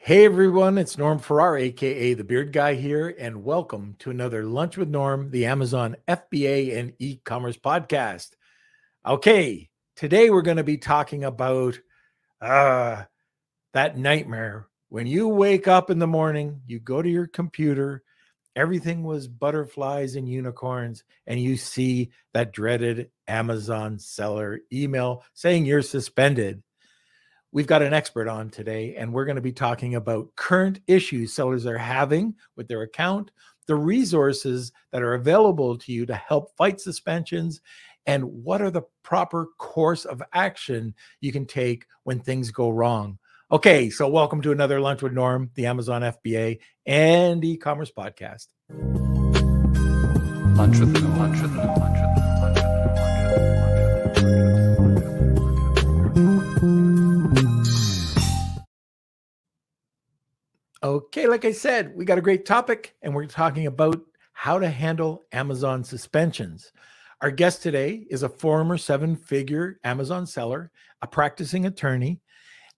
Hey 0.00 0.24
everyone, 0.24 0.78
it's 0.78 0.96
Norm 0.96 1.18
Farrar, 1.18 1.58
aka 1.58 2.14
the 2.14 2.24
Beard 2.24 2.52
Guy 2.52 2.74
here, 2.74 3.14
and 3.18 3.44
welcome 3.44 3.96
to 3.98 4.10
another 4.10 4.44
Lunch 4.44 4.78
with 4.78 4.88
Norm, 4.88 5.30
the 5.30 5.44
Amazon 5.44 5.96
FBA 6.06 6.78
and 6.78 6.94
e-commerce 6.98 7.58
podcast. 7.58 8.30
Okay, 9.04 9.68
today 9.96 10.30
we're 10.30 10.42
going 10.42 10.56
to 10.56 10.64
be 10.64 10.78
talking 10.78 11.24
about 11.24 11.78
uh 12.40 13.02
that 13.74 13.98
nightmare 13.98 14.68
when 14.88 15.06
you 15.06 15.28
wake 15.28 15.68
up 15.68 15.90
in 15.90 15.98
the 15.98 16.06
morning, 16.06 16.62
you 16.66 16.78
go 16.78 17.02
to 17.02 17.08
your 17.08 17.26
computer, 17.26 18.02
everything 18.56 19.02
was 19.02 19.28
butterflies 19.28 20.16
and 20.16 20.28
unicorns, 20.28 21.04
and 21.26 21.38
you 21.38 21.56
see 21.56 22.10
that 22.32 22.52
dreaded 22.52 23.10
Amazon 23.26 23.98
seller 23.98 24.60
email 24.72 25.24
saying 25.34 25.66
you're 25.66 25.82
suspended. 25.82 26.62
We've 27.50 27.66
got 27.66 27.80
an 27.80 27.94
expert 27.94 28.28
on 28.28 28.50
today, 28.50 28.94
and 28.96 29.10
we're 29.10 29.24
going 29.24 29.36
to 29.36 29.42
be 29.42 29.52
talking 29.52 29.94
about 29.94 30.36
current 30.36 30.80
issues 30.86 31.32
sellers 31.32 31.64
are 31.64 31.78
having 31.78 32.34
with 32.56 32.68
their 32.68 32.82
account, 32.82 33.30
the 33.66 33.74
resources 33.74 34.70
that 34.92 35.02
are 35.02 35.14
available 35.14 35.78
to 35.78 35.90
you 35.90 36.04
to 36.04 36.14
help 36.14 36.54
fight 36.58 36.78
suspensions, 36.78 37.62
and 38.04 38.22
what 38.22 38.60
are 38.60 38.70
the 38.70 38.82
proper 39.02 39.46
course 39.56 40.04
of 40.04 40.22
action 40.34 40.94
you 41.22 41.32
can 41.32 41.46
take 41.46 41.86
when 42.02 42.20
things 42.20 42.50
go 42.50 42.68
wrong. 42.68 43.18
Okay, 43.50 43.88
so 43.88 44.06
welcome 44.06 44.42
to 44.42 44.52
another 44.52 44.78
Lunch 44.78 45.00
with 45.00 45.14
Norm, 45.14 45.50
the 45.54 45.64
Amazon 45.64 46.02
FBA 46.02 46.58
and 46.84 47.42
e 47.42 47.56
commerce 47.56 47.90
podcast. 47.90 48.48
Lunch 50.54 50.78
with 50.80 51.00
Norm, 51.00 51.18
lunch 51.18 51.40
with 51.40 51.52
Norm, 51.54 51.87
Okay, 60.88 61.26
like 61.26 61.44
I 61.44 61.52
said, 61.52 61.94
we 61.94 62.06
got 62.06 62.16
a 62.16 62.22
great 62.22 62.46
topic, 62.46 62.96
and 63.02 63.14
we're 63.14 63.26
talking 63.26 63.66
about 63.66 64.00
how 64.32 64.58
to 64.58 64.70
handle 64.70 65.26
Amazon 65.32 65.84
suspensions. 65.84 66.72
Our 67.20 67.30
guest 67.30 67.62
today 67.62 68.06
is 68.08 68.22
a 68.22 68.28
former 68.30 68.78
seven 68.78 69.14
figure 69.14 69.78
Amazon 69.84 70.26
seller, 70.26 70.70
a 71.02 71.06
practicing 71.06 71.66
attorney. 71.66 72.22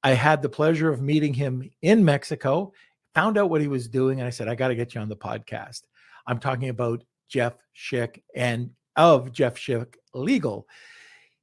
I 0.03 0.15
had 0.15 0.43
the 0.43 0.49
pleasure 0.49 0.91
of 0.91 1.01
meeting 1.01 1.33
him 1.33 1.71
in 1.83 2.05
Mexico, 2.05 2.73
found 3.15 3.39
out 3.39 3.49
what 3.49 3.61
he 3.61 3.69
was 3.69 3.87
doing, 3.87 4.19
and 4.19 4.27
I 4.27 4.31
said, 4.31 4.49
I 4.49 4.57
got 4.57 4.69
to 4.69 4.75
get 4.75 4.93
you 4.93 5.01
on 5.01 5.09
the 5.09 5.15
podcast. 5.15 5.83
I'm 6.27 6.41
talking 6.41 6.71
about 6.71 7.05
Jeff 7.29 7.55
Schick 7.77 8.23
and 8.35 8.71
of 8.97 9.31
Jeff 9.31 9.55
Schick 9.55 9.95
Legal. 10.15 10.67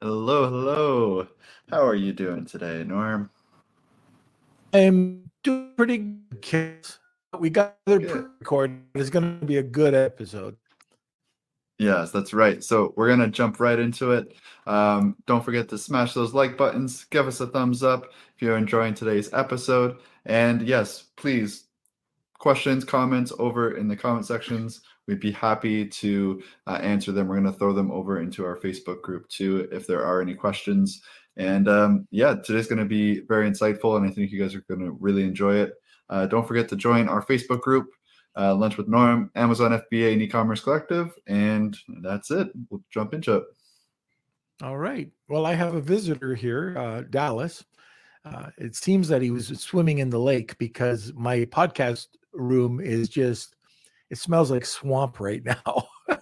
Hello, 0.00 0.48
hello. 0.48 1.28
How 1.70 1.86
are 1.86 1.94
you 1.94 2.12
doing 2.12 2.46
today, 2.46 2.84
Norm? 2.84 3.30
I'm 4.72 5.30
doing 5.42 5.72
pretty 5.76 5.98
good, 6.40 6.86
we 7.38 7.50
got 7.50 7.76
the 7.86 7.98
record. 8.40 8.80
It's 8.94 9.10
going 9.10 9.40
to 9.40 9.46
be 9.46 9.58
a 9.58 9.62
good 9.62 9.94
episode. 9.94 10.56
Yes, 11.78 12.10
that's 12.10 12.34
right. 12.34 12.62
So 12.64 12.92
we're 12.96 13.06
going 13.06 13.20
to 13.20 13.28
jump 13.28 13.60
right 13.60 13.78
into 13.78 14.12
it. 14.12 14.34
Um, 14.66 15.16
don't 15.26 15.44
forget 15.44 15.68
to 15.68 15.78
smash 15.78 16.12
those 16.12 16.34
like 16.34 16.56
buttons, 16.56 17.04
give 17.04 17.28
us 17.28 17.40
a 17.40 17.46
thumbs 17.46 17.84
up 17.84 18.06
if 18.34 18.42
you're 18.42 18.56
enjoying 18.56 18.94
today's 18.94 19.32
episode. 19.32 19.98
And 20.26 20.66
yes, 20.66 21.04
please, 21.16 21.66
questions, 22.38 22.84
comments 22.84 23.32
over 23.38 23.76
in 23.76 23.86
the 23.86 23.96
comment 23.96 24.26
sections. 24.26 24.80
We'd 25.06 25.20
be 25.20 25.30
happy 25.30 25.86
to 25.86 26.42
uh, 26.66 26.80
answer 26.82 27.12
them. 27.12 27.28
We're 27.28 27.40
going 27.40 27.52
to 27.52 27.58
throw 27.58 27.72
them 27.72 27.92
over 27.92 28.20
into 28.20 28.44
our 28.44 28.58
Facebook 28.58 29.00
group 29.00 29.28
too 29.28 29.68
if 29.70 29.86
there 29.86 30.04
are 30.04 30.20
any 30.20 30.34
questions. 30.34 31.00
And 31.36 31.68
um, 31.68 32.08
yeah, 32.10 32.34
today's 32.34 32.66
going 32.66 32.80
to 32.80 32.84
be 32.84 33.20
very 33.20 33.48
insightful, 33.48 33.96
and 33.96 34.04
I 34.04 34.10
think 34.10 34.32
you 34.32 34.40
guys 34.40 34.56
are 34.56 34.64
going 34.68 34.80
to 34.80 34.90
really 35.00 35.22
enjoy 35.22 35.54
it. 35.54 35.74
Uh, 36.10 36.26
don't 36.26 36.46
forget 36.46 36.68
to 36.68 36.76
join 36.76 37.08
our 37.08 37.24
Facebook 37.24 37.60
group, 37.60 37.90
uh, 38.36 38.54
Lunch 38.54 38.76
with 38.76 38.88
Norm, 38.88 39.30
Amazon 39.34 39.72
FBA, 39.72 40.12
and 40.12 40.22
e-commerce 40.22 40.60
collective. 40.60 41.12
And 41.26 41.76
that's 42.02 42.30
it. 42.30 42.48
We'll 42.70 42.82
jump 42.90 43.14
into 43.14 43.36
it. 43.36 43.44
All 44.62 44.78
right. 44.78 45.10
Well, 45.28 45.46
I 45.46 45.54
have 45.54 45.74
a 45.74 45.80
visitor 45.80 46.34
here, 46.34 46.76
uh, 46.76 47.02
Dallas. 47.02 47.64
Uh, 48.24 48.50
it 48.58 48.74
seems 48.74 49.08
that 49.08 49.22
he 49.22 49.30
was 49.30 49.48
swimming 49.60 49.98
in 49.98 50.10
the 50.10 50.18
lake 50.18 50.58
because 50.58 51.12
my 51.14 51.44
podcast 51.46 52.08
room 52.32 52.80
is 52.80 53.08
just, 53.08 53.54
it 54.10 54.18
smells 54.18 54.50
like 54.50 54.64
swamp 54.64 55.20
right 55.20 55.44
now. 55.44 55.88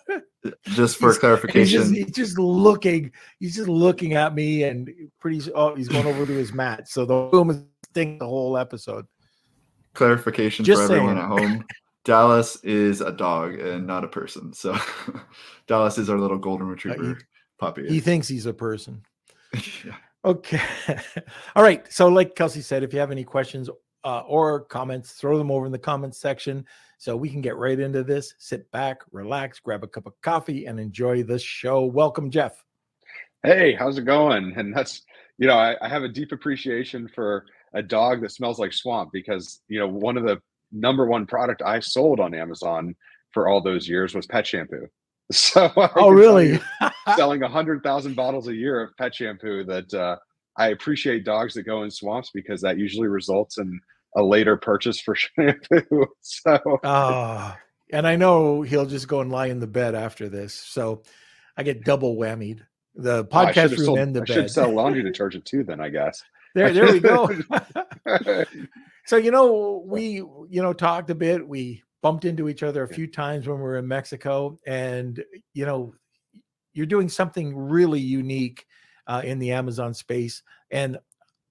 just 0.65 0.99
for 0.99 1.09
he's, 1.09 1.19
clarification, 1.19 1.63
he's 1.63 1.73
just, 1.73 1.95
he's 1.95 2.11
just, 2.11 2.39
looking, 2.39 3.11
he's 3.41 3.57
just 3.57 3.69
looking 3.69 4.13
at 4.15 4.35
me 4.35 4.65
and 4.65 4.91
pretty, 5.19 5.41
oh, 5.55 5.75
he's 5.75 5.89
going 5.89 6.07
over 6.07 6.27
to 6.27 6.33
his 6.33 6.53
mat. 6.53 6.89
So 6.89 7.07
the 7.07 7.31
room 7.33 7.51
is 7.51 7.63
stinking 7.91 8.19
the 8.19 8.27
whole 8.27 8.59
episode 8.59 9.07
clarification 9.97 10.65
Just 10.65 10.87
for 10.87 10.95
everyone 10.95 11.17
saying. 11.17 11.19
at 11.19 11.51
home. 11.51 11.65
Dallas 12.05 12.57
is 12.63 13.01
a 13.01 13.11
dog 13.11 13.59
and 13.59 13.85
not 13.85 14.05
a 14.05 14.09
person. 14.09 14.53
So 14.53 14.77
Dallas 15.67 15.99
is 15.99 16.09
our 16.09 16.19
little 16.19 16.39
golden 16.39 16.69
retriever 16.69 17.03
uh, 17.03 17.15
he, 17.15 17.25
puppy. 17.59 17.89
He 17.89 17.99
thinks 17.99 18.29
he's 18.29 18.47
a 18.47 18.55
person. 18.55 19.03
yeah. 19.85 19.97
Okay. 20.25 20.61
All 21.57 21.65
right. 21.65 21.91
So, 21.93 22.09
like 22.09 22.37
Kelsey 22.37 22.61
said, 22.61 22.85
if 22.85 22.93
you 22.93 23.01
have 23.01 23.11
any 23.11 23.25
questions 23.25 23.69
uh, 24.05 24.21
or 24.21 24.61
comments, 24.61 25.13
throw 25.13 25.37
them 25.37 25.51
over 25.51 25.67
in 25.67 25.73
the 25.73 25.79
comments 25.79 26.19
section 26.19 26.65
so 26.99 27.17
we 27.17 27.29
can 27.29 27.41
get 27.41 27.57
right 27.57 27.79
into 27.79 28.05
this. 28.05 28.35
Sit 28.39 28.71
back, 28.71 29.01
relax, 29.11 29.59
grab 29.59 29.83
a 29.83 29.89
cup 29.89 30.07
of 30.07 30.15
coffee, 30.23 30.67
and 30.67 30.79
enjoy 30.79 31.23
the 31.23 31.39
show. 31.39 31.85
Welcome, 31.85 32.31
Jeff. 32.31 32.65
Hey, 33.43 33.75
how's 33.75 33.99
it 33.99 34.05
going? 34.05 34.55
And 34.57 34.75
that's, 34.75 35.03
you 35.39 35.47
know, 35.47 35.57
I, 35.57 35.77
I 35.81 35.89
have 35.89 36.03
a 36.03 36.09
deep 36.09 36.33
appreciation 36.33 37.09
for 37.15 37.47
a 37.75 37.83
dog 37.83 38.23
that 38.23 38.33
smells 38.33 38.59
like 38.59 38.73
swamp 38.73 39.11
because 39.13 39.61
you 39.69 39.79
know 39.79 39.89
one 39.89 40.17
of 40.17 40.25
the 40.25 40.41
number 40.73 41.07
one 41.07 41.27
product 41.27 41.63
I 41.65 41.81
sold 41.81 42.21
on 42.21 42.35
Amazon 42.35 42.95
for 43.33 43.49
all 43.49 43.61
those 43.61 43.89
years 43.89 44.15
was 44.15 44.27
pet 44.27 44.47
shampoo. 44.47 44.87
So 45.33 45.73
oh 45.97 46.11
really? 46.11 46.61
selling 47.17 47.43
a 47.43 47.49
hundred 47.49 47.83
thousand 47.83 48.15
bottles 48.15 48.47
a 48.47 48.55
year 48.55 48.81
of 48.81 48.97
pet 48.97 49.13
shampoo 49.13 49.65
that 49.65 49.93
uh, 49.93 50.19
I 50.57 50.69
appreciate 50.69 51.25
dogs 51.25 51.55
that 51.55 51.65
go 51.65 51.83
in 51.83 51.91
swamps 51.91 52.31
because 52.33 52.61
that 52.61 52.79
usually 52.79 53.09
results 53.09 53.59
in 53.59 53.81
a 54.17 54.23
later 54.23 54.57
purchase 54.57 55.01
for 55.01 55.15
shampoo. 55.17 56.07
so 56.21 56.79
ah, 56.85 57.59
and 57.93 58.07
I 58.07 58.15
know 58.15 58.63
he'll 58.63 58.87
just 58.87 59.09
go 59.09 59.21
and 59.21 59.33
lie 59.33 59.47
in 59.47 59.59
the 59.59 59.67
bed 59.67 59.97
after 59.97 60.29
this. 60.29 60.55
So 60.55 61.03
I 61.57 61.65
get 61.65 61.85
double 61.85 62.17
whammied. 62.17 62.61
The 62.95 63.25
podcast 63.25 63.73
oh, 63.73 63.77
room 63.77 63.85
sold, 63.85 63.99
and 63.99 64.15
the 64.15 64.21
I 64.21 64.25
bed. 64.25 64.35
should 64.35 64.51
sell 64.51 64.73
laundry 64.73 65.03
detergent 65.03 65.45
too. 65.45 65.65
Then 65.65 65.81
I 65.81 65.89
guess. 65.89 66.23
There, 66.57 66.73
there 66.73 66.91
we 66.91 67.01
go. 67.01 67.29
so 69.05 69.19
you 69.19 69.31
know, 69.31 69.85
we 69.85 70.05
you 70.15 70.63
know 70.63 70.73
talked 70.73 71.11
a 71.11 71.15
bit. 71.15 71.47
We 71.47 71.83
bumped 72.01 72.25
into 72.25 72.49
each 72.49 72.63
other 72.63 72.83
a 72.83 72.89
few 72.89 73.07
times 73.07 73.47
when 73.47 73.59
we 73.59 73.63
were 73.63 73.77
in 73.77 73.87
Mexico, 73.87 74.59
and 74.67 75.23
you 75.53 75.67
know, 75.67 75.95
you're 76.73 76.87
doing 76.87 77.11
something 77.11 77.55
really 77.55 78.01
unique 78.01 78.65
uh, 79.07 79.21
in 79.23 79.39
the 79.39 79.53
Amazon 79.53 79.93
space. 79.93 80.43
And 80.71 80.97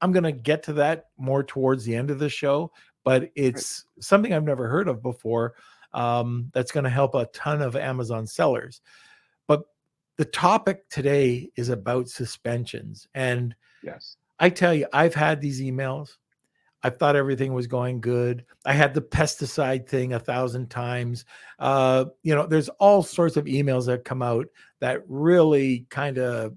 I'm 0.02 0.12
going 0.12 0.24
to 0.24 0.32
get 0.32 0.64
to 0.64 0.74
that 0.74 1.06
more 1.20 1.44
towards 1.44 1.86
the 1.86 1.96
end 1.96 2.10
of 2.10 2.18
the 2.18 2.30
show, 2.30 2.72
but 3.04 3.30
it's 3.36 3.86
right. 3.96 4.04
something 4.04 4.34
I've 4.34 4.44
never 4.44 4.68
heard 4.68 4.88
of 4.88 5.04
before. 5.04 5.54
Um, 5.94 6.50
that's 6.52 6.72
going 6.72 6.84
to 6.84 6.90
help 6.90 7.14
a 7.14 7.28
ton 7.28 7.62
of 7.62 7.76
Amazon 7.76 8.26
sellers. 8.26 8.82
But 9.48 9.66
the 10.18 10.26
topic 10.26 10.90
today 10.90 11.52
is 11.56 11.70
about 11.70 12.10
suspensions. 12.10 13.08
And 13.14 13.56
yes, 13.84 14.18
I 14.40 14.50
tell 14.50 14.74
you, 14.74 14.88
I've 14.92 15.16
had 15.16 15.42
these 15.42 15.62
emails. 15.62 16.18
I 16.84 16.92
thought 16.92 17.16
everything 17.16 17.54
was 17.54 17.66
going 17.66 18.00
good. 18.00 18.46
I 18.64 18.74
had 18.74 18.94
the 18.94 19.02
pesticide 19.02 19.88
thing 19.88 20.14
a 20.14 20.20
thousand 20.20 20.70
times. 20.70 21.26
Uh, 21.58 22.06
you 22.22 22.36
know, 22.36 22.46
there's 22.46 22.70
all 22.70 23.02
sorts 23.02 23.38
of 23.38 23.46
emails 23.46 23.88
that 23.88 24.06
come 24.06 24.22
out 24.22 24.48
that 24.82 25.02
really 25.08 25.88
kind 25.90 26.20
of 26.20 26.54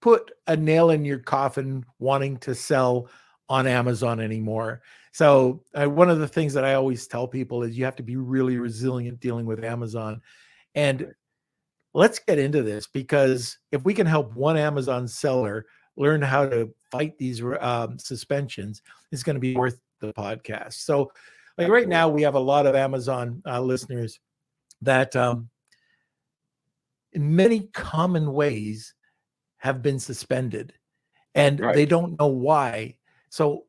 put 0.00 0.32
a 0.48 0.56
nail 0.56 0.90
in 0.90 1.04
your 1.04 1.18
coffin 1.18 1.84
wanting 1.98 2.36
to 2.38 2.54
sell 2.54 3.08
on 3.48 3.66
Amazon 3.66 4.18
anymore. 4.18 4.82
So, 5.12 5.62
uh, 5.74 5.88
one 5.88 6.10
of 6.10 6.18
the 6.18 6.28
things 6.28 6.52
that 6.54 6.64
I 6.64 6.74
always 6.74 7.06
tell 7.06 7.28
people 7.28 7.62
is 7.62 7.78
you 7.78 7.84
have 7.84 7.96
to 7.96 8.02
be 8.02 8.16
really 8.16 8.58
resilient 8.58 9.20
dealing 9.20 9.46
with 9.46 9.64
Amazon. 9.64 10.20
And 10.74 11.14
let's 11.96 12.18
get 12.18 12.38
into 12.38 12.62
this 12.62 12.86
because 12.86 13.56
if 13.72 13.82
we 13.84 13.94
can 13.94 14.06
help 14.06 14.36
one 14.36 14.58
Amazon 14.58 15.08
seller 15.08 15.64
learn 15.96 16.20
how 16.20 16.46
to 16.46 16.68
fight 16.92 17.16
these 17.16 17.42
um, 17.60 17.98
suspensions, 17.98 18.82
it's 19.10 19.22
going 19.22 19.34
to 19.34 19.40
be 19.40 19.56
worth 19.56 19.80
the 20.00 20.12
podcast. 20.12 20.74
So, 20.74 21.10
like 21.56 21.68
right 21.68 21.88
now, 21.88 22.10
we 22.10 22.20
have 22.20 22.34
a 22.34 22.38
lot 22.40 22.66
of 22.66 22.74
Amazon 22.74 23.42
uh, 23.46 23.62
listeners 23.62 24.20
that, 24.82 25.16
um, 25.16 25.48
in 27.14 27.34
many 27.34 27.60
common 27.72 28.34
ways, 28.34 28.92
have 29.56 29.80
been 29.80 29.98
suspended 29.98 30.74
and 31.34 31.58
right. 31.58 31.74
they 31.74 31.86
don't 31.86 32.18
know 32.20 32.26
why. 32.26 32.96
So, 33.30 33.64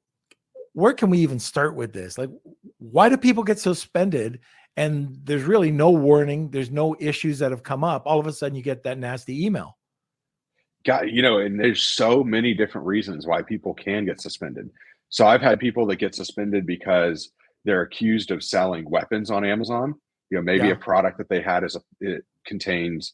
where 0.73 0.93
can 0.93 1.09
we 1.09 1.19
even 1.19 1.39
start 1.39 1.75
with 1.75 1.93
this? 1.93 2.17
Like, 2.17 2.29
why 2.77 3.07
do 3.07 3.15
people 3.15 3.43
get 3.43 3.57
suspended 3.57 4.41
and 4.77 5.19
there's 5.23 5.43
really 5.43 5.71
no 5.71 5.89
warning 5.89 6.49
there's 6.51 6.71
no 6.71 6.95
issues 6.99 7.39
that 7.39 7.51
have 7.51 7.63
come 7.63 7.83
up 7.83 8.03
all 8.05 8.19
of 8.19 8.27
a 8.27 8.31
sudden 8.31 8.55
you 8.55 8.61
get 8.61 8.83
that 8.83 8.97
nasty 8.97 9.45
email. 9.45 9.77
Got 10.85 11.11
you 11.11 11.21
know 11.21 11.39
and 11.39 11.59
there's 11.59 11.83
so 11.83 12.23
many 12.23 12.53
different 12.53 12.87
reasons 12.87 13.27
why 13.27 13.41
people 13.41 13.73
can 13.73 14.05
get 14.05 14.21
suspended. 14.21 14.69
So 15.09 15.27
i've 15.27 15.41
had 15.41 15.59
people 15.59 15.85
that 15.87 15.97
get 15.97 16.15
suspended 16.15 16.65
because 16.65 17.31
they're 17.65 17.81
accused 17.81 18.31
of 18.31 18.43
selling 18.43 18.89
weapons 18.89 19.29
on 19.29 19.43
amazon. 19.43 19.95
You 20.29 20.37
know 20.37 20.43
maybe 20.43 20.67
yeah. 20.67 20.73
a 20.73 20.77
product 20.77 21.17
that 21.17 21.27
they 21.27 21.41
had 21.41 21.63
is 21.63 21.75
a, 21.75 21.81
it 21.99 22.23
contains 22.45 23.13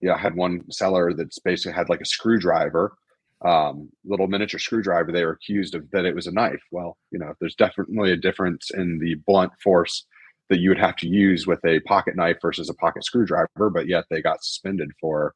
you 0.00 0.08
know 0.08 0.14
i 0.14 0.18
had 0.18 0.34
one 0.34 0.70
seller 0.70 1.14
that's 1.14 1.38
basically 1.38 1.72
had 1.72 1.88
like 1.88 2.02
a 2.02 2.06
screwdriver 2.06 2.96
um, 3.44 3.90
little 4.06 4.26
miniature 4.26 4.58
screwdriver. 4.58 5.12
They 5.12 5.22
were 5.22 5.32
accused 5.32 5.74
of 5.74 5.90
that 5.90 6.06
it 6.06 6.14
was 6.14 6.26
a 6.26 6.32
knife. 6.32 6.62
Well 6.72 6.96
you 7.10 7.18
know 7.18 7.34
there's 7.40 7.54
definitely 7.54 8.12
a 8.12 8.16
difference 8.16 8.70
in 8.70 8.98
the 8.98 9.14
blunt 9.26 9.52
force 9.62 10.06
that 10.50 10.58
you 10.58 10.68
would 10.68 10.78
have 10.78 10.96
to 10.96 11.08
use 11.08 11.46
with 11.46 11.64
a 11.64 11.80
pocket 11.80 12.16
knife 12.16 12.36
versus 12.42 12.68
a 12.68 12.74
pocket 12.74 13.04
screwdriver, 13.04 13.70
but 13.70 13.86
yet 13.86 14.04
they 14.10 14.20
got 14.20 14.44
suspended 14.44 14.90
for, 15.00 15.34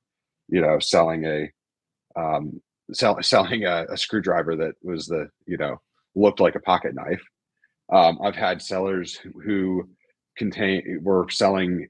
you 0.48 0.60
know, 0.60 0.78
selling 0.78 1.24
a 1.24 1.50
um, 2.16 2.60
sell, 2.92 3.22
selling 3.22 3.64
a, 3.64 3.86
a, 3.90 3.96
screwdriver 3.96 4.56
that 4.56 4.74
was 4.82 5.06
the 5.06 5.28
you 5.46 5.56
know 5.56 5.80
looked 6.14 6.40
like 6.40 6.54
a 6.54 6.60
pocket 6.60 6.94
knife. 6.94 7.22
Um, 7.92 8.18
I've 8.22 8.36
had 8.36 8.60
sellers 8.60 9.16
who, 9.16 9.88
contain 10.36 11.00
were 11.02 11.26
selling 11.30 11.88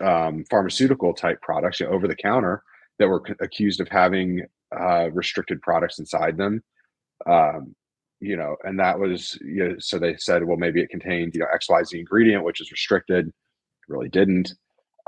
um, 0.00 0.44
pharmaceutical 0.50 1.14
type 1.14 1.40
products 1.42 1.80
you 1.80 1.86
know, 1.86 1.92
over 1.92 2.08
the 2.08 2.16
counter 2.16 2.62
that 2.98 3.08
were 3.08 3.22
c- 3.26 3.34
accused 3.40 3.80
of 3.80 3.88
having 3.88 4.42
uh, 4.78 5.10
restricted 5.12 5.60
products 5.62 5.98
inside 5.98 6.36
them. 6.36 6.62
Um, 7.28 7.74
you 8.20 8.36
know, 8.36 8.56
and 8.64 8.78
that 8.80 8.98
was, 8.98 9.38
you 9.42 9.68
know, 9.68 9.74
so 9.78 9.98
they 9.98 10.16
said, 10.16 10.44
well, 10.44 10.56
maybe 10.56 10.80
it 10.80 10.90
contained, 10.90 11.34
you 11.34 11.40
know, 11.40 11.46
XYZ 11.54 11.98
ingredient, 11.98 12.44
which 12.44 12.60
is 12.60 12.70
restricted. 12.70 13.28
It 13.28 13.34
really 13.88 14.08
didn't. 14.08 14.52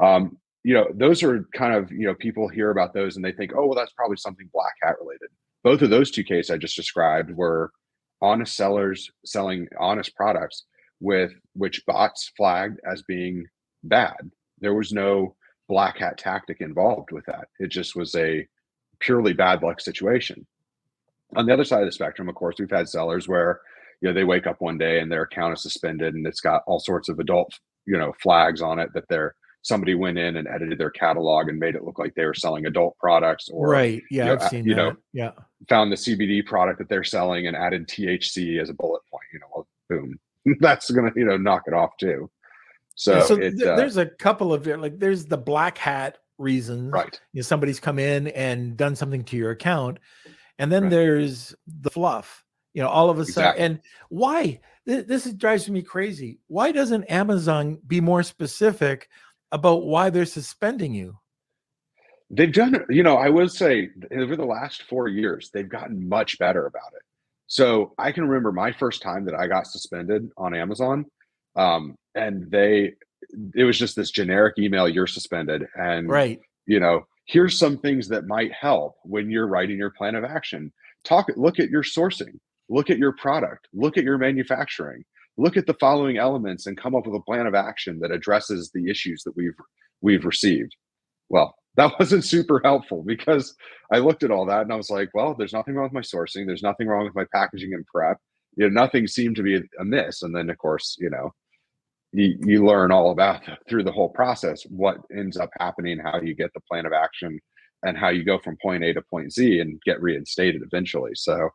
Um, 0.02 0.38
you 0.64 0.74
know, 0.74 0.86
those 0.94 1.22
are 1.22 1.44
kind 1.54 1.74
of, 1.74 1.90
you 1.90 2.06
know, 2.06 2.14
people 2.14 2.48
hear 2.48 2.70
about 2.70 2.92
those 2.92 3.16
and 3.16 3.24
they 3.24 3.32
think, 3.32 3.52
oh, 3.54 3.66
well, 3.66 3.74
that's 3.74 3.92
probably 3.92 4.16
something 4.16 4.48
black 4.52 4.74
hat 4.82 4.96
related. 5.00 5.28
Both 5.64 5.82
of 5.82 5.90
those 5.90 6.10
two 6.10 6.24
cases 6.24 6.50
I 6.50 6.58
just 6.58 6.76
described 6.76 7.30
were 7.30 7.70
honest 8.20 8.56
sellers 8.56 9.10
selling 9.24 9.68
honest 9.78 10.14
products 10.14 10.64
with 11.00 11.32
which 11.54 11.84
bots 11.86 12.30
flagged 12.36 12.80
as 12.90 13.02
being 13.02 13.46
bad. 13.84 14.16
There 14.60 14.74
was 14.74 14.92
no 14.92 15.36
black 15.68 15.98
hat 15.98 16.18
tactic 16.18 16.60
involved 16.60 17.12
with 17.12 17.24
that. 17.26 17.48
It 17.58 17.68
just 17.68 17.94
was 17.96 18.14
a 18.16 18.46
purely 19.00 19.32
bad 19.32 19.62
luck 19.62 19.80
situation 19.80 20.46
on 21.36 21.46
the 21.46 21.52
other 21.52 21.64
side 21.64 21.80
of 21.80 21.86
the 21.86 21.92
spectrum, 21.92 22.28
of 22.28 22.34
course, 22.34 22.56
we've 22.58 22.70
had 22.70 22.88
sellers 22.88 23.28
where 23.28 23.60
you 24.00 24.08
know 24.08 24.14
they 24.14 24.24
wake 24.24 24.46
up 24.46 24.60
one 24.60 24.78
day 24.78 25.00
and 25.00 25.10
their 25.10 25.22
account 25.22 25.54
is 25.56 25.62
suspended 25.62 26.14
and 26.14 26.26
it's 26.26 26.40
got 26.40 26.62
all 26.66 26.78
sorts 26.78 27.08
of 27.08 27.18
adult 27.18 27.52
you 27.84 27.98
know 27.98 28.12
flags 28.22 28.62
on 28.62 28.78
it 28.78 28.90
that 28.94 29.04
they're 29.08 29.34
somebody 29.62 29.94
went 29.96 30.16
in 30.16 30.36
and 30.36 30.46
edited 30.46 30.78
their 30.78 30.90
catalog 30.90 31.48
and 31.48 31.58
made 31.58 31.74
it 31.74 31.82
look 31.82 31.98
like 31.98 32.14
they 32.14 32.24
were 32.24 32.32
selling 32.32 32.66
adult 32.66 32.96
products 32.98 33.48
or 33.48 33.68
right. 33.68 34.02
yeah 34.08 34.24
you 34.24 34.36
know, 34.36 34.44
I've 34.44 34.50
seen 34.50 34.64
you 34.64 34.74
that. 34.76 34.80
know 34.80 34.96
yeah. 35.12 35.30
found 35.68 35.90
the 35.90 35.96
cbd 35.96 36.46
product 36.46 36.78
that 36.78 36.88
they're 36.88 37.02
selling 37.02 37.48
and 37.48 37.56
added 37.56 37.88
thc 37.88 38.62
as 38.62 38.70
a 38.70 38.74
bullet 38.74 39.02
point 39.10 39.24
you 39.32 39.40
know 39.40 39.46
well, 39.52 39.66
boom. 39.88 40.18
That's 40.60 40.90
gonna 40.90 41.10
you 41.16 41.24
know 41.24 41.36
knock 41.36 41.64
it 41.66 41.74
off 41.74 41.96
too. 41.98 42.30
So, 42.94 43.16
yeah, 43.16 43.22
so 43.22 43.34
it, 43.36 43.50
th- 43.52 43.62
uh, 43.62 43.76
there's 43.76 43.96
a 43.96 44.06
couple 44.06 44.52
of 44.52 44.66
like 44.66 44.98
there's 44.98 45.26
the 45.26 45.36
black 45.36 45.78
hat 45.78 46.18
reasons. 46.38 46.92
Right. 46.92 47.20
You 47.32 47.40
know 47.40 47.42
somebody's 47.42 47.80
come 47.80 47.98
in 47.98 48.28
and 48.28 48.76
done 48.76 48.96
something 48.96 49.24
to 49.24 49.36
your 49.36 49.50
account 49.50 49.98
and 50.58 50.70
then 50.72 50.84
right. 50.84 50.90
there's 50.90 51.54
the 51.66 51.90
fluff 51.90 52.44
you 52.74 52.82
know 52.82 52.88
all 52.88 53.10
of 53.10 53.18
a 53.18 53.24
sudden 53.24 53.50
exactly. 53.50 53.64
and 53.64 53.80
why 54.08 54.60
this 54.84 55.30
drives 55.32 55.68
me 55.68 55.82
crazy 55.82 56.38
why 56.48 56.72
doesn't 56.72 57.04
amazon 57.04 57.78
be 57.86 58.00
more 58.00 58.22
specific 58.22 59.08
about 59.52 59.84
why 59.86 60.10
they're 60.10 60.24
suspending 60.24 60.94
you 60.94 61.18
they've 62.30 62.52
done 62.52 62.84
you 62.88 63.02
know 63.02 63.16
i 63.16 63.28
would 63.28 63.50
say 63.50 63.88
over 64.12 64.36
the 64.36 64.44
last 64.44 64.82
four 64.82 65.08
years 65.08 65.50
they've 65.52 65.68
gotten 65.68 66.08
much 66.08 66.38
better 66.38 66.66
about 66.66 66.92
it 66.94 67.02
so 67.46 67.94
i 67.98 68.12
can 68.12 68.26
remember 68.26 68.52
my 68.52 68.72
first 68.72 69.02
time 69.02 69.24
that 69.24 69.34
i 69.34 69.46
got 69.46 69.66
suspended 69.66 70.30
on 70.36 70.54
amazon 70.54 71.04
um, 71.56 71.96
and 72.14 72.50
they 72.50 72.92
it 73.54 73.64
was 73.64 73.78
just 73.78 73.96
this 73.96 74.10
generic 74.10 74.58
email 74.58 74.88
you're 74.88 75.06
suspended 75.06 75.66
and 75.74 76.08
right 76.08 76.40
you 76.66 76.78
know 76.78 77.06
here's 77.28 77.58
some 77.58 77.78
things 77.78 78.08
that 78.08 78.26
might 78.26 78.52
help 78.52 78.96
when 79.04 79.30
you're 79.30 79.46
writing 79.46 79.76
your 79.76 79.90
plan 79.90 80.14
of 80.14 80.24
action. 80.24 80.72
Talk 81.04 81.28
look 81.36 81.60
at 81.60 81.70
your 81.70 81.84
sourcing. 81.84 82.40
Look 82.68 82.90
at 82.90 82.98
your 82.98 83.12
product. 83.12 83.68
Look 83.72 83.96
at 83.96 84.04
your 84.04 84.18
manufacturing. 84.18 85.04
Look 85.36 85.56
at 85.56 85.66
the 85.66 85.74
following 85.74 86.18
elements 86.18 86.66
and 86.66 86.76
come 86.76 86.96
up 86.96 87.06
with 87.06 87.14
a 87.14 87.24
plan 87.24 87.46
of 87.46 87.54
action 87.54 88.00
that 88.00 88.10
addresses 88.10 88.70
the 88.74 88.90
issues 88.90 89.22
that 89.22 89.36
we've 89.36 89.54
we've 90.02 90.24
received. 90.24 90.74
Well 91.28 91.54
that 91.76 91.96
wasn't 92.00 92.24
super 92.24 92.60
helpful 92.64 93.04
because 93.06 93.54
i 93.92 93.98
looked 93.98 94.24
at 94.24 94.32
all 94.32 94.44
that 94.44 94.62
and 94.62 94.72
i 94.72 94.74
was 94.74 94.90
like 94.90 95.10
well 95.14 95.36
there's 95.38 95.52
nothing 95.52 95.74
wrong 95.74 95.84
with 95.84 95.92
my 95.92 96.00
sourcing. 96.00 96.46
There's 96.46 96.62
nothing 96.62 96.88
wrong 96.88 97.04
with 97.04 97.14
my 97.14 97.26
packaging 97.32 97.72
and 97.72 97.86
prep. 97.86 98.18
You 98.56 98.68
know 98.68 98.80
nothing 98.80 99.06
seemed 99.06 99.36
to 99.36 99.42
be 99.42 99.60
amiss. 99.78 100.22
And 100.22 100.34
then 100.34 100.50
of 100.50 100.58
course 100.58 100.96
you 100.98 101.10
know 101.10 101.32
you, 102.12 102.38
you 102.40 102.66
learn 102.66 102.92
all 102.92 103.10
about 103.10 103.42
through 103.68 103.84
the 103.84 103.92
whole 103.92 104.08
process 104.08 104.62
what 104.64 104.98
ends 105.16 105.36
up 105.36 105.50
happening, 105.58 105.98
how 105.98 106.20
you 106.20 106.34
get 106.34 106.52
the 106.54 106.60
plan 106.60 106.86
of 106.86 106.92
action, 106.92 107.38
and 107.84 107.96
how 107.96 108.08
you 108.08 108.24
go 108.24 108.38
from 108.38 108.56
point 108.60 108.84
A 108.84 108.92
to 108.92 109.02
point 109.02 109.32
Z 109.32 109.60
and 109.60 109.80
get 109.84 110.02
reinstated 110.02 110.62
eventually. 110.62 111.12
So 111.14 111.50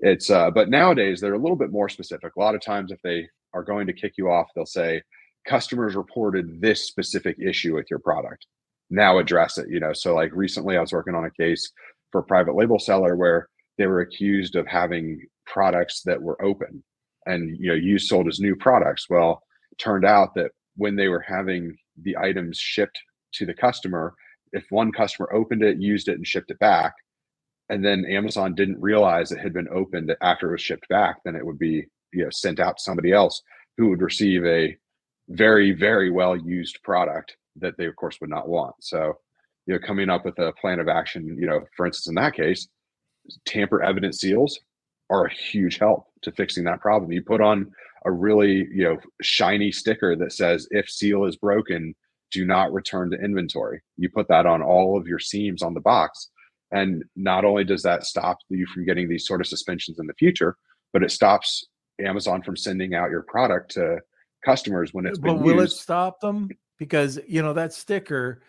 it's 0.00 0.30
uh, 0.30 0.50
but 0.50 0.68
nowadays 0.68 1.20
they're 1.20 1.34
a 1.34 1.38
little 1.38 1.56
bit 1.56 1.72
more 1.72 1.88
specific. 1.88 2.36
A 2.36 2.40
lot 2.40 2.54
of 2.54 2.60
times, 2.60 2.92
if 2.92 3.00
they 3.02 3.28
are 3.52 3.62
going 3.62 3.86
to 3.86 3.92
kick 3.92 4.14
you 4.16 4.30
off, 4.30 4.48
they'll 4.54 4.66
say 4.66 5.02
customers 5.46 5.94
reported 5.94 6.60
this 6.60 6.86
specific 6.86 7.36
issue 7.38 7.74
with 7.74 7.86
your 7.90 7.98
product. 7.98 8.46
Now 8.90 9.18
address 9.18 9.58
it. 9.58 9.68
You 9.68 9.80
know, 9.80 9.92
so 9.92 10.14
like 10.14 10.32
recently 10.32 10.76
I 10.76 10.80
was 10.80 10.92
working 10.92 11.14
on 11.14 11.24
a 11.24 11.30
case 11.30 11.70
for 12.12 12.20
a 12.20 12.24
private 12.24 12.54
label 12.54 12.78
seller 12.78 13.16
where 13.16 13.48
they 13.78 13.86
were 13.86 14.00
accused 14.00 14.56
of 14.56 14.66
having 14.66 15.20
products 15.46 16.02
that 16.02 16.22
were 16.22 16.42
open 16.42 16.82
and 17.26 17.56
you 17.58 17.68
know 17.68 17.74
used 17.74 18.08
sold 18.08 18.28
as 18.28 18.40
new 18.40 18.56
products. 18.56 19.06
Well, 19.08 19.42
turned 19.78 20.04
out 20.04 20.34
that 20.34 20.50
when 20.76 20.96
they 20.96 21.08
were 21.08 21.24
having 21.26 21.76
the 22.02 22.16
items 22.16 22.58
shipped 22.58 22.98
to 23.34 23.46
the 23.46 23.54
customer, 23.54 24.14
if 24.52 24.64
one 24.70 24.92
customer 24.92 25.32
opened 25.32 25.62
it, 25.62 25.80
used 25.80 26.08
it, 26.08 26.16
and 26.16 26.26
shipped 26.26 26.50
it 26.50 26.58
back, 26.58 26.94
and 27.68 27.84
then 27.84 28.04
Amazon 28.04 28.54
didn't 28.54 28.80
realize 28.80 29.32
it 29.32 29.40
had 29.40 29.52
been 29.52 29.68
opened 29.72 30.14
after 30.20 30.48
it 30.48 30.52
was 30.52 30.60
shipped 30.60 30.88
back, 30.88 31.16
then 31.24 31.36
it 31.36 31.44
would 31.44 31.58
be 31.58 31.86
you 32.12 32.24
know 32.24 32.30
sent 32.30 32.60
out 32.60 32.76
to 32.76 32.82
somebody 32.82 33.12
else 33.12 33.42
who 33.76 33.88
would 33.88 34.02
receive 34.02 34.44
a 34.44 34.76
very 35.28 35.72
very 35.72 36.10
well 36.10 36.36
used 36.36 36.78
product 36.82 37.36
that 37.56 37.76
they 37.78 37.86
of 37.86 37.96
course 37.96 38.20
would 38.20 38.30
not 38.30 38.48
want. 38.48 38.74
So 38.80 39.18
you 39.66 39.74
know 39.74 39.80
coming 39.80 40.10
up 40.10 40.24
with 40.24 40.38
a 40.38 40.52
plan 40.52 40.80
of 40.80 40.88
action, 40.88 41.36
you 41.38 41.46
know, 41.46 41.60
for 41.76 41.86
instance, 41.86 42.08
in 42.08 42.14
that 42.16 42.34
case, 42.34 42.68
tamper 43.46 43.82
evident 43.82 44.14
seals 44.14 44.58
are 45.10 45.26
a 45.26 45.32
huge 45.32 45.78
help 45.78 46.06
to 46.22 46.32
fixing 46.32 46.64
that 46.64 46.80
problem. 46.80 47.12
You 47.12 47.22
put 47.22 47.40
on 47.40 47.70
a 48.04 48.12
really 48.12 48.66
you 48.72 48.84
know 48.84 48.98
shiny 49.22 49.72
sticker 49.72 50.16
that 50.16 50.32
says 50.32 50.68
if 50.70 50.88
seal 50.88 51.24
is 51.24 51.36
broken 51.36 51.94
do 52.30 52.44
not 52.44 52.72
return 52.72 53.10
to 53.10 53.16
inventory 53.18 53.80
you 53.96 54.08
put 54.08 54.28
that 54.28 54.46
on 54.46 54.62
all 54.62 54.98
of 54.98 55.06
your 55.06 55.18
seams 55.18 55.62
on 55.62 55.74
the 55.74 55.80
box 55.80 56.30
And 56.70 57.04
not 57.14 57.44
only 57.44 57.62
does 57.62 57.82
that 57.82 58.04
stop 58.04 58.38
you 58.48 58.66
from 58.66 58.84
getting 58.84 59.08
these 59.08 59.26
sort 59.26 59.40
of 59.40 59.46
suspensions 59.46 59.98
in 60.00 60.06
the 60.06 60.14
future, 60.14 60.56
but 60.92 61.04
it 61.04 61.10
stops 61.12 61.64
Amazon 62.00 62.42
from 62.42 62.56
sending 62.56 62.94
out 62.94 63.10
your 63.10 63.22
product 63.22 63.72
to 63.72 64.00
customers 64.44 64.92
when 64.92 65.06
it's 65.06 65.18
been 65.18 65.36
but 65.36 65.44
will 65.44 65.60
used. 65.60 65.74
it 65.74 65.76
stop 65.76 66.20
them? 66.20 66.48
Because 66.78 67.20
you 67.28 67.42
know 67.42 67.52
that 67.52 67.72
sticker. 67.72 68.42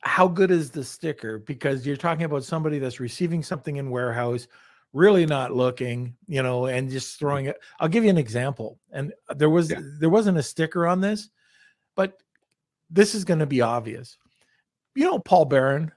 How 0.00 0.28
good 0.28 0.50
is 0.52 0.70
the 0.70 0.84
sticker? 0.84 1.40
Because 1.40 1.84
you're 1.86 1.96
talking 1.96 2.24
about 2.24 2.44
somebody 2.44 2.78
that's 2.78 3.00
receiving 3.00 3.42
something 3.42 3.76
in 3.76 3.90
warehouse, 3.90 4.46
really 4.92 5.26
not 5.26 5.52
looking, 5.52 6.16
you 6.26 6.42
know, 6.42 6.66
and 6.66 6.90
just 6.90 7.18
throwing 7.18 7.46
it. 7.46 7.56
I'll 7.80 7.88
give 7.88 8.04
you 8.04 8.10
an 8.10 8.18
example. 8.18 8.78
And 8.92 9.12
there 9.36 9.50
was 9.50 9.70
Yeah. 9.70 9.80
there 9.98 10.10
wasn't 10.10 10.38
a 10.38 10.42
sticker 10.42 10.86
on 10.86 11.00
this, 11.00 11.30
but 11.96 12.18
this 12.90 13.14
is 13.14 13.24
going 13.24 13.40
to 13.40 13.46
be 13.46 13.60
obvious. 13.62 14.18
You 14.94 15.04
know, 15.04 15.18
Paul 15.18 15.46
Barron, 15.46 15.92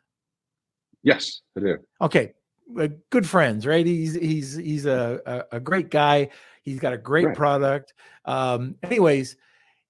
Yes, 1.04 1.42
I 1.56 1.60
do. 1.60 1.78
okay 2.02 2.34
uh, 2.80 2.88
good 3.12 3.28
friends 3.30 3.68
right 3.68 3.86
he's 3.86 4.16
he's 4.16 4.56
he's 4.56 4.86
a, 4.88 5.22
a 5.28 5.58
a 5.58 5.60
great 5.60 5.92
guy 5.92 6.28
he's 6.64 6.80
got 6.80 6.94
a 6.94 6.98
great 6.98 7.28
Right. 7.28 7.36
product 7.36 7.94
um 8.25 8.75
anyways 8.82 9.38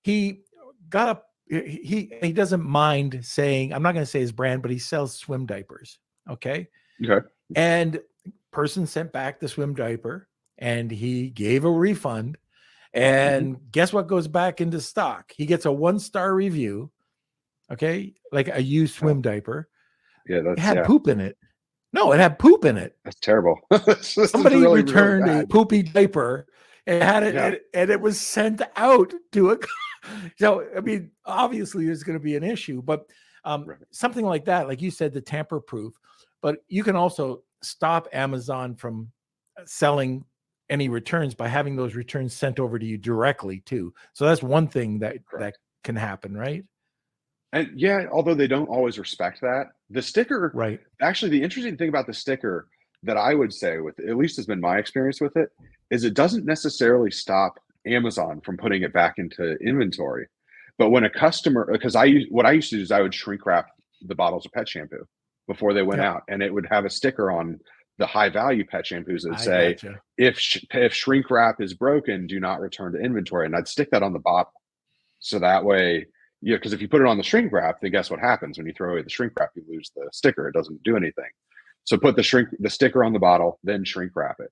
he 0.04 0.42
got 0.90 1.08
up 1.08 1.30
he 1.48 1.62
he 1.62 2.14
he 2.22 2.34
doesn't 2.34 2.64
mind 2.66 3.20
saying 3.24 3.74
i'm 3.74 3.82
not 3.82 3.94
going 3.94 4.04
to 4.06 4.12
say 4.12 4.20
his 4.20 4.34
brand 4.34 4.62
but 4.62 4.72
he 4.72 4.78
sells 4.78 5.16
swim 5.16 5.46
diapers 5.46 6.00
okay 6.30 6.68
Okay. 7.02 7.26
and 7.56 8.02
person 8.56 8.88
sent 8.88 9.12
back 9.12 9.40
the 9.40 9.48
swim 9.48 9.76
diaper 9.76 10.28
and 10.58 10.90
he 10.90 11.30
gave 11.30 11.66
a 11.66 11.72
refund 11.72 12.38
and 12.94 13.58
guess 13.72 13.92
what 13.92 14.08
goes 14.08 14.28
back 14.28 14.62
into 14.62 14.80
stock? 14.80 15.34
He 15.36 15.46
gets 15.46 15.66
a 15.66 15.72
one 15.72 16.00
star 16.00 16.34
review 16.34 16.92
okay? 17.72 18.14
Like 18.32 18.48
a 18.48 18.62
used 18.62 18.96
swim 18.96 19.22
diaper. 19.22 19.68
Yeah, 20.28 20.38
it 20.38 20.44
that's 20.44 20.62
had 20.62 20.78
yeah, 20.78 20.86
poop 20.86 21.08
in 21.08 21.20
it. 21.20 21.38
No 21.94 22.12
it 22.12 22.20
had 22.20 22.40
poop 22.40 22.66
in 22.66 22.78
it. 22.78 22.96
That's 23.04 23.20
terrible. 23.20 23.60
Somebody 24.02 24.56
really, 24.56 24.68
really 24.68 24.82
returned 24.84 25.30
a 25.30 25.46
poopy 25.48 25.84
diaper 25.84 26.48
and 26.88 27.04
had 27.04 27.24
it 27.24 27.36
Yeah. 27.36 27.46
and, 27.48 27.60
and 27.74 27.90
it 27.90 28.00
was 28.00 28.20
sent 28.20 28.62
out 28.76 29.14
to 29.32 29.52
a 29.52 29.58
so 30.38 30.66
i 30.78 30.80
mean 30.80 31.10
obviously 31.26 31.86
there's 31.86 32.04
going 32.04 32.18
to 32.18 32.24
be 32.24 32.36
an 32.36 32.44
issue 32.44 32.82
but 32.82 33.06
um, 33.44 33.66
Right. 33.66 33.80
something 33.92 34.26
like 34.26 34.46
that 34.46 34.68
like 34.68 34.82
you 34.82 34.92
said 34.92 35.14
the 35.14 35.22
tamper 35.22 35.60
proof 35.60 35.94
but 36.42 36.58
you 36.68 36.84
can 36.84 36.96
also 36.96 37.44
stop 37.66 38.08
amazon 38.14 38.76
from 38.76 39.12
uh, 39.60 39.64
selling 39.66 40.24
any 40.70 40.90
returns 40.90 41.34
by 41.34 41.48
having 41.48 41.76
those 41.76 41.96
returns 41.96 42.34
sent 42.34 42.60
over 42.60 42.80
to 42.80 42.86
you 42.86 42.98
directly 42.98 43.60
too. 43.62 43.94
So 44.14 44.26
that's 44.26 44.44
one 44.44 44.68
thing 44.68 45.00
that 45.00 45.18
that 45.40 45.56
can 45.84 45.96
happen 45.96 46.36
right? 46.36 46.64
And 47.54 47.70
yeah, 47.76 48.06
although 48.12 48.34
they 48.34 48.48
don't 48.48 48.68
always 48.68 49.00
respect 49.00 49.42
that, 49.42 49.68
the 49.90 50.02
sticker 50.02 50.52
right. 50.54 50.80
actually 51.02 51.30
the 51.30 51.44
interesting 51.44 51.78
thing 51.78 51.90
about 51.90 52.08
the 52.08 52.14
sticker 52.14 52.68
that 53.04 53.18
I 53.18 53.36
would 53.36 53.54
say 53.54 53.78
with 53.78 54.00
at 54.00 54.18
least 54.18 54.36
has 54.38 54.46
been 54.46 54.60
my 54.60 54.78
experience 54.78 55.22
with 55.22 55.38
it 55.38 55.50
is 55.92 56.04
it 56.04 56.16
doesn't 56.16 56.46
necessarily 56.46 57.12
stop 57.12 57.60
Amazon 57.86 58.42
from 58.42 58.58
putting 58.58 58.82
it 58.82 58.92
back 58.92 59.16
into 59.18 59.56
inventory. 59.58 60.28
But 60.78 60.90
when 60.90 61.06
a 61.06 61.10
customer 61.10 61.70
because 61.72 61.96
I 61.96 62.26
what 62.30 62.46
I 62.46 62.52
used 62.52 62.72
to 62.72 62.78
do 62.78 62.82
is 62.82 62.92
I 62.92 63.02
would 63.02 63.14
shrink 63.14 63.46
wrap 63.46 63.68
the 64.02 64.16
bottles 64.16 64.46
of 64.46 64.52
pet 64.52 64.68
shampoo 64.68 65.08
before 65.48 65.74
they 65.74 65.84
went 65.84 66.02
Yeah. 66.02 66.14
out 66.14 66.24
and 66.28 66.42
it 66.42 66.54
would 66.54 66.66
have 66.70 66.86
a 66.86 66.90
sticker 66.90 67.32
on 67.32 67.60
the 67.98 68.06
high 68.08 68.30
value 68.30 68.66
pet 68.66 68.86
shampoos 68.86 69.22
that 69.24 69.36
I 69.38 69.42
say 69.42 69.74
gotcha. 69.74 70.02
if 70.18 70.38
sh- 70.40 70.66
if 70.72 70.94
shrink 70.94 71.30
wrap 71.30 71.62
is 71.62 71.74
broken, 71.74 72.28
do 72.28 72.40
not 72.40 72.60
return 72.60 72.92
to 72.94 73.00
inventory. 73.00 73.46
And 73.46 73.56
I'd 73.56 73.68
stick 73.68 73.90
that 73.92 74.04
on 74.04 74.12
the 74.14 74.20
bottle, 74.20 74.52
so 75.20 75.40
that 75.40 75.64
way, 75.64 76.08
yeah, 76.42 76.58
because 76.58 76.74
if 76.74 76.82
you 76.82 76.90
put 76.90 77.00
it 77.02 77.08
on 77.08 77.18
the 77.18 77.24
shrink 77.24 77.54
wrap, 77.54 77.80
then 77.82 77.92
guess 77.92 78.10
what 78.12 78.20
happens 78.20 78.58
when 78.58 78.68
you 78.68 78.74
throw 78.74 78.92
away 78.92 79.02
the 79.02 79.10
shrink 79.10 79.34
wrap? 79.40 79.52
You 79.56 79.64
lose 79.68 79.92
the 79.96 80.10
sticker. 80.12 80.48
It 80.50 80.54
doesn't 80.54 80.84
do 80.84 80.98
anything. 80.98 81.30
So 81.86 81.98
put 81.98 82.16
the 82.18 82.24
shrink 82.24 82.50
the 82.60 82.70
sticker 82.70 83.04
on 83.04 83.14
the 83.14 83.20
bottle, 83.20 83.60
then 83.64 83.86
shrink 83.86 84.12
wrap 84.16 84.38
it. 84.40 84.52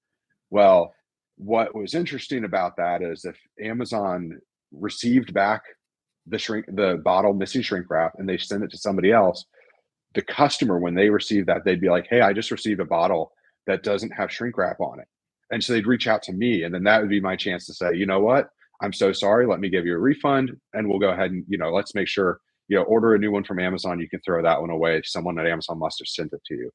Well, 0.50 0.94
what 1.38 1.76
was 1.76 1.96
interesting 1.96 2.46
about 2.46 2.78
that 2.78 3.02
is 3.02 3.26
if 3.26 3.36
Amazon 3.60 4.40
received 4.72 5.34
back 5.34 5.64
the 6.28 6.38
shrink 6.40 6.66
the 6.68 7.02
bottle 7.04 7.34
missing 7.34 7.62
shrink 7.62 7.90
wrap 7.90 8.14
and 8.18 8.30
they 8.30 8.38
send 8.38 8.64
it 8.64 8.72
to 8.72 8.78
somebody 8.78 9.12
else, 9.12 9.46
the 10.16 10.22
customer 10.22 10.80
when 10.80 10.94
they 10.96 11.10
receive 11.10 11.46
that 11.48 11.64
they'd 11.66 11.82
be 11.82 11.90
like, 11.90 12.08
"Hey, 12.10 12.22
I 12.22 12.34
just 12.34 12.52
received 12.52 12.80
a 12.80 12.86
bottle 12.86 13.32
that 13.68 13.84
doesn't 13.84 14.12
have 14.12 14.32
shrink 14.32 14.58
wrap 14.58 14.80
on 14.80 15.00
it." 15.00 15.08
And 15.52 15.64
so 15.64 15.74
they'd 15.74 15.88
reach 15.88 16.08
out 16.08 16.24
to 16.24 16.34
me 16.34 16.64
and 16.64 16.74
then 16.74 16.84
that 16.84 17.02
would 17.02 17.10
be 17.10 17.22
my 17.22 17.36
chance 17.36 17.66
to 17.68 17.74
say, 17.74 17.96
"You 17.96 18.06
know 18.06 18.20
what? 18.20 18.50
I'm 18.82 18.94
so 18.94 19.14
sorry. 19.14 19.46
Let 19.48 19.60
me 19.60 19.70
give 19.70 19.86
you 19.86 19.96
a 19.96 20.00
refund 20.00 20.52
and 20.74 20.90
we'll 20.90 21.00
go 21.00 21.10
ahead 21.10 21.32
and, 21.32 21.46
you 21.48 21.58
know, 21.58 21.72
let's 21.72 21.96
make 21.96 22.08
sure, 22.08 22.40
you 22.68 22.76
know, 22.78 22.84
order 22.84 23.14
a 23.16 23.20
new 23.20 23.32
one 23.32 23.44
from 23.44 23.60
Amazon, 23.60 24.00
you 24.00 24.10
can 24.10 24.20
throw 24.22 24.42
that 24.44 24.60
one 24.60 24.72
away. 24.72 25.02
Someone 25.06 25.40
at 25.40 25.48
Amazon 25.48 25.80
must 25.80 26.00
have 26.00 26.08
sent 26.08 26.34
it 26.34 26.42
to 26.46 26.56
you." 26.56 26.72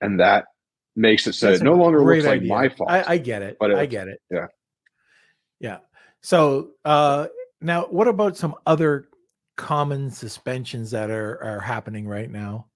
And 0.00 0.20
that 0.20 0.46
makes 0.96 1.26
it 1.26 1.34
so 1.34 1.48
That's 1.48 1.60
it 1.60 1.64
no 1.64 1.74
longer 1.74 2.02
looks 2.04 2.26
like 2.26 2.42
my 2.42 2.68
fault. 2.68 2.90
I, 2.90 3.04
I 3.14 3.18
get 3.18 3.42
it. 3.42 3.56
but 3.60 3.74
I 3.74 3.86
get 3.86 4.08
it. 4.08 4.20
yeah. 4.30 4.46
Yeah. 5.60 5.78
So 6.22 6.72
uh 6.84 7.28
now 7.60 7.86
what 7.86 8.08
about 8.08 8.36
some 8.36 8.54
other 8.66 9.08
common 9.56 10.10
suspensions 10.10 10.90
that 10.90 11.10
are 11.10 11.42
are 11.42 11.60
happening 11.60 12.06
right 12.06 12.30
now? 12.30 12.67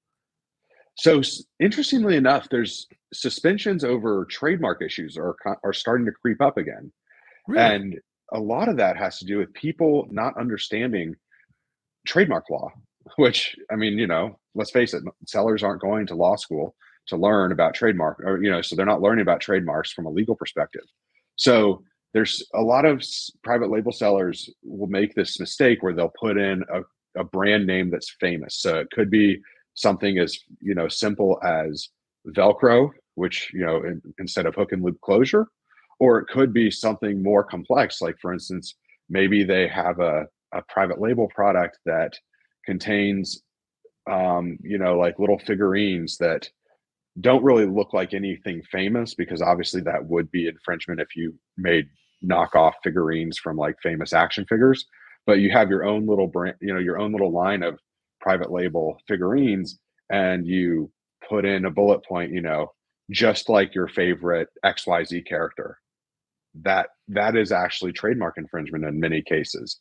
So 0.95 1.23
interestingly 1.59 2.17
enough, 2.17 2.49
there's 2.51 2.87
suspensions 3.13 3.85
over 3.85 4.27
trademark 4.31 4.83
issues 4.83 5.17
are 5.17 5.37
are 5.65 5.73
starting 5.73 6.07
to 6.07 6.13
creep 6.13 6.41
up 6.41 6.59
again, 6.59 6.93
and 7.57 7.99
a 8.33 8.39
lot 8.39 8.69
of 8.69 8.77
that 8.77 8.97
has 8.97 9.19
to 9.19 9.25
do 9.25 9.39
with 9.39 9.53
people 9.55 10.07
not 10.11 10.39
understanding 10.39 11.15
trademark 12.07 12.51
law. 12.51 12.71
Which 13.17 13.57
I 13.71 13.77
mean, 13.77 13.99
you 13.99 14.07
know, 14.07 14.39
let's 14.55 14.71
face 14.71 14.95
it, 14.95 15.03
sellers 15.27 15.63
aren't 15.63 15.83
going 15.83 16.07
to 16.07 16.15
law 16.15 16.37
school 16.37 16.75
to 17.09 17.17
learn 17.17 17.53
about 17.53 17.75
trademark, 17.75 18.21
or 18.21 18.43
you 18.43 18.51
know, 18.51 18.63
so 18.63 18.77
they're 18.77 18.87
not 18.87 19.03
learning 19.03 19.23
about 19.23 19.41
trademarks 19.41 19.93
from 19.93 20.07
a 20.07 20.11
legal 20.11 20.37
perspective. 20.37 20.85
So 21.37 21.83
there's 22.15 22.47
a 22.55 22.61
lot 22.61 22.85
of 22.85 23.03
private 23.43 23.71
label 23.71 23.93
sellers 23.93 24.49
will 24.63 24.89
make 24.89 25.15
this 25.15 25.41
mistake 25.41 25.83
where 25.83 25.95
they'll 25.95 26.13
put 26.21 26.37
in 26.37 26.63
a, 26.73 27.21
a 27.21 27.25
brand 27.25 27.67
name 27.67 27.91
that's 27.91 28.15
famous. 28.21 28.61
So 28.61 28.79
it 28.79 28.89
could 28.93 29.11
be 29.11 29.41
something 29.75 30.19
as 30.19 30.39
you 30.61 30.75
know 30.75 30.89
simple 30.89 31.39
as 31.43 31.89
velcro 32.29 32.91
which 33.15 33.51
you 33.53 33.65
know 33.65 33.77
in, 33.79 34.01
instead 34.19 34.47
of 34.47 34.55
hook 34.55 34.73
and 34.73 34.83
loop 34.83 35.01
closure 35.01 35.47
or 36.01 36.19
it 36.19 36.29
could 36.29 36.53
be 36.53 36.71
something 36.71 37.23
more 37.23 37.45
complex 37.45 38.01
like 38.01 38.17
for 38.21 38.33
instance 38.33 38.75
maybe 39.09 39.45
they 39.45 39.69
have 39.69 40.01
a, 40.01 40.27
a 40.55 40.63
private 40.69 41.01
label 41.01 41.29
product 41.35 41.79
that 41.85 42.13
contains 42.65 43.43
um, 44.11 44.59
you 44.63 44.79
know 44.79 44.99
like 44.99 45.19
little 45.19 45.39
figurines 45.39 46.17
that 46.19 46.49
don't 47.21 47.45
really 47.45 47.67
look 47.67 47.93
like 47.93 48.15
anything 48.15 48.63
famous 48.71 49.15
because 49.15 49.43
obviously 49.43 49.83
that 49.83 50.05
would 50.07 50.31
be 50.31 50.49
infringement 50.49 51.01
if 51.01 51.15
you 51.15 51.35
made 51.59 51.87
knockoff 52.25 52.73
figurines 52.83 53.39
from 53.39 53.57
like 53.57 53.77
famous 53.83 54.13
action 54.13 54.47
figures. 54.49 54.87
But 55.27 55.41
you 55.41 55.53
have 55.53 55.69
your 55.69 55.85
own 55.85 56.07
little 56.07 56.27
brand 56.27 56.57
you 56.61 56.73
know 56.73 56.81
your 56.81 56.99
own 56.99 57.13
little 57.13 57.31
line 57.31 57.63
of 57.63 57.79
private 58.23 58.51
label 58.51 58.97
figurines 59.07 59.79
and 60.11 60.47
you 60.47 60.91
put 61.29 61.45
in 61.45 61.65
a 61.65 61.71
bullet 61.71 62.05
point, 62.05 62.33
you 62.33 62.41
know, 62.41 62.73
just 63.11 63.49
like 63.49 63.75
your 63.75 63.89
favorite 63.89 64.49
XYZ 64.65 65.27
character. 65.27 65.79
That 66.63 66.89
that 67.09 67.35
is 67.37 67.51
actually 67.51 67.93
trademark 67.93 68.37
infringement 68.37 68.85
in 68.85 69.01
many 69.01 69.23
cases, 69.23 69.81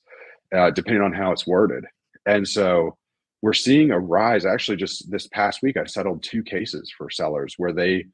uh, 0.55 0.71
depending 0.71 1.03
on 1.03 1.13
how 1.13 1.31
it's 1.31 1.45
worded. 1.45 1.86
And 2.25 2.48
so 2.48 2.98
we're 3.41 3.53
seeing 3.53 3.91
a 3.91 4.00
rise. 4.00 4.45
Actually, 4.45 4.77
just 4.77 5.10
this 5.12 5.27
past 5.27 5.62
week, 5.62 5.77
I 5.77 5.86
settled 5.86 6.24
two 6.24 6.43
cases 6.43 6.93
for 6.98 7.10
sellers 7.10 7.55
where 7.57 7.74
they 7.74 8.05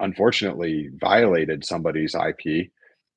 unfortunately 0.00 0.90
violated 1.00 1.64
somebody's 1.64 2.14
IP, 2.14 2.70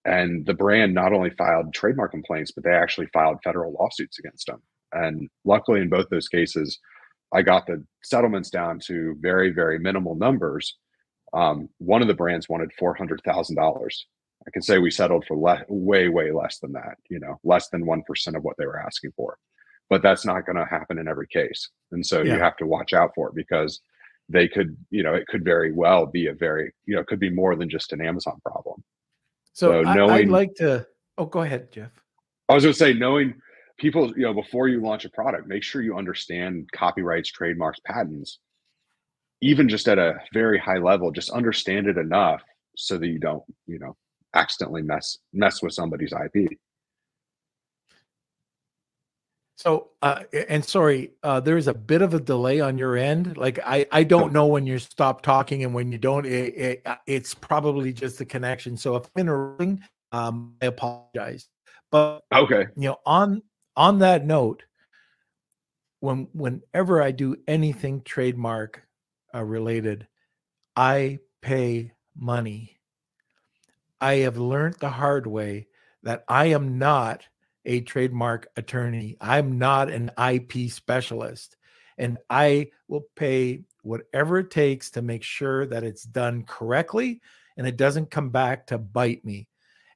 and 0.06 0.46
the 0.46 0.54
brand 0.54 0.94
not 0.94 1.14
only 1.14 1.32
filed 1.32 1.74
trademark 1.74 2.12
complaints, 2.12 2.52
but 2.52 2.64
they 2.64 2.72
actually 2.72 3.08
filed 3.08 3.40
federal 3.44 3.74
lawsuits 3.74 4.20
against 4.20 4.48
them. 4.48 4.62
And 4.94 5.30
luckily, 5.46 5.82
in 5.82 5.90
both 5.90 6.10
those 6.10 6.28
cases, 6.28 6.80
I 7.34 7.42
got 7.42 7.66
the 7.66 7.84
settlements 8.04 8.50
down 8.50 8.80
to 8.88 9.16
very, 9.20 9.52
very 9.52 9.80
minimal 9.80 10.16
numbers. 10.16 10.78
Um, 11.34 11.70
one 11.78 12.02
of 12.02 12.08
the 12.08 12.14
brands 12.14 12.50
wanted 12.50 12.72
four 12.78 12.94
hundred 12.94 13.22
thousand 13.24 13.56
dollars. 13.56 14.06
I 14.48 14.52
can 14.52 14.62
say 14.62 14.80
we 14.80 14.92
settled 14.92 15.24
for 15.28 15.38
le- 15.38 15.64
way, 15.70 16.10
way 16.10 16.32
less 16.32 16.60
than 16.60 16.74
that. 16.74 16.98
You 17.10 17.20
know, 17.20 17.40
less 17.44 17.70
than 17.70 17.86
one 17.86 18.04
percent 18.04 18.36
of 18.36 18.44
what 18.44 18.58
they 18.58 18.66
were 18.66 18.80
asking 18.82 19.12
for. 19.16 19.38
But 19.90 20.02
that's 20.02 20.26
not 20.26 20.46
going 20.46 20.56
to 20.58 20.66
happen 20.66 20.98
in 20.98 21.08
every 21.08 21.28
case, 21.28 21.70
and 21.92 22.06
so 22.06 22.22
Yeah. 22.22 22.34
you 22.34 22.40
have 22.40 22.58
to 22.58 22.66
watch 22.66 22.94
out 22.94 23.12
for 23.16 23.30
it 23.30 23.36
because 23.36 23.82
they 24.30 24.48
could, 24.48 24.78
you 24.90 25.04
know, 25.04 25.14
it 25.14 25.28
could 25.28 25.44
very 25.44 25.74
well 25.74 26.06
be 26.06 26.28
a 26.28 26.34
very, 26.34 26.74
you 26.86 26.96
know, 26.96 27.02
it 27.02 27.08
could 27.08 27.20
be 27.20 27.30
more 27.30 27.56
than 27.56 27.70
just 27.70 27.92
an 27.92 28.00
Amazon 28.02 28.40
problem. 28.46 28.82
So 29.54 29.84
So 29.84 29.90
I, 29.90 29.96
knowing- 29.96 30.12
I'd 30.12 30.30
like 30.30 30.56
to 30.56 30.86
oh 31.18 31.26
go 31.26 31.42
ahead, 31.42 31.72
Jeff. 31.72 31.92
I 32.50 32.54
was 32.56 32.64
going 32.64 32.74
to 32.74 32.78
say, 32.80 32.94
knowing 32.94 33.34
people, 33.82 34.14
you 34.16 34.24
know, 34.24 34.34
before 34.34 34.68
you 34.68 34.80
launch 34.80 35.04
a 35.06 35.10
product, 35.10 35.48
make 35.48 35.64
sure 35.64 35.82
you 35.82 35.98
understand 35.98 36.70
copyrights, 36.72 37.32
trademarks, 37.32 37.80
patents, 37.84 38.40
even 39.42 39.68
just 39.68 39.88
at 39.88 39.98
a 39.98 40.14
very 40.34 40.60
high 40.60 40.78
level. 40.78 41.12
Just 41.12 41.32
understand 41.32 41.88
it 41.88 41.98
enough 41.98 42.44
so 42.78 42.98
that 43.00 43.08
you 43.08 43.20
don't, 43.20 43.44
you 43.66 43.80
know, 43.80 43.98
accidentally 44.36 44.84
mess 44.84 45.18
mess 45.34 45.62
with 45.62 45.74
somebody's 45.74 46.14
IP. 46.14 46.52
So, 49.58 49.90
uh, 50.02 50.24
and 50.50 50.64
sorry, 50.64 51.12
uh, 51.22 51.40
there 51.40 51.58
is 51.58 51.68
a 51.68 51.74
bit 51.74 52.02
of 52.02 52.14
a 52.14 52.20
delay 52.20 52.62
on 52.62 52.78
your 52.78 52.98
end. 52.98 53.38
Like 53.38 53.60
I, 53.64 53.86
I 53.92 54.04
don't 54.04 54.34
know 54.34 54.48
when 54.48 54.66
you 54.66 54.80
stop 54.80 55.22
talking 55.22 55.64
and 55.64 55.74
when 55.74 55.92
you 55.92 55.98
don't. 55.98 56.26
It, 56.26 56.56
it, 56.56 56.82
uh, 56.86 56.96
it's 57.06 57.34
probably 57.34 57.94
just 57.94 58.18
the 58.18 58.26
connection. 58.26 58.78
So 58.78 58.96
if 58.96 59.06
I'm 59.16 59.22
interrupting, 59.22 59.84
um, 60.12 60.56
I 60.62 60.68
apologize. 60.68 61.48
But 61.92 62.22
okay, 62.34 62.68
you 62.76 62.90
know, 62.90 62.98
on 63.06 63.44
on 63.76 64.00
that 64.00 64.26
note, 64.26 64.64
when 66.00 66.28
whenever 66.34 67.02
I 67.02 67.12
do 67.12 67.38
anything 67.48 68.02
trademark 68.02 68.84
uh, 69.34 69.44
related, 69.44 70.08
I 70.76 71.20
pay 71.42 71.94
money. 72.16 72.78
I 74.00 74.16
have 74.16 74.38
learned 74.38 74.76
the 74.80 74.90
hard 74.90 75.28
way 75.28 75.68
that 76.04 76.24
I 76.28 76.46
am 76.48 76.80
not 76.80 77.24
a 77.66 77.82
trademark 77.82 78.48
attorney. 78.58 79.16
I'm 79.22 79.60
not 79.60 79.90
an 79.90 80.12
IP 80.18 80.72
specialist. 80.72 81.58
And 81.98 82.18
I 82.30 82.72
will 82.88 83.06
pay 83.16 83.62
whatever 83.84 84.40
it 84.40 84.50
takes 84.50 84.90
to 84.92 85.02
make 85.02 85.24
sure 85.24 85.68
that 85.68 85.84
it's 85.84 86.04
done 86.04 86.44
correctly 86.44 87.22
and 87.58 87.68
it 87.68 87.78
doesn't 87.78 88.10
come 88.10 88.30
back 88.30 88.68
to 88.68 88.78
bite 88.78 89.24
me. 89.24 89.48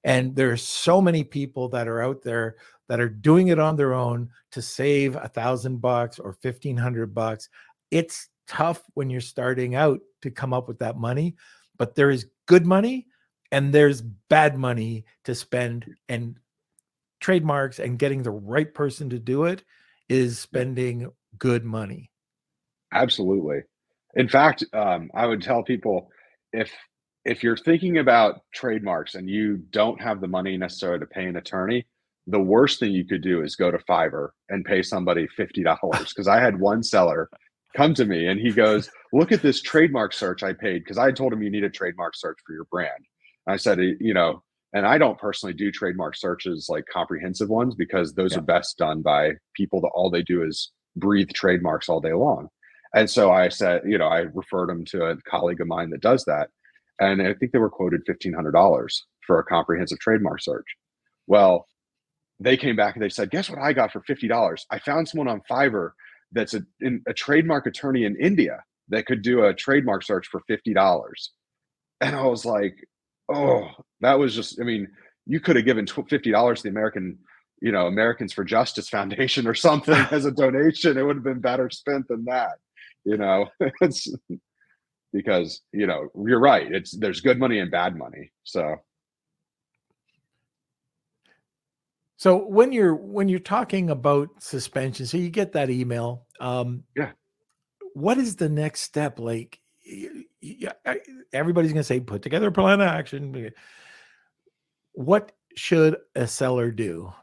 And 0.03 0.35
there's 0.35 0.61
so 0.61 1.01
many 1.01 1.23
people 1.23 1.69
that 1.69 1.87
are 1.87 2.01
out 2.01 2.21
there 2.21 2.57
that 2.87 2.99
are 2.99 3.09
doing 3.09 3.47
it 3.47 3.59
on 3.59 3.75
their 3.75 3.93
own 3.93 4.29
to 4.51 4.61
save 4.61 5.15
a 5.15 5.27
thousand 5.27 5.77
bucks 5.77 6.19
or 6.19 6.33
fifteen 6.33 6.77
hundred 6.77 7.13
bucks. 7.13 7.49
It's 7.91 8.29
tough 8.47 8.81
when 8.93 9.09
you're 9.09 9.21
starting 9.21 9.75
out 9.75 9.99
to 10.21 10.31
come 10.31 10.53
up 10.53 10.67
with 10.67 10.79
that 10.79 10.97
money, 10.97 11.35
but 11.77 11.95
there 11.95 12.09
is 12.09 12.27
good 12.45 12.65
money 12.65 13.07
and 13.51 13.73
there's 13.73 14.01
bad 14.01 14.57
money 14.57 15.05
to 15.23 15.35
spend. 15.35 15.95
And 16.09 16.37
trademarks 17.21 17.79
and 17.79 17.97
getting 17.97 18.21
the 18.21 18.29
right 18.29 18.71
person 18.71 19.09
to 19.09 19.17
do 19.17 19.45
it 19.45 19.63
is 20.09 20.37
spending 20.37 21.11
good 21.39 21.63
money. 21.65 22.11
Absolutely. 22.93 23.61
In 24.13 24.27
fact, 24.27 24.63
um, 24.73 25.09
I 25.15 25.25
would 25.25 25.41
tell 25.41 25.63
people 25.63 26.11
if 26.53 26.71
if 27.23 27.41
you're 27.41 27.57
thinking 27.57 27.97
about 27.97 28.41
trademarks 28.53 29.15
and 29.15 29.27
you 29.27 29.57
don't 29.71 29.99
have 29.99 30.21
the 30.21 30.27
money 30.27 30.55
necessarily 30.55 30.99
to 30.99 31.07
pay 31.07 31.25
an 31.25 31.37
attorney, 31.37 31.87
the 32.27 32.39
worst 32.39 32.79
thing 32.79 32.91
you 32.91 33.05
could 33.05 33.21
do 33.21 33.43
is 33.43 33.55
go 33.55 33.71
to 33.71 33.77
Fiverr 33.77 34.29
and 34.49 34.65
pay 34.65 34.81
somebody 34.81 35.27
fifty 35.35 35.63
dollars. 35.63 35.79
Because 36.15 36.27
I 36.27 36.39
had 36.39 36.59
one 36.59 36.83
seller 36.83 37.29
come 37.75 37.93
to 37.95 38.05
me 38.05 38.27
and 38.27 38.39
he 38.39 38.51
goes, 38.51 38.89
"Look 39.13 39.31
at 39.31 39.41
this 39.41 39.61
trademark 39.61 40.13
search 40.13 40.43
I 40.43 40.53
paid." 40.53 40.83
Because 40.83 40.97
I 40.97 41.11
told 41.11 41.33
him 41.33 41.43
you 41.43 41.51
need 41.51 41.63
a 41.63 41.69
trademark 41.69 42.15
search 42.15 42.37
for 42.45 42.53
your 42.53 42.65
brand. 42.65 43.05
I 43.47 43.57
said, 43.57 43.79
eh, 43.79 43.93
you 43.99 44.13
know, 44.13 44.43
and 44.73 44.85
I 44.85 44.97
don't 44.97 45.19
personally 45.19 45.53
do 45.53 45.71
trademark 45.71 46.15
searches 46.15 46.67
like 46.69 46.85
comprehensive 46.91 47.49
ones 47.49 47.75
because 47.75 48.13
those 48.13 48.33
yeah. 48.33 48.39
are 48.39 48.43
best 48.43 48.77
done 48.77 49.01
by 49.01 49.33
people 49.55 49.79
that 49.81 49.91
all 49.93 50.09
they 50.09 50.23
do 50.23 50.43
is 50.43 50.71
breathe 50.95 51.29
trademarks 51.29 51.89
all 51.89 52.01
day 52.01 52.13
long. 52.13 52.49
And 52.93 53.09
so 53.09 53.31
I 53.31 53.49
said, 53.49 53.81
you 53.85 53.97
know, 53.97 54.07
I 54.07 54.25
referred 54.33 54.69
him 54.69 54.85
to 54.85 55.05
a 55.05 55.17
colleague 55.29 55.61
of 55.61 55.67
mine 55.67 55.89
that 55.91 56.01
does 56.01 56.23
that. 56.25 56.49
And 56.99 57.21
I 57.21 57.33
think 57.33 57.51
they 57.51 57.59
were 57.59 57.69
quoted 57.69 58.05
$1,500 58.07 59.01
for 59.27 59.39
a 59.39 59.43
comprehensive 59.43 59.99
trademark 59.99 60.41
search. 60.41 60.65
Well, 61.27 61.67
they 62.39 62.57
came 62.57 62.75
back 62.75 62.95
and 62.95 63.03
they 63.03 63.09
said, 63.09 63.31
guess 63.31 63.49
what 63.49 63.59
I 63.59 63.73
got 63.73 63.91
for 63.91 64.01
$50? 64.01 64.61
I 64.69 64.79
found 64.79 65.07
someone 65.07 65.27
on 65.27 65.41
Fiverr 65.49 65.91
that's 66.31 66.53
a, 66.53 66.63
in, 66.81 67.01
a 67.07 67.13
trademark 67.13 67.65
attorney 67.65 68.03
in 68.03 68.15
India 68.17 68.63
that 68.89 69.05
could 69.05 69.21
do 69.21 69.45
a 69.45 69.53
trademark 69.53 70.03
search 70.03 70.27
for 70.27 70.41
$50. 70.49 71.11
And 72.01 72.15
I 72.15 72.25
was 72.25 72.45
like, 72.45 72.75
oh, 73.33 73.69
that 74.01 74.19
was 74.19 74.35
just, 74.35 74.59
I 74.59 74.63
mean, 74.63 74.87
you 75.25 75.39
could 75.39 75.55
have 75.55 75.65
given 75.65 75.85
$50 75.85 76.55
to 76.55 76.63
the 76.63 76.69
American, 76.69 77.17
you 77.61 77.71
know, 77.71 77.87
Americans 77.87 78.33
for 78.33 78.43
Justice 78.43 78.89
Foundation 78.89 79.47
or 79.47 79.55
something 79.55 79.95
as 80.11 80.25
a 80.25 80.31
donation. 80.31 80.97
It 80.97 81.03
would 81.03 81.17
have 81.17 81.23
been 81.23 81.39
better 81.39 81.69
spent 81.69 82.07
than 82.07 82.25
that, 82.25 82.57
you 83.05 83.17
know, 83.17 83.47
it's 83.81 84.13
because, 85.13 85.61
you 85.71 85.87
know, 85.87 86.09
you're 86.25 86.39
right. 86.39 86.71
It's, 86.71 86.95
there's 86.97 87.21
good 87.21 87.39
money 87.39 87.59
and 87.59 87.71
bad 87.71 87.95
money. 87.95 88.31
So, 88.43 88.75
so 92.17 92.37
when 92.37 92.71
you're 92.71 92.95
when 92.95 93.27
you're 93.27 93.39
talking 93.39 93.89
about 93.89 94.29
suspension, 94.39 95.05
so 95.05 95.17
you 95.17 95.29
get 95.29 95.53
that 95.53 95.69
email. 95.69 96.25
Um, 96.39 96.83
yeah. 96.95 97.11
What 97.93 98.17
is 98.17 98.35
the 98.35 98.49
next 98.49 98.81
step? 98.81 99.19
Like, 99.19 99.59
everybody's 101.33 101.71
going 101.71 101.81
to 101.81 101.83
say 101.83 101.99
put 101.99 102.21
together 102.21 102.47
a 102.47 102.51
plan 102.51 102.81
of 102.81 102.87
action. 102.87 103.51
What 104.93 105.31
should 105.55 105.97
a 106.15 106.27
seller 106.27 106.71
do? 106.71 107.13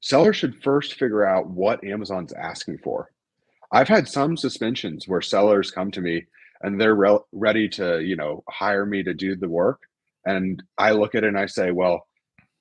Seller 0.00 0.32
should 0.32 0.62
first 0.62 0.94
figure 0.94 1.24
out 1.24 1.48
what 1.48 1.82
Amazon's 1.84 2.32
asking 2.32 2.78
for. 2.78 3.10
I've 3.72 3.88
had 3.88 4.08
some 4.08 4.36
suspensions 4.36 5.06
where 5.06 5.20
sellers 5.20 5.70
come 5.70 5.90
to 5.92 6.00
me 6.00 6.26
and 6.62 6.80
they're 6.80 6.94
re- 6.94 7.18
ready 7.32 7.68
to, 7.70 8.00
you 8.00 8.16
know, 8.16 8.42
hire 8.48 8.86
me 8.86 9.02
to 9.02 9.14
do 9.14 9.36
the 9.36 9.48
work. 9.48 9.82
And 10.24 10.62
I 10.78 10.92
look 10.92 11.14
at 11.14 11.24
it 11.24 11.28
and 11.28 11.38
I 11.38 11.46
say, 11.46 11.70
well, 11.70 12.07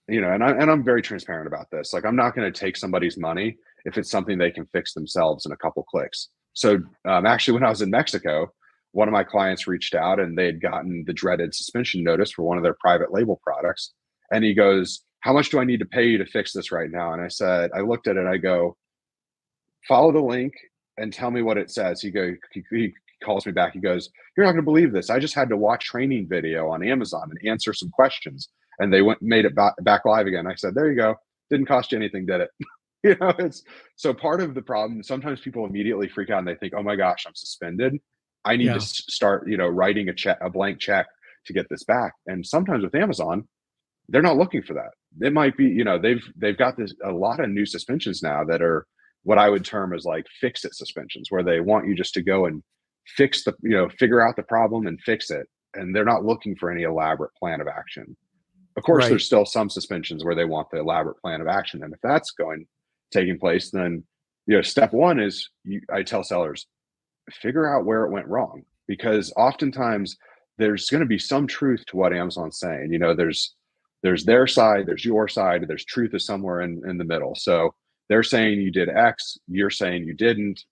you 0.08 0.22
know, 0.22 0.32
and, 0.32 0.44
I, 0.44 0.52
and 0.52 0.72
I'm 0.72 0.84
very 0.84 1.02
transparent 1.02 1.48
about 1.48 1.70
this. 1.72 1.94
Like, 1.94 2.06
I'm 2.06 2.16
not 2.16 2.36
going 2.36 2.52
to 2.52 2.60
take 2.60 2.78
somebody's 2.78 3.18
money 3.18 3.58
if 3.86 3.98
it's 3.98 4.10
something 4.10 4.38
they 4.38 4.52
can 4.52 4.66
fix 4.68 4.94
themselves 4.94 5.46
in 5.46 5.52
a 5.52 5.58
couple 5.58 5.84
clicks. 5.84 6.30
So, 6.54 6.80
um, 7.06 7.26
actually, 7.26 7.56
when 7.56 7.64
I 7.64 7.70
was 7.70 7.82
in 7.82 7.90
Mexico, 7.90 8.52
one 8.92 9.08
of 9.08 9.12
my 9.12 9.24
clients 9.24 9.68
reached 9.68 9.96
out 9.96 10.20
and 10.20 10.38
they 10.38 10.46
had 10.46 10.62
gotten 10.62 11.04
the 11.06 11.14
dreaded 11.14 11.54
suspension 11.54 12.04
notice 12.04 12.32
for 12.32 12.44
one 12.44 12.58
of 12.58 12.64
their 12.64 12.78
private 12.80 13.14
label 13.14 13.40
products. 13.44 13.94
And 14.32 14.44
he 14.44 14.54
goes, 14.54 15.02
How 15.20 15.34
much 15.34 15.50
do 15.50 15.60
I 15.60 15.66
need 15.66 15.80
to 15.80 15.86
pay 15.86 16.08
you 16.08 16.18
to 16.18 16.26
fix 16.26 16.54
this 16.54 16.72
right 16.72 16.90
now? 16.90 17.14
And 17.14 17.22
I 17.22 17.28
said, 17.28 17.72
I 17.76 17.82
looked 17.82 18.08
at 18.08 18.18
it, 18.18 18.26
I 18.26 18.38
go, 18.38 18.76
Follow 19.88 20.12
the 20.12 20.20
link 20.20 20.54
and 20.98 21.14
tell 21.14 21.32
me 21.32 21.42
what 21.42 21.58
it 21.58 21.70
says. 21.70 22.02
He 22.02 22.12
go, 22.12 22.34
he, 22.52 22.64
he 22.72 22.94
calls 23.24 23.46
me 23.46 23.52
back. 23.52 23.74
He 23.74 23.80
goes, 23.80 24.10
You're 24.36 24.46
not 24.46 24.54
going 24.54 24.64
to 24.64 24.72
believe 24.72 24.94
this. 24.94 25.10
I 25.10 25.20
just 25.20 25.36
had 25.36 25.50
to 25.50 25.58
watch 25.58 25.86
training 25.86 26.28
video 26.28 26.70
on 26.70 26.84
Amazon 26.84 27.30
and 27.30 27.50
answer 27.50 27.74
some 27.74 27.92
questions. 27.92 28.50
And 28.80 28.94
they 28.94 29.02
went 29.02 29.22
made 29.22 29.46
it 29.46 29.56
back, 29.56 29.74
back 29.82 30.06
live 30.06 30.28
again. 30.28 30.48
I 30.48 30.56
said, 30.56 30.76
There 30.76 30.90
you 30.90 30.96
go. 30.96 31.16
Didn't 31.50 31.68
cost 31.68 31.92
you 31.92 31.98
anything, 31.98 32.26
did 32.26 32.42
it? 32.42 32.50
you 33.04 33.16
know, 33.20 33.34
it's 33.40 33.64
so 33.96 34.14
part 34.14 34.42
of 34.42 34.54
the 34.54 34.62
problem. 34.62 35.02
Sometimes 35.04 35.40
people 35.40 35.66
immediately 35.66 36.08
freak 36.08 36.30
out 36.30 36.40
and 36.40 36.48
they 36.48 36.56
think, 36.56 36.74
Oh 36.76 36.84
my 36.84 36.96
gosh, 36.96 37.26
I'm 37.28 37.36
suspended. 37.36 38.00
I 38.46 38.56
need 38.56 38.66
yeah. 38.66 38.74
to 38.76 38.80
start, 38.80 39.48
you 39.48 39.58
know, 39.58 39.68
writing 39.68 40.10
a 40.10 40.14
check, 40.14 40.38
a 40.42 40.50
blank 40.50 40.80
check 40.80 41.08
to 41.48 41.54
get 41.54 41.68
this 41.70 41.84
back. 41.84 42.14
And 42.28 42.46
sometimes 42.46 42.84
with 42.84 42.96
Amazon, 42.96 43.48
they're 44.10 44.22
not 44.22 44.38
looking 44.38 44.64
for 44.64 44.74
that. 44.74 44.92
It 45.20 45.34
might 45.34 45.58
be, 45.58 45.66
you 45.66 45.84
know, 45.84 46.00
they've 46.00 46.24
they've 46.36 46.58
got 46.58 46.78
this 46.78 46.94
a 47.04 47.12
lot 47.12 47.40
of 47.40 47.50
new 47.50 47.66
suspensions 47.66 48.22
now 48.24 48.44
that 48.46 48.62
are 48.62 48.86
what 49.24 49.38
I 49.38 49.50
would 49.50 49.66
term 49.66 49.94
as 49.94 50.06
like 50.06 50.26
fix 50.40 50.64
it 50.64 50.76
suspensions, 50.76 51.28
where 51.30 51.44
they 51.44 51.60
want 51.60 51.88
you 51.88 51.96
just 51.96 52.14
to 52.14 52.22
go 52.22 52.46
and 52.46 52.64
fix 53.06 53.44
the, 53.44 53.54
you 53.62 53.76
know, 53.76 53.90
figure 53.90 54.26
out 54.26 54.36
the 54.36 54.44
problem 54.44 54.88
and 54.88 55.00
fix 55.02 55.30
it. 55.30 55.48
And 55.74 55.94
they're 55.94 56.06
not 56.06 56.24
looking 56.24 56.56
for 56.56 56.72
any 56.72 56.84
elaborate 56.84 57.32
plan 57.38 57.60
of 57.60 57.68
action. 57.68 58.16
Of 58.78 58.84
course, 58.84 59.04
right. 59.04 59.10
there's 59.10 59.26
still 59.26 59.46
some 59.46 59.70
suspensions 59.70 60.24
where 60.24 60.36
they 60.36 60.46
want 60.46 60.70
the 60.70 60.80
elaborate 60.80 61.20
plan 61.22 61.42
of 61.42 61.48
action. 61.48 61.84
And 61.84 61.94
if 61.94 62.00
that's 62.02 62.32
going 62.32 62.68
taking 63.12 63.40
place, 63.40 63.72
then 63.72 64.04
you 64.46 64.56
know, 64.56 64.62
step 64.62 64.94
one 64.94 65.20
is 65.20 65.50
you, 65.64 65.82
I 65.92 66.04
tell 66.04 66.24
sellers, 66.24 66.68
figure 67.30 67.68
out 67.68 67.86
where 67.86 68.06
it 68.06 68.12
went 68.12 68.28
wrong 68.28 68.64
because 68.88 69.34
oftentimes 69.36 70.16
there's 70.58 70.90
going 70.90 71.02
to 71.02 71.08
be 71.08 71.20
some 71.20 71.46
truth 71.46 71.84
to 71.88 71.98
what 71.98 72.14
Amazon's 72.14 72.60
saying. 72.60 72.92
You 72.92 73.00
know, 73.00 73.14
there's 73.14 73.56
there's 74.04 74.26
their 74.26 74.48
side, 74.48 74.86
there's 74.86 75.04
your 75.04 75.28
side, 75.28 75.66
there's 75.68 75.84
truth 75.84 76.14
is 76.14 76.26
somewhere 76.26 76.62
in, 76.62 76.82
in 76.88 76.98
the 76.98 77.04
middle. 77.04 77.36
So 77.36 77.74
they're 78.10 78.24
saying 78.24 78.62
you 78.62 78.72
did 78.72 78.90
X, 78.90 79.38
you're 79.48 79.70
saying 79.70 80.06
you 80.06 80.14
didn't. 80.14 80.64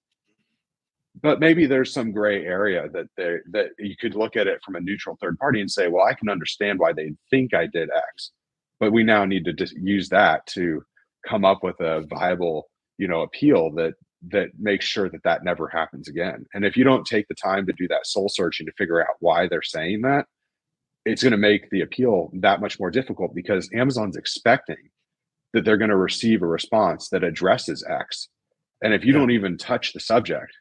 But 1.21 1.39
maybe 1.39 1.65
there's 1.65 1.93
some 1.93 2.11
gray 2.11 2.45
area 2.45 2.89
that 2.93 3.07
they 3.15 3.37
that 3.51 3.69
you 3.79 3.95
could 3.99 4.15
look 4.15 4.35
at 4.35 4.47
it 4.47 4.61
from 4.63 4.75
a 4.75 4.81
neutral 4.81 5.17
third 5.21 5.37
party 5.37 5.61
and 5.61 5.71
say, 5.71 5.87
well, 5.87 6.05
I 6.05 6.13
can 6.13 6.29
understand 6.29 6.79
why 6.79 6.93
they 6.93 7.13
think 7.29 7.53
I 7.53 7.67
did 7.67 7.89
X. 8.13 8.31
But 8.79 8.91
we 8.91 9.03
now 9.03 9.23
need 9.25 9.45
to 9.45 9.53
just 9.53 9.75
use 9.77 10.09
that 10.09 10.45
to 10.47 10.83
come 11.25 11.45
up 11.45 11.63
with 11.63 11.79
a 11.79 12.01
viable, 12.01 12.67
you 12.97 13.07
know, 13.07 13.21
appeal 13.21 13.71
that 13.75 13.93
that 14.31 14.49
makes 14.59 14.85
sure 14.85 15.09
that 15.09 15.23
that 15.23 15.43
never 15.43 15.67
happens 15.67 16.07
again. 16.07 16.45
And 16.53 16.65
if 16.65 16.75
you 16.75 16.83
don't 16.83 17.05
take 17.05 17.27
the 17.27 17.35
time 17.35 17.65
to 17.67 17.73
do 17.73 17.87
that 17.89 18.07
soul 18.07 18.27
searching 18.27 18.65
to 18.65 18.71
figure 18.73 19.01
out 19.01 19.15
why 19.19 19.47
they're 19.47 19.61
saying 19.61 20.01
that, 20.01 20.25
it's 21.05 21.21
going 21.21 21.31
to 21.31 21.37
make 21.37 21.69
the 21.69 21.81
appeal 21.81 22.31
that 22.33 22.61
much 22.61 22.79
more 22.79 22.89
difficult 22.89 23.35
because 23.35 23.69
Amazon's 23.73 24.17
expecting 24.17 24.89
that 25.53 25.63
they're 25.63 25.77
going 25.77 25.91
to 25.91 25.95
receive 25.95 26.41
a 26.41 26.47
response 26.47 27.09
that 27.09 27.23
addresses 27.23 27.85
X. 27.87 28.27
And 28.81 28.93
if 28.93 29.05
you 29.05 29.13
yeah. 29.13 29.19
don't 29.19 29.31
even 29.31 29.57
touch 29.57 29.93
the 29.93 29.99
subject, 29.99 30.51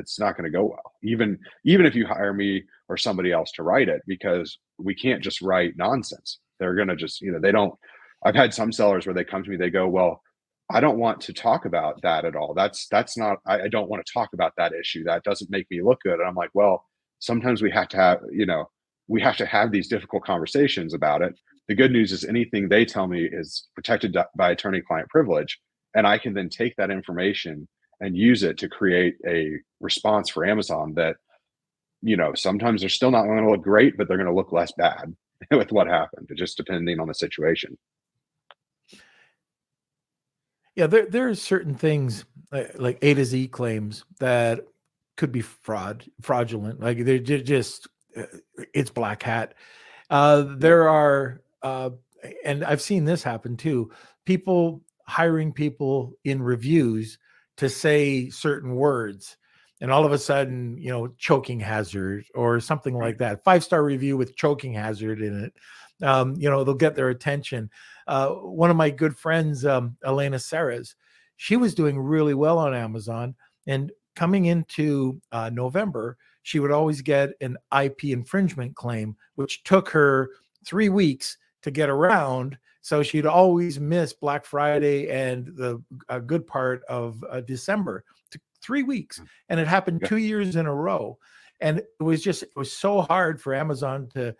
it's 0.00 0.18
not 0.18 0.36
going 0.36 0.50
to 0.50 0.56
go 0.56 0.64
well. 0.64 0.92
Even 1.02 1.38
even 1.64 1.86
if 1.86 1.94
you 1.94 2.06
hire 2.06 2.32
me 2.32 2.64
or 2.88 2.96
somebody 2.96 3.30
else 3.30 3.52
to 3.52 3.62
write 3.62 3.88
it 3.88 4.02
because 4.06 4.58
we 4.78 4.94
can't 4.94 5.22
just 5.22 5.40
write 5.42 5.76
nonsense. 5.76 6.40
They're 6.58 6.74
going 6.74 6.88
to 6.88 6.96
just, 6.96 7.20
you 7.20 7.32
know, 7.32 7.40
they 7.40 7.52
don't 7.52 7.74
I've 8.24 8.34
had 8.34 8.52
some 8.52 8.72
sellers 8.72 9.06
where 9.06 9.14
they 9.14 9.24
come 9.24 9.42
to 9.44 9.50
me 9.50 9.56
they 9.56 9.70
go, 9.70 9.88
"Well, 9.88 10.22
I 10.70 10.80
don't 10.80 10.98
want 10.98 11.20
to 11.22 11.32
talk 11.32 11.64
about 11.64 12.00
that 12.02 12.24
at 12.24 12.36
all. 12.36 12.54
That's 12.54 12.86
that's 12.88 13.18
not. 13.18 13.38
I, 13.46 13.62
I, 13.62 13.68
don't 13.68 13.88
want 13.88 14.04
to 14.06 14.12
talk 14.12 14.30
about 14.34 14.52
that 14.56 14.72
issue. 14.72 15.02
That 15.04 15.24
doesn't 15.24 15.50
make 15.50 15.66
me 15.70 15.82
look 15.82 16.00
good. 16.02 16.20
And 16.20 16.28
I'm 16.28 16.36
like, 16.36 16.50
well, 16.54 16.86
sometimes 17.18 17.60
we 17.60 17.72
have 17.72 17.88
to 17.88 17.96
have, 17.96 18.20
you 18.30 18.46
know, 18.46 18.70
we 19.08 19.20
have 19.20 19.36
to 19.38 19.46
have 19.46 19.72
these 19.72 19.88
difficult 19.88 20.24
conversations 20.24 20.94
about 20.94 21.22
it. 21.22 21.34
The 21.66 21.74
good 21.74 21.90
news 21.90 22.12
is 22.12 22.24
anything 22.24 22.68
they 22.68 22.84
tell 22.84 23.08
me 23.08 23.24
is 23.24 23.66
protected 23.74 24.16
by 24.36 24.50
attorney-client 24.50 25.08
privilege, 25.08 25.58
and 25.94 26.06
I 26.06 26.18
can 26.18 26.34
then 26.34 26.48
take 26.48 26.76
that 26.76 26.90
information 26.90 27.66
and 28.00 28.16
use 28.16 28.42
it 28.42 28.58
to 28.58 28.68
create 28.68 29.16
a 29.26 29.58
response 29.80 30.30
for 30.30 30.44
Amazon 30.44 30.94
that, 30.94 31.16
you 32.02 32.16
know, 32.16 32.34
sometimes 32.34 32.80
they're 32.80 32.88
still 32.88 33.10
not 33.10 33.24
going 33.24 33.44
to 33.44 33.50
look 33.50 33.62
great, 33.62 33.96
but 33.96 34.08
they're 34.08 34.16
going 34.16 34.26
to 34.26 34.34
look 34.34 34.52
less 34.52 34.72
bad 34.72 35.14
with 35.50 35.72
what 35.72 35.86
happened, 35.86 36.30
just 36.36 36.56
depending 36.56 36.98
on 37.00 37.08
the 37.08 37.14
situation. 37.14 37.76
Yeah, 40.76 40.86
there 40.86 41.06
there 41.06 41.28
are 41.28 41.34
certain 41.34 41.74
things 41.74 42.24
like, 42.52 42.78
like 42.78 42.98
A 43.02 43.14
to 43.14 43.24
Z 43.24 43.48
claims 43.48 44.04
that 44.18 44.60
could 45.16 45.32
be 45.32 45.42
fraud, 45.42 46.06
fraudulent. 46.22 46.80
Like 46.80 47.04
they're 47.04 47.18
just 47.18 47.88
uh, 48.16 48.22
it's 48.72 48.90
black 48.90 49.22
hat. 49.22 49.54
Uh, 50.08 50.44
there 50.56 50.88
are, 50.88 51.42
uh, 51.62 51.90
and 52.44 52.64
I've 52.64 52.80
seen 52.80 53.04
this 53.04 53.22
happen 53.22 53.56
too. 53.56 53.90
People 54.24 54.82
hiring 55.06 55.52
people 55.52 56.14
in 56.24 56.42
reviews 56.42 57.18
to 57.60 57.68
say 57.68 58.30
certain 58.30 58.74
words 58.74 59.36
and 59.82 59.92
all 59.92 60.06
of 60.06 60.12
a 60.12 60.18
sudden 60.18 60.78
you 60.78 60.88
know 60.88 61.08
choking 61.18 61.60
hazard 61.60 62.24
or 62.34 62.58
something 62.58 62.94
like 62.96 63.18
that 63.18 63.44
five 63.44 63.62
star 63.62 63.84
review 63.84 64.16
with 64.16 64.34
choking 64.34 64.72
hazard 64.72 65.20
in 65.20 65.44
it 65.44 65.52
um, 66.02 66.34
you 66.38 66.48
know 66.48 66.64
they'll 66.64 66.74
get 66.74 66.94
their 66.96 67.10
attention. 67.10 67.68
Uh, 68.06 68.30
one 68.30 68.70
of 68.70 68.78
my 68.78 68.88
good 68.88 69.14
friends 69.14 69.66
um, 69.66 69.94
elena 70.06 70.38
Serres, 70.38 70.96
she 71.36 71.56
was 71.56 71.74
doing 71.74 71.98
really 71.98 72.32
well 72.32 72.58
on 72.58 72.72
amazon 72.72 73.34
and 73.66 73.92
coming 74.16 74.46
into 74.46 75.20
uh, 75.30 75.50
november 75.52 76.16
she 76.42 76.60
would 76.60 76.72
always 76.72 77.02
get 77.02 77.28
an 77.42 77.58
ip 77.82 78.02
infringement 78.04 78.74
claim 78.74 79.14
which 79.34 79.62
took 79.64 79.90
her 79.90 80.30
three 80.64 80.88
weeks 80.88 81.36
to 81.60 81.70
get 81.70 81.90
around 81.90 82.56
so 82.82 83.02
she'd 83.02 83.26
always 83.26 83.78
miss 83.78 84.12
Black 84.12 84.44
Friday 84.44 85.08
and 85.10 85.46
the 85.46 85.82
a 86.08 86.20
good 86.20 86.46
part 86.46 86.82
of 86.88 87.22
uh, 87.28 87.40
December, 87.42 88.04
three 88.62 88.82
weeks, 88.82 89.20
mm. 89.20 89.26
and 89.48 89.60
it 89.60 89.68
happened 89.68 90.02
two 90.06 90.16
years 90.16 90.56
in 90.56 90.66
a 90.66 90.74
row. 90.74 91.18
And 91.60 91.78
it 91.78 92.02
was 92.02 92.22
just 92.22 92.42
it 92.42 92.56
was 92.56 92.72
so 92.72 93.02
hard 93.02 93.40
for 93.40 93.54
Amazon 93.54 94.08
to 94.14 94.34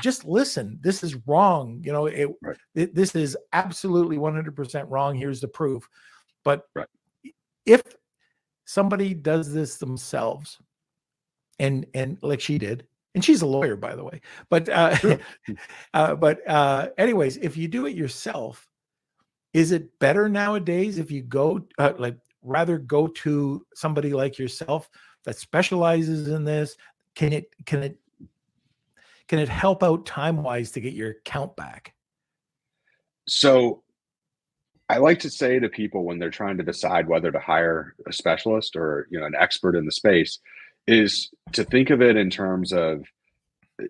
just 0.00 0.24
listen. 0.24 0.80
This 0.82 1.04
is 1.04 1.16
wrong. 1.26 1.80
You 1.84 1.92
know, 1.92 2.06
it, 2.06 2.28
right. 2.42 2.56
it 2.74 2.94
this 2.94 3.14
is 3.14 3.36
absolutely 3.52 4.16
100% 4.16 4.86
wrong. 4.88 5.14
Here's 5.14 5.40
the 5.40 5.48
proof. 5.48 5.88
But 6.42 6.64
right. 6.74 6.88
if 7.64 7.82
somebody 8.64 9.14
does 9.14 9.52
this 9.52 9.76
themselves, 9.76 10.58
and 11.60 11.86
and 11.94 12.18
like 12.20 12.40
she 12.40 12.58
did, 12.58 12.84
and 13.14 13.24
she's 13.24 13.42
a 13.42 13.46
lawyer 13.46 13.76
by 13.76 13.94
the 13.94 14.04
way 14.04 14.20
but 14.50 14.68
uh, 14.68 14.94
sure. 14.96 15.18
uh, 15.94 16.14
but 16.14 16.46
uh 16.48 16.88
anyways 16.98 17.36
if 17.38 17.56
you 17.56 17.68
do 17.68 17.86
it 17.86 17.96
yourself 17.96 18.68
is 19.52 19.70
it 19.70 19.98
better 19.98 20.28
nowadays 20.28 20.98
if 20.98 21.10
you 21.10 21.22
go 21.22 21.64
uh, 21.78 21.92
like 21.98 22.16
rather 22.42 22.78
go 22.78 23.06
to 23.06 23.64
somebody 23.74 24.12
like 24.12 24.38
yourself 24.38 24.90
that 25.24 25.36
specializes 25.36 26.28
in 26.28 26.44
this 26.44 26.76
can 27.14 27.32
it 27.32 27.54
can 27.64 27.82
it 27.82 27.98
can 29.28 29.38
it 29.38 29.48
help 29.48 29.82
out 29.82 30.04
time 30.04 30.42
wise 30.42 30.70
to 30.70 30.80
get 30.80 30.92
your 30.92 31.10
account 31.10 31.56
back 31.56 31.94
so 33.26 33.82
i 34.90 34.98
like 34.98 35.18
to 35.18 35.30
say 35.30 35.58
to 35.58 35.68
people 35.68 36.04
when 36.04 36.18
they're 36.18 36.30
trying 36.30 36.58
to 36.58 36.62
decide 36.62 37.08
whether 37.08 37.32
to 37.32 37.38
hire 37.38 37.94
a 38.06 38.12
specialist 38.12 38.76
or 38.76 39.06
you 39.10 39.18
know 39.18 39.26
an 39.26 39.34
expert 39.38 39.76
in 39.76 39.86
the 39.86 39.92
space 39.92 40.40
is 40.86 41.30
to 41.52 41.64
think 41.64 41.90
of 41.90 42.02
it 42.02 42.16
in 42.16 42.30
terms 42.30 42.72
of 42.72 43.04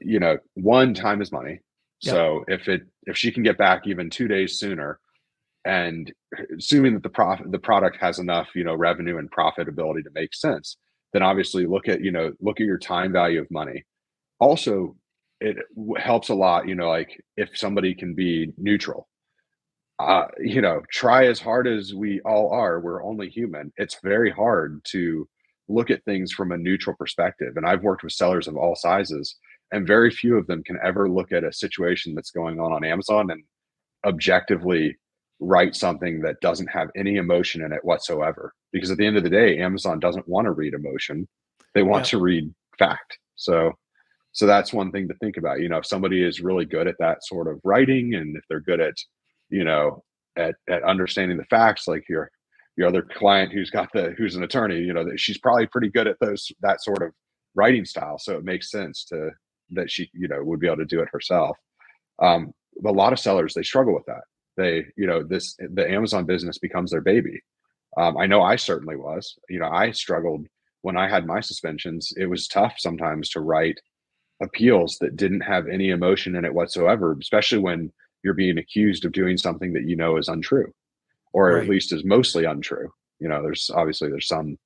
you 0.00 0.18
know 0.18 0.38
one 0.54 0.94
time 0.94 1.20
is 1.20 1.32
money. 1.32 1.60
So 2.00 2.44
if 2.48 2.68
it 2.68 2.82
if 3.04 3.16
she 3.16 3.32
can 3.32 3.42
get 3.42 3.56
back 3.56 3.86
even 3.86 4.10
two 4.10 4.28
days 4.28 4.58
sooner 4.58 4.98
and 5.64 6.12
assuming 6.56 6.94
that 6.94 7.02
the 7.02 7.08
profit 7.08 7.50
the 7.50 7.58
product 7.58 7.96
has 7.98 8.18
enough 8.18 8.48
you 8.54 8.64
know 8.64 8.74
revenue 8.74 9.18
and 9.18 9.30
profitability 9.30 10.04
to 10.04 10.10
make 10.14 10.34
sense 10.34 10.76
then 11.12 11.22
obviously 11.22 11.64
look 11.64 11.88
at 11.88 12.02
you 12.02 12.10
know 12.10 12.32
look 12.40 12.60
at 12.60 12.66
your 12.66 12.78
time 12.78 13.12
value 13.12 13.40
of 13.40 13.50
money. 13.50 13.84
Also 14.40 14.96
it 15.40 15.56
helps 15.98 16.28
a 16.28 16.34
lot 16.34 16.68
you 16.68 16.74
know 16.74 16.88
like 16.88 17.20
if 17.36 17.56
somebody 17.56 17.94
can 17.94 18.14
be 18.14 18.52
neutral. 18.58 19.08
Uh 19.98 20.26
you 20.38 20.60
know 20.60 20.82
try 20.90 21.26
as 21.26 21.40
hard 21.40 21.66
as 21.66 21.94
we 21.94 22.20
all 22.20 22.50
are 22.50 22.80
we're 22.80 23.02
only 23.02 23.28
human 23.30 23.72
it's 23.76 23.98
very 24.02 24.30
hard 24.30 24.80
to 24.84 25.28
look 25.68 25.90
at 25.90 26.04
things 26.04 26.32
from 26.32 26.52
a 26.52 26.58
neutral 26.58 26.96
perspective. 26.96 27.56
And 27.56 27.66
I've 27.66 27.82
worked 27.82 28.02
with 28.02 28.12
sellers 28.12 28.48
of 28.48 28.56
all 28.56 28.76
sizes, 28.76 29.36
and 29.72 29.86
very 29.86 30.10
few 30.10 30.36
of 30.36 30.46
them 30.46 30.62
can 30.62 30.78
ever 30.84 31.08
look 31.08 31.32
at 31.32 31.44
a 31.44 31.52
situation 31.52 32.14
that's 32.14 32.30
going 32.30 32.60
on 32.60 32.72
on 32.72 32.84
Amazon 32.84 33.30
and 33.30 33.42
objectively 34.04 34.96
write 35.40 35.74
something 35.74 36.20
that 36.20 36.40
doesn't 36.40 36.68
have 36.68 36.88
any 36.96 37.16
emotion 37.16 37.62
in 37.64 37.72
it 37.72 37.84
whatsoever. 37.84 38.52
Because 38.72 38.90
at 38.90 38.98
the 38.98 39.06
end 39.06 39.16
of 39.16 39.24
the 39.24 39.30
day, 39.30 39.58
Amazon 39.58 39.98
doesn't 39.98 40.28
want 40.28 40.46
to 40.46 40.52
read 40.52 40.74
emotion; 40.74 41.28
they 41.74 41.82
want 41.82 42.06
yeah. 42.06 42.10
to 42.10 42.20
read 42.20 42.54
fact. 42.78 43.18
So, 43.36 43.72
so 44.32 44.46
that's 44.46 44.72
one 44.72 44.92
thing 44.92 45.08
to 45.08 45.14
think 45.14 45.36
about. 45.36 45.60
You 45.60 45.68
know, 45.68 45.78
if 45.78 45.86
somebody 45.86 46.22
is 46.22 46.40
really 46.40 46.64
good 46.64 46.88
at 46.88 46.98
that 46.98 47.24
sort 47.24 47.48
of 47.48 47.60
writing, 47.64 48.14
and 48.14 48.36
if 48.36 48.44
they're 48.48 48.60
good 48.60 48.80
at, 48.80 48.94
you 49.50 49.64
know, 49.64 50.02
at 50.36 50.54
at 50.68 50.82
understanding 50.84 51.36
the 51.36 51.44
facts, 51.44 51.88
like 51.88 52.08
your 52.08 52.30
your 52.76 52.88
other 52.88 53.02
client 53.02 53.52
who's 53.52 53.70
got 53.70 53.88
the 53.92 54.14
who's 54.18 54.36
an 54.36 54.42
attorney 54.42 54.78
you 54.78 54.92
know 54.92 55.04
that 55.04 55.20
she's 55.20 55.38
probably 55.38 55.66
pretty 55.66 55.88
good 55.90 56.06
at 56.06 56.16
those 56.20 56.50
that 56.60 56.82
sort 56.82 57.02
of 57.02 57.12
writing 57.54 57.84
style. 57.84 58.18
So 58.18 58.36
it 58.36 58.44
makes 58.44 58.70
sense 58.70 59.04
to 59.06 59.30
that 59.70 59.90
she 59.90 60.10
you 60.12 60.28
know 60.28 60.42
would 60.42 60.60
be 60.60 60.66
able 60.66 60.78
to 60.78 60.84
do 60.84 61.00
it 61.00 61.08
herself. 61.12 61.56
Um 62.20 62.52
a 62.84 62.90
lot 62.90 63.12
of 63.12 63.20
sellers 63.20 63.54
they 63.54 63.62
struggle 63.62 63.94
with 63.94 64.06
that. 64.06 64.22
They 64.56 64.86
you 64.96 65.06
know 65.06 65.22
this 65.22 65.56
the 65.58 65.88
amazon 65.90 66.24
business 66.24 66.58
becomes 66.58 66.90
their 66.90 67.00
baby. 67.00 67.40
Um, 67.96 68.16
i 68.16 68.26
know 68.26 68.42
i 68.42 68.56
certainly 68.56 68.96
was. 68.96 69.34
You 69.48 69.60
know 69.60 69.68
i 69.68 69.90
struggled 69.92 70.46
when 70.82 70.96
i 70.96 71.08
had 71.08 71.26
my 71.26 71.40
suspensions. 71.40 72.12
It 72.16 72.26
was 72.26 72.48
tough 72.48 72.74
sometimes 72.78 73.28
to 73.30 73.40
write 73.40 73.78
appeals 74.42 74.98
that 75.00 75.16
didn't 75.16 75.40
have 75.42 75.68
any 75.68 75.90
emotion 75.90 76.34
in 76.34 76.44
it 76.44 76.52
whatsoever 76.52 77.16
especially 77.20 77.58
when 77.58 77.92
you're 78.24 78.34
being 78.34 78.58
accused 78.58 79.04
of 79.04 79.12
doing 79.12 79.38
something 79.38 79.72
that 79.72 79.84
you 79.88 79.94
know 79.94 80.16
is 80.16 80.28
untrue 80.28 80.72
or 81.34 81.52
right. 81.52 81.64
at 81.64 81.68
least 81.68 81.92
is 81.92 82.04
mostly 82.04 82.44
untrue. 82.44 82.88
You 83.18 83.28
know, 83.28 83.42
there's 83.42 83.70
obviously 83.74 84.08
there's 84.08 84.28
some, 84.28 84.56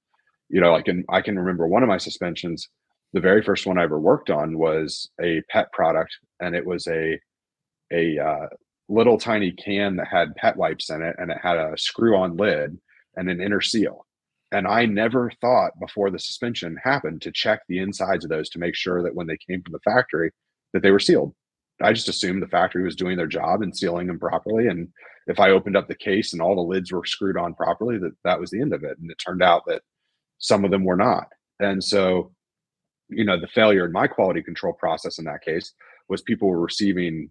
you 0.48 0.60
know, 0.60 0.70
like 0.70 0.86
in, 0.86 1.04
I 1.08 1.22
can 1.22 1.38
remember 1.38 1.66
one 1.66 1.82
of 1.82 1.88
my 1.88 1.98
suspensions. 1.98 2.68
The 3.14 3.20
very 3.20 3.42
first 3.42 3.66
one 3.66 3.78
I 3.78 3.84
ever 3.84 3.98
worked 3.98 4.30
on 4.30 4.58
was 4.58 5.10
a 5.20 5.42
pet 5.50 5.72
product, 5.72 6.14
and 6.40 6.54
it 6.54 6.64
was 6.64 6.86
a 6.86 7.18
a 7.90 8.18
uh, 8.18 8.46
little 8.88 9.18
tiny 9.18 9.50
can 9.52 9.96
that 9.96 10.08
had 10.08 10.36
pet 10.36 10.56
wipes 10.56 10.90
in 10.90 11.02
it, 11.02 11.16
and 11.18 11.30
it 11.30 11.38
had 11.42 11.56
a 11.56 11.76
screw-on 11.78 12.36
lid 12.36 12.78
and 13.16 13.30
an 13.30 13.40
inner 13.40 13.62
seal. 13.62 14.04
And 14.52 14.66
I 14.66 14.84
never 14.84 15.30
thought 15.40 15.72
before 15.80 16.10
the 16.10 16.18
suspension 16.18 16.76
happened 16.82 17.22
to 17.22 17.32
check 17.32 17.60
the 17.66 17.78
insides 17.78 18.24
of 18.24 18.30
those 18.30 18.50
to 18.50 18.58
make 18.58 18.74
sure 18.74 19.02
that 19.02 19.14
when 19.14 19.26
they 19.26 19.38
came 19.38 19.62
from 19.62 19.72
the 19.72 19.90
factory 19.90 20.30
that 20.74 20.82
they 20.82 20.90
were 20.90 21.00
sealed. 21.00 21.34
I 21.80 21.92
just 21.92 22.08
assumed 22.08 22.42
the 22.42 22.48
factory 22.48 22.82
was 22.82 22.96
doing 22.96 23.16
their 23.16 23.26
job 23.26 23.62
and 23.62 23.76
sealing 23.76 24.06
them 24.08 24.18
properly. 24.18 24.66
And 24.66 24.88
if 25.28 25.38
I 25.38 25.50
opened 25.50 25.76
up 25.76 25.88
the 25.88 25.94
case 25.94 26.32
and 26.32 26.42
all 26.42 26.56
the 26.56 26.62
lids 26.62 26.90
were 26.90 27.04
screwed 27.04 27.36
on 27.36 27.54
properly, 27.54 27.98
that 27.98 28.12
that 28.24 28.40
was 28.40 28.50
the 28.50 28.60
end 28.60 28.72
of 28.72 28.82
it. 28.82 28.98
And 28.98 29.10
it 29.10 29.18
turned 29.24 29.42
out 29.42 29.62
that 29.66 29.82
some 30.38 30.64
of 30.64 30.70
them 30.70 30.84
were 30.84 30.96
not. 30.96 31.28
And 31.60 31.84
so, 31.84 32.32
you 33.08 33.24
know, 33.24 33.38
the 33.38 33.46
failure 33.48 33.84
in 33.84 33.92
my 33.92 34.06
quality 34.06 34.42
control 34.42 34.72
process 34.72 35.18
in 35.18 35.26
that 35.26 35.42
case 35.42 35.72
was 36.08 36.22
people 36.22 36.48
were 36.48 36.60
receiving 36.60 37.30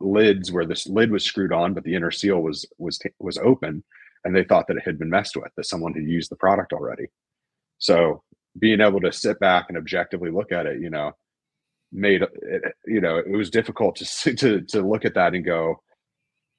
lids 0.00 0.52
where 0.52 0.66
this 0.66 0.86
lid 0.86 1.10
was 1.10 1.24
screwed 1.24 1.52
on, 1.52 1.74
but 1.74 1.84
the 1.84 1.94
inner 1.94 2.10
seal 2.10 2.40
was 2.40 2.66
was 2.78 2.98
was 3.18 3.38
open, 3.38 3.82
and 4.24 4.36
they 4.36 4.44
thought 4.44 4.66
that 4.68 4.76
it 4.76 4.84
had 4.84 4.98
been 4.98 5.10
messed 5.10 5.36
with, 5.36 5.50
that 5.56 5.66
someone 5.66 5.94
had 5.94 6.04
used 6.04 6.30
the 6.30 6.36
product 6.36 6.72
already. 6.72 7.06
So 7.78 8.22
being 8.58 8.80
able 8.80 9.00
to 9.00 9.12
sit 9.12 9.40
back 9.40 9.66
and 9.68 9.78
objectively 9.78 10.30
look 10.30 10.52
at 10.52 10.66
it, 10.66 10.80
you 10.80 10.90
know, 10.90 11.12
made 11.92 12.22
it, 12.22 12.74
you 12.86 13.00
know 13.00 13.18
it 13.18 13.36
was 13.36 13.50
difficult 13.50 13.96
to 13.96 14.34
to 14.34 14.60
to 14.62 14.82
look 14.82 15.04
at 15.04 15.14
that 15.14 15.34
and 15.34 15.44
go 15.44 15.80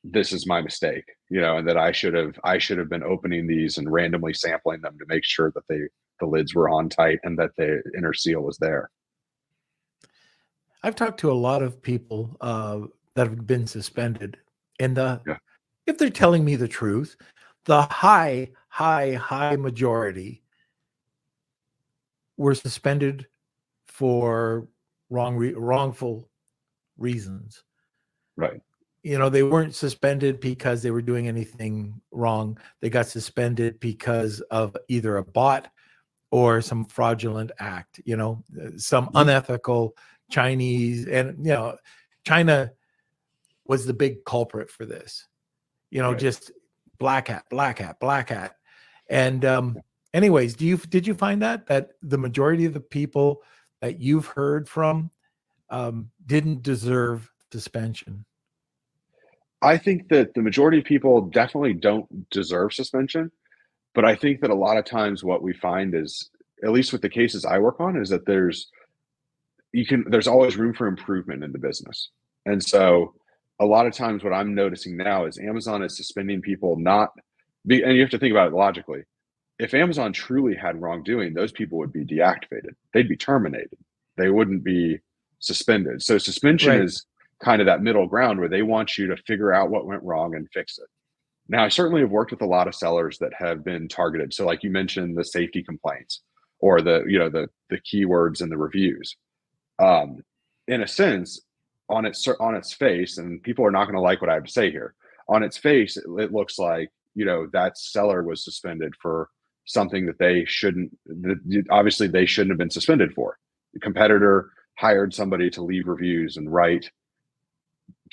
this 0.03 0.33
is 0.33 0.45
my 0.45 0.61
mistake 0.61 1.05
you 1.29 1.39
know 1.39 1.57
and 1.57 1.67
that 1.67 1.77
i 1.77 1.91
should 1.91 2.13
have 2.13 2.37
i 2.43 2.57
should 2.57 2.77
have 2.77 2.89
been 2.89 3.03
opening 3.03 3.47
these 3.47 3.77
and 3.77 3.91
randomly 3.91 4.33
sampling 4.33 4.81
them 4.81 4.97
to 4.99 5.05
make 5.07 5.23
sure 5.23 5.51
that 5.51 5.63
they 5.69 5.79
the 6.19 6.25
lids 6.25 6.55
were 6.55 6.69
on 6.69 6.89
tight 6.89 7.19
and 7.23 7.37
that 7.37 7.51
the 7.57 7.81
inner 7.97 8.13
seal 8.13 8.41
was 8.41 8.57
there. 8.57 8.89
I've 10.83 10.95
talked 10.95 11.19
to 11.21 11.31
a 11.31 11.33
lot 11.33 11.61
of 11.61 11.81
people 11.81 12.37
uh, 12.41 12.81
that 13.15 13.27
have 13.27 13.47
been 13.47 13.67
suspended 13.67 14.37
and 14.79 14.97
uh, 14.97 15.19
yeah. 15.25 15.37
if 15.85 15.97
they're 15.97 16.09
telling 16.09 16.43
me 16.43 16.55
the 16.55 16.67
truth 16.67 17.15
the 17.65 17.81
high 17.83 18.51
high 18.67 19.13
high 19.13 19.55
majority 19.55 20.43
were 22.37 22.55
suspended 22.55 23.27
for 23.85 24.67
wrong 25.09 25.35
re- 25.35 25.53
wrongful 25.53 26.29
reasons. 26.97 27.63
Right 28.35 28.61
you 29.03 29.17
know 29.17 29.29
they 29.29 29.43
weren't 29.43 29.75
suspended 29.75 30.39
because 30.39 30.81
they 30.81 30.91
were 30.91 31.01
doing 31.01 31.27
anything 31.27 32.01
wrong 32.11 32.57
they 32.81 32.89
got 32.89 33.05
suspended 33.05 33.79
because 33.79 34.41
of 34.51 34.75
either 34.87 35.17
a 35.17 35.23
bot 35.23 35.67
or 36.31 36.61
some 36.61 36.85
fraudulent 36.85 37.51
act 37.59 37.99
you 38.05 38.15
know 38.15 38.43
uh, 38.61 38.69
some 38.77 39.09
unethical 39.15 39.95
chinese 40.31 41.05
and 41.07 41.37
you 41.45 41.51
know 41.51 41.75
china 42.25 42.71
was 43.65 43.85
the 43.85 43.93
big 43.93 44.23
culprit 44.25 44.69
for 44.69 44.85
this 44.85 45.27
you 45.91 46.01
know 46.01 46.11
right. 46.11 46.19
just 46.19 46.51
black 47.03 47.27
hat, 47.27 47.43
black 47.49 47.79
hat, 47.79 47.99
black 47.99 48.29
hat. 48.29 48.55
And 49.09 49.43
um, 49.43 49.77
anyways, 50.13 50.55
do 50.55 50.65
you 50.65 50.77
did 50.77 51.05
you 51.05 51.13
find 51.13 51.41
that 51.41 51.67
that 51.67 51.89
the 52.01 52.17
majority 52.17 52.63
of 52.65 52.73
the 52.73 52.79
people 52.79 53.43
that 53.81 53.99
you've 53.99 54.25
heard 54.25 54.69
from 54.69 55.11
um, 55.69 56.09
didn't 56.25 56.63
deserve 56.63 57.29
suspension? 57.51 58.23
I 59.63 59.77
think 59.77 60.09
that 60.09 60.33
the 60.33 60.41
majority 60.41 60.79
of 60.79 60.83
people 60.83 61.21
definitely 61.21 61.73
don't 61.73 62.29
deserve 62.29 62.73
suspension, 62.73 63.31
but 63.95 64.03
I 64.03 64.15
think 64.15 64.41
that 64.41 64.49
a 64.49 64.55
lot 64.55 64.77
of 64.77 64.85
times 64.85 65.23
what 65.23 65.41
we 65.41 65.53
find 65.53 65.95
is, 65.95 66.29
at 66.63 66.71
least 66.71 66.91
with 66.91 67.01
the 67.01 67.09
cases 67.09 67.45
I 67.45 67.59
work 67.59 67.79
on, 67.79 67.95
is 67.95 68.09
that 68.09 68.25
there's 68.25 68.69
you 69.71 69.85
can 69.85 70.03
there's 70.09 70.27
always 70.27 70.57
room 70.57 70.73
for 70.73 70.87
improvement 70.87 71.43
in 71.43 71.51
the 71.53 71.59
business, 71.59 72.09
and 72.45 72.61
so 72.61 73.15
a 73.59 73.65
lot 73.65 73.87
of 73.87 73.93
times 73.93 74.23
what 74.23 74.33
I'm 74.33 74.53
noticing 74.53 74.97
now 74.97 75.25
is 75.25 75.39
Amazon 75.39 75.81
is 75.81 75.95
suspending 75.95 76.41
people 76.41 76.77
not 76.77 77.11
be, 77.65 77.81
and 77.81 77.95
you 77.95 78.01
have 78.01 78.11
to 78.11 78.19
think 78.19 78.31
about 78.31 78.47
it 78.47 78.55
logically. 78.55 79.03
If 79.59 79.73
Amazon 79.73 80.11
truly 80.11 80.55
had 80.55 80.81
wrongdoing, 80.81 81.33
those 81.33 81.51
people 81.51 81.77
would 81.77 81.93
be 81.93 82.03
deactivated. 82.03 82.75
They'd 82.93 83.07
be 83.07 83.15
terminated. 83.15 83.77
They 84.17 84.29
wouldn't 84.29 84.63
be 84.63 84.99
suspended. 85.39 86.01
So 86.01 86.17
suspension 86.17 86.71
right. 86.71 86.81
is 86.81 87.05
kind 87.41 87.61
of 87.61 87.65
that 87.67 87.81
middle 87.81 88.07
ground 88.07 88.39
where 88.39 88.49
they 88.49 88.61
want 88.61 88.97
you 88.97 89.07
to 89.07 89.17
figure 89.17 89.53
out 89.53 89.69
what 89.69 89.85
went 89.85 90.03
wrong 90.03 90.35
and 90.35 90.47
fix 90.53 90.77
it. 90.77 90.87
Now, 91.49 91.63
I 91.63 91.69
certainly 91.69 92.01
have 92.01 92.09
worked 92.09 92.31
with 92.31 92.41
a 92.41 92.45
lot 92.47 92.67
of 92.67 92.75
sellers 92.75 93.17
that 93.19 93.33
have 93.37 93.63
been 93.63 93.87
targeted. 93.87 94.33
So, 94.33 94.45
like 94.45 94.63
you 94.63 94.69
mentioned, 94.69 95.17
the 95.17 95.25
safety 95.25 95.61
complaints 95.61 96.21
or 96.63 96.81
the 96.81 97.03
you 97.07 97.19
know 97.19 97.29
the 97.29 97.49
the 97.69 97.79
keywords 97.81 98.41
and 98.41 98.51
the 98.51 98.57
reviews. 98.57 99.17
Um, 99.79 100.23
in 100.67 100.81
a 100.81 100.87
sense, 100.87 101.41
on 101.89 102.05
its 102.05 102.25
on 102.39 102.55
its 102.55 102.73
face, 102.73 103.17
and 103.17 103.43
people 103.43 103.65
are 103.65 103.71
not 103.71 103.85
going 103.85 103.95
to 103.95 104.01
like 104.01 104.21
what 104.21 104.29
I 104.29 104.35
have 104.35 104.45
to 104.45 104.51
say 104.51 104.71
here. 104.71 104.95
On 105.27 105.43
its 105.43 105.57
face, 105.57 105.97
it, 105.97 106.05
it 106.17 106.31
looks 106.31 106.57
like 106.57 106.89
you 107.15 107.25
know 107.25 107.47
that 107.51 107.77
seller 107.77 108.23
was 108.23 108.45
suspended 108.45 108.93
for 109.01 109.29
something 109.65 110.05
that 110.05 110.19
they 110.19 110.45
shouldn't. 110.45 110.97
That 111.05 111.65
obviously, 111.69 112.07
they 112.07 112.25
shouldn't 112.25 112.51
have 112.51 112.57
been 112.57 112.69
suspended 112.69 113.13
for. 113.13 113.37
The 113.73 113.81
competitor 113.81 114.51
hired 114.77 115.13
somebody 115.13 115.49
to 115.51 115.63
leave 115.63 115.87
reviews 115.87 116.37
and 116.37 116.51
write 116.51 116.89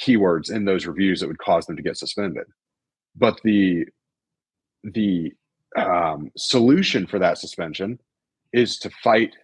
keywords 0.00 0.50
in 0.50 0.64
those 0.64 0.86
reviews 0.86 1.20
that 1.20 1.28
would 1.28 1.38
cause 1.38 1.66
them 1.66 1.76
to 1.76 1.82
get 1.82 1.96
suspended. 1.96 2.44
But 3.16 3.40
the 3.44 3.86
the 4.82 5.32
um, 5.76 6.30
solution 6.36 7.06
for 7.06 7.18
that 7.18 7.38
suspension 7.38 7.98
is 8.52 8.78
to 8.78 8.90
fight 9.02 9.34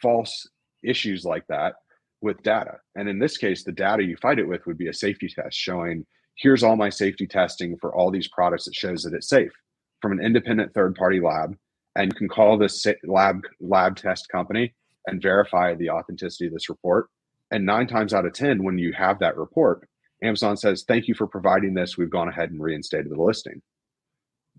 false 0.00 0.48
issues 0.82 1.24
like 1.24 1.46
that 1.48 1.74
with 2.20 2.42
data. 2.42 2.78
And 2.94 3.08
in 3.08 3.18
this 3.18 3.36
case, 3.36 3.64
the 3.64 3.72
data 3.72 4.02
you 4.02 4.16
fight 4.16 4.38
it 4.38 4.48
with 4.48 4.66
would 4.66 4.78
be 4.78 4.88
a 4.88 4.94
safety 4.94 5.28
test 5.28 5.56
showing 5.56 6.06
here's 6.36 6.62
all 6.62 6.76
my 6.76 6.88
safety 6.88 7.26
testing 7.26 7.76
for 7.78 7.94
all 7.94 8.10
these 8.10 8.28
products 8.28 8.64
that 8.64 8.74
shows 8.74 9.02
that 9.02 9.14
it's 9.14 9.28
safe 9.28 9.52
from 10.00 10.12
an 10.12 10.24
independent 10.24 10.72
third 10.72 10.94
party 10.94 11.20
lab. 11.20 11.56
And 11.94 12.10
you 12.10 12.18
can 12.18 12.28
call 12.28 12.56
this 12.56 12.86
lab 13.04 13.42
lab 13.60 13.96
test 13.96 14.28
company 14.30 14.74
and 15.06 15.20
verify 15.20 15.74
the 15.74 15.90
authenticity 15.90 16.46
of 16.46 16.52
this 16.52 16.68
report. 16.68 17.08
And 17.52 17.66
nine 17.66 17.86
times 17.86 18.14
out 18.14 18.24
of 18.24 18.32
10, 18.32 18.64
when 18.64 18.78
you 18.78 18.94
have 18.94 19.18
that 19.18 19.36
report, 19.36 19.86
Amazon 20.22 20.56
says, 20.56 20.84
Thank 20.88 21.06
you 21.06 21.14
for 21.14 21.26
providing 21.26 21.74
this. 21.74 21.98
We've 21.98 22.10
gone 22.10 22.28
ahead 22.28 22.50
and 22.50 22.60
reinstated 22.60 23.12
the 23.12 23.22
listing. 23.22 23.60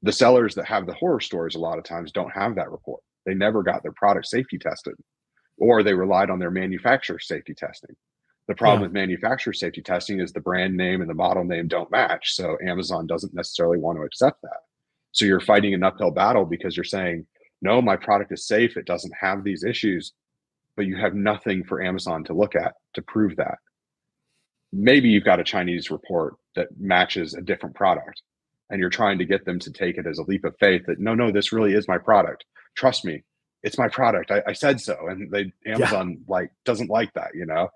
The 0.04 0.12
sellers 0.12 0.54
that 0.56 0.68
have 0.68 0.86
the 0.86 0.94
horror 0.94 1.20
stories 1.20 1.56
a 1.56 1.60
lot 1.60 1.80
of 1.80 1.86
times 1.86 2.12
don't 2.12 2.34
have 2.34 2.56
that 2.56 2.72
report. 2.72 3.02
They 3.26 3.34
never 3.34 3.64
got 3.64 3.82
their 3.82 3.94
product 3.94 4.28
safety 4.28 4.60
tested, 4.60 4.94
or 5.58 5.82
they 5.82 5.96
relied 5.96 6.30
on 6.30 6.38
their 6.38 6.52
manufacturer 6.52 7.20
safety 7.20 7.56
testing. 7.56 7.96
The 8.48 8.56
problem 8.56 8.82
yeah. 8.82 8.88
with 8.88 8.94
manufacturer 8.94 9.54
safety 9.54 9.82
testing 9.82 10.20
is 10.20 10.32
the 10.32 10.42
brand 10.42 10.78
name 10.78 11.02
and 11.02 11.10
the 11.10 11.16
model 11.16 11.46
name 11.46 11.68
don't 11.68 11.90
match. 11.90 12.36
So 12.36 12.58
Amazon 12.64 13.08
doesn't 13.08 13.34
necessarily 13.34 13.80
want 13.80 13.98
to 13.98 14.04
accept 14.04 14.42
that. 14.44 14.60
So 15.14 15.26
you're 15.26 15.40
fighting 15.40 15.74
an 15.74 15.84
uphill 15.84 16.12
battle 16.12 16.46
because 16.46 16.76
you're 16.76 16.84
saying, 16.84 17.26
no, 17.62 17.82
my 17.82 17.96
product 17.96 18.34
is 18.34 18.46
safe. 18.46 18.76
It 18.76 18.86
doesn't 18.86 19.14
have 19.20 19.44
these 19.44 19.64
issues 19.64 20.12
but 20.76 20.86
you 20.86 20.98
have 20.98 21.14
nothing 21.14 21.64
for 21.64 21.82
Amazon 21.82 22.24
to 22.26 22.34
look 22.34 22.56
at 22.56 22.76
to 22.94 23.02
prove 23.02 23.36
that. 23.38 23.58
Maybe 24.72 25.10
you've 25.10 25.24
got 25.24 25.40
a 25.40 25.44
Chinese 25.44 25.92
report 25.92 26.36
that 26.56 26.68
matches 26.80 27.34
a 27.34 27.42
different 27.42 27.76
product 27.76 28.22
and 28.70 28.80
you're 28.80 28.90
trying 28.90 29.20
to 29.20 29.26
get 29.26 29.46
them 29.46 29.60
to 29.60 29.72
take 29.72 29.98
it 29.98 30.08
as 30.08 30.18
a 30.18 30.24
leap 30.24 30.46
of 30.46 30.56
faith 30.60 30.84
that 30.88 31.00
no, 31.00 31.14
no, 31.14 31.32
this 31.32 31.52
really 31.52 31.74
is 31.74 31.88
my 31.88 31.98
product. 31.98 32.46
Trust 32.76 33.06
me, 33.06 33.24
it's 33.62 33.78
my 33.78 33.88
product. 33.88 34.32
I, 34.32 34.42
I 34.48 34.54
said 34.54 34.82
so. 34.82 35.08
And 35.08 35.32
they 35.32 35.52
Amazon 35.66 36.12
yeah. 36.12 36.18
like 36.28 36.52
doesn't 36.66 36.90
like 36.90 37.14
that, 37.14 37.32
you 37.36 37.46
know? 37.46 37.70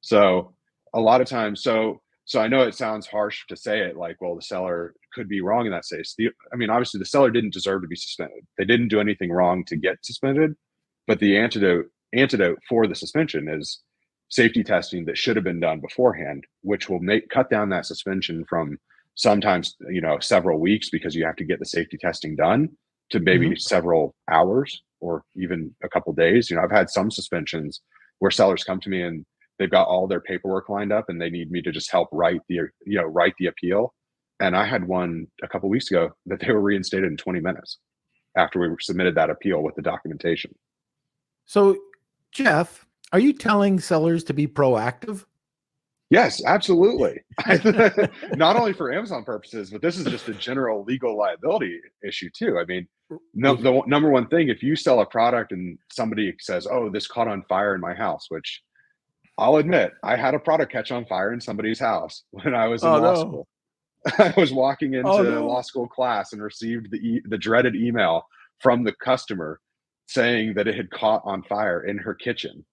So 0.00 0.54
a 0.94 1.00
lot 1.00 1.20
of 1.20 1.26
times, 1.26 1.62
so 1.62 2.00
so 2.24 2.40
I 2.40 2.46
know 2.46 2.62
it 2.62 2.74
sounds 2.74 3.06
harsh 3.06 3.46
to 3.48 3.56
say 3.56 3.80
it 3.80 3.96
like, 3.96 4.20
well, 4.20 4.36
the 4.36 4.42
seller 4.42 4.94
could 5.14 5.28
be 5.30 5.40
wrong 5.40 5.64
in 5.64 5.72
that 5.72 5.84
case. 5.90 6.14
The, 6.16 6.28
I 6.52 6.56
mean, 6.56 6.68
obviously 6.68 6.98
the 6.98 7.06
seller 7.06 7.30
didn't 7.30 7.54
deserve 7.54 7.82
to 7.82 7.88
be 7.88 7.96
suspended. 7.96 8.46
They 8.58 8.66
didn't 8.66 8.88
do 8.88 9.00
anything 9.00 9.32
wrong 9.32 9.64
to 9.64 9.76
get 9.76 10.04
suspended, 10.04 10.54
but 11.06 11.20
the 11.20 11.38
antidote 11.38 11.86
antidote 12.12 12.58
for 12.68 12.86
the 12.86 12.94
suspension 12.94 13.48
is 13.48 13.80
safety 14.28 14.62
testing 14.62 15.04
that 15.06 15.18
should 15.18 15.36
have 15.36 15.44
been 15.44 15.60
done 15.60 15.80
beforehand, 15.80 16.44
which 16.62 16.88
will 16.88 17.00
make 17.00 17.28
cut 17.28 17.50
down 17.50 17.70
that 17.70 17.86
suspension 17.86 18.44
from 18.48 18.78
sometimes 19.14 19.76
you 19.90 20.00
know 20.00 20.18
several 20.20 20.58
weeks 20.58 20.90
because 20.90 21.14
you 21.14 21.24
have 21.24 21.36
to 21.36 21.44
get 21.44 21.58
the 21.58 21.66
safety 21.66 21.96
testing 21.96 22.36
done 22.36 22.68
to 23.10 23.20
maybe 23.20 23.46
mm-hmm. 23.46 23.56
several 23.56 24.14
hours 24.30 24.82
or 25.00 25.24
even 25.36 25.74
a 25.82 25.88
couple 25.88 26.12
days. 26.12 26.50
You 26.50 26.56
know, 26.56 26.62
I've 26.62 26.70
had 26.70 26.90
some 26.90 27.10
suspensions 27.10 27.80
where 28.18 28.30
sellers 28.30 28.64
come 28.64 28.80
to 28.80 28.90
me 28.90 29.02
and 29.02 29.24
they've 29.58 29.70
got 29.70 29.88
all 29.88 30.06
their 30.06 30.20
paperwork 30.20 30.68
lined 30.68 30.92
up 30.92 31.06
and 31.08 31.20
they 31.20 31.30
need 31.30 31.50
me 31.50 31.62
to 31.62 31.72
just 31.72 31.90
help 31.90 32.08
write 32.12 32.40
the 32.48 32.60
you 32.86 32.98
know 32.98 33.04
write 33.04 33.34
the 33.38 33.46
appeal. 33.46 33.94
And 34.40 34.56
I 34.56 34.64
had 34.64 34.86
one 34.86 35.26
a 35.42 35.48
couple 35.48 35.68
weeks 35.68 35.90
ago 35.90 36.10
that 36.26 36.40
they 36.40 36.52
were 36.52 36.60
reinstated 36.60 37.10
in 37.10 37.16
20 37.16 37.40
minutes 37.40 37.78
after 38.36 38.60
we 38.60 38.68
submitted 38.80 39.14
that 39.16 39.30
appeal 39.30 39.62
with 39.62 39.74
the 39.74 39.82
documentation. 39.82 40.54
So 41.46 41.76
Jeff, 42.32 42.86
are 43.12 43.18
you 43.18 43.32
telling 43.32 43.80
sellers 43.80 44.24
to 44.24 44.34
be 44.34 44.46
proactive? 44.46 45.24
Yes, 46.10 46.42
absolutely. 46.44 47.20
Not 48.36 48.56
only 48.56 48.72
for 48.72 48.92
Amazon 48.92 49.24
purposes, 49.24 49.70
but 49.70 49.82
this 49.82 49.98
is 49.98 50.06
just 50.06 50.28
a 50.28 50.34
general 50.34 50.84
legal 50.84 51.16
liability 51.16 51.80
issue 52.02 52.30
too. 52.30 52.58
I 52.58 52.64
mean, 52.64 52.88
no, 53.34 53.54
mm-hmm. 53.54 53.62
the 53.62 53.82
number 53.86 54.10
one 54.10 54.26
thing, 54.28 54.48
if 54.48 54.62
you 54.62 54.76
sell 54.76 55.00
a 55.00 55.06
product 55.06 55.52
and 55.52 55.78
somebody 55.90 56.34
says, 56.40 56.66
"Oh, 56.70 56.88
this 56.90 57.06
caught 57.06 57.28
on 57.28 57.42
fire 57.48 57.74
in 57.74 57.80
my 57.80 57.94
house," 57.94 58.26
which 58.28 58.62
I'll 59.38 59.56
admit, 59.56 59.92
I 60.02 60.16
had 60.16 60.34
a 60.34 60.38
product 60.38 60.72
catch 60.72 60.90
on 60.90 61.06
fire 61.06 61.32
in 61.32 61.40
somebody's 61.40 61.78
house 61.78 62.24
when 62.30 62.54
I 62.54 62.66
was 62.68 62.82
in 62.82 62.88
oh, 62.88 62.98
law 62.98 63.14
no. 63.14 63.20
school. 63.20 63.48
I 64.18 64.34
was 64.36 64.52
walking 64.52 64.94
oh, 64.94 64.98
into 64.98 65.10
oh, 65.10 65.40
no. 65.40 65.46
law 65.46 65.62
school 65.62 65.88
class 65.88 66.32
and 66.32 66.42
received 66.42 66.90
the 66.90 66.98
e- 66.98 67.22
the 67.26 67.38
dreaded 67.38 67.76
email 67.76 68.26
from 68.60 68.84
the 68.84 68.92
customer 68.92 69.60
saying 70.08 70.54
that 70.54 70.66
it 70.66 70.74
had 70.74 70.90
caught 70.90 71.22
on 71.24 71.42
fire 71.44 71.84
in 71.84 71.98
her 71.98 72.14
kitchen. 72.14 72.64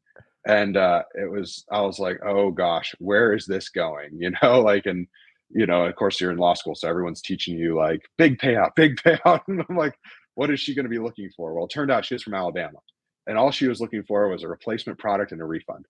And 0.48 0.78
uh 0.78 1.04
it 1.16 1.30
was 1.30 1.66
i 1.72 1.82
was 1.82 1.98
like 1.98 2.20
oh 2.24 2.52
gosh 2.52 2.94
where 3.00 3.34
is 3.34 3.46
this 3.46 3.70
going? 3.70 4.12
You 4.20 4.32
know 4.42 4.62
like 4.62 4.86
and 4.86 5.08
you 5.50 5.66
know 5.66 5.86
of 5.86 5.96
course 5.96 6.20
you're 6.20 6.32
in 6.32 6.38
law 6.38 6.54
school 6.54 6.76
so 6.76 6.88
everyone's 6.88 7.22
teaching 7.22 7.58
you 7.58 7.76
like 7.76 8.02
big 8.18 8.40
payout 8.40 8.76
big 8.76 8.98
payout. 9.06 9.42
And 9.48 9.64
i'm 9.70 9.76
like 9.76 9.96
what 10.36 10.50
is 10.50 10.60
she 10.60 10.76
going 10.76 10.86
to 10.86 10.90
be 10.90 11.00
looking 11.00 11.30
for? 11.36 11.54
Well 11.54 11.66
it 11.66 11.72
turned 11.72 11.92
out 11.92 12.06
she 12.06 12.16
was 12.16 12.24
from 12.24 12.34
alabama 12.34 12.80
and 13.28 13.38
all 13.38 13.52
she 13.52 13.68
was 13.68 13.82
looking 13.82 14.04
for 14.04 14.28
was 14.28 14.44
a 14.44 14.48
replacement 14.48 15.00
product 15.00 15.32
and 15.32 15.42
a 15.42 15.46
refund. 15.46 15.86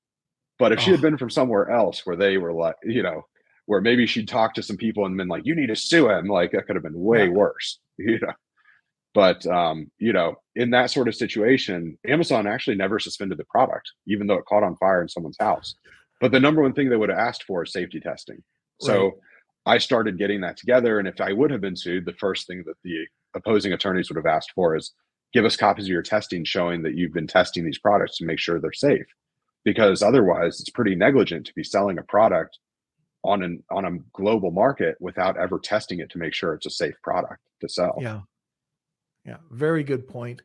But 0.57 0.71
if 0.71 0.79
oh. 0.79 0.81
she 0.83 0.91
had 0.91 1.01
been 1.01 1.17
from 1.17 1.29
somewhere 1.29 1.69
else 1.69 2.05
where 2.05 2.15
they 2.15 2.37
were 2.37 2.53
like 2.53 2.75
you 2.83 3.03
know 3.03 3.23
where 3.65 3.81
maybe 3.81 4.05
she'd 4.05 4.27
talked 4.27 4.55
to 4.55 4.63
some 4.63 4.77
people 4.77 5.05
and 5.05 5.17
been 5.17 5.27
like 5.27 5.45
you 5.45 5.55
need 5.55 5.67
to 5.67 5.75
sue 5.75 6.09
him 6.09 6.27
like 6.27 6.51
that 6.51 6.65
could 6.65 6.75
have 6.75 6.83
been 6.83 6.99
way 6.99 7.25
yeah. 7.25 7.31
worse 7.31 7.79
you 7.97 8.19
know 8.19 8.33
but 9.15 9.47
um, 9.47 9.89
you 9.97 10.11
know, 10.11 10.35
in 10.55 10.71
that 10.71 10.91
sort 10.91 11.07
of 11.07 11.15
situation, 11.15 11.97
Amazon 12.05 12.45
actually 12.45 12.75
never 12.75 12.99
suspended 12.99 13.37
the 13.37 13.45
product, 13.45 13.89
even 14.05 14.27
though 14.27 14.35
it 14.35 14.45
caught 14.45 14.61
on 14.61 14.75
fire 14.75 15.01
in 15.01 15.07
someone's 15.07 15.37
house. 15.39 15.73
But 16.19 16.33
the 16.33 16.39
number 16.39 16.61
one 16.61 16.73
thing 16.73 16.89
they 16.89 16.97
would 16.97 17.09
have 17.09 17.17
asked 17.17 17.43
for 17.43 17.63
is 17.63 17.71
safety 17.71 18.01
testing. 18.01 18.43
So 18.81 19.03
right. 19.03 19.13
I 19.65 19.77
started 19.77 20.17
getting 20.17 20.41
that 20.41 20.57
together. 20.57 20.99
And 20.99 21.07
if 21.07 21.21
I 21.21 21.31
would 21.31 21.49
have 21.49 21.61
been 21.61 21.77
sued, 21.77 22.05
the 22.05 22.13
first 22.13 22.45
thing 22.45 22.63
that 22.67 22.75
the 22.83 23.05
opposing 23.33 23.71
attorneys 23.71 24.09
would 24.09 24.17
have 24.17 24.25
asked 24.25 24.51
for 24.53 24.75
is 24.75 24.91
give 25.33 25.45
us 25.45 25.55
copies 25.55 25.85
of 25.85 25.91
your 25.91 26.01
testing 26.01 26.43
showing 26.43 26.83
that 26.83 26.95
you've 26.95 27.13
been 27.13 27.27
testing 27.27 27.63
these 27.63 27.79
products 27.79 28.17
to 28.17 28.25
make 28.25 28.39
sure 28.39 28.59
they're 28.59 28.73
safe. 28.73 29.05
Because 29.63 30.03
otherwise, 30.03 30.59
it's 30.59 30.69
pretty 30.69 30.93
negligent 30.93 31.45
to 31.45 31.53
be 31.55 31.63
selling 31.63 31.97
a 31.99 32.03
product 32.03 32.59
on 33.23 33.43
an 33.43 33.63
on 33.71 33.85
a 33.85 33.97
global 34.13 34.51
market 34.51 34.97
without 34.99 35.37
ever 35.37 35.57
testing 35.57 35.99
it 35.99 36.09
to 36.11 36.17
make 36.17 36.33
sure 36.33 36.53
it's 36.53 36.67
a 36.67 36.69
safe 36.69 36.95
product 37.01 37.41
to 37.61 37.69
sell. 37.69 37.97
Yeah. 37.99 38.19
Yeah, 39.25 39.37
very 39.49 39.83
good 39.83 40.07
point. 40.07 40.41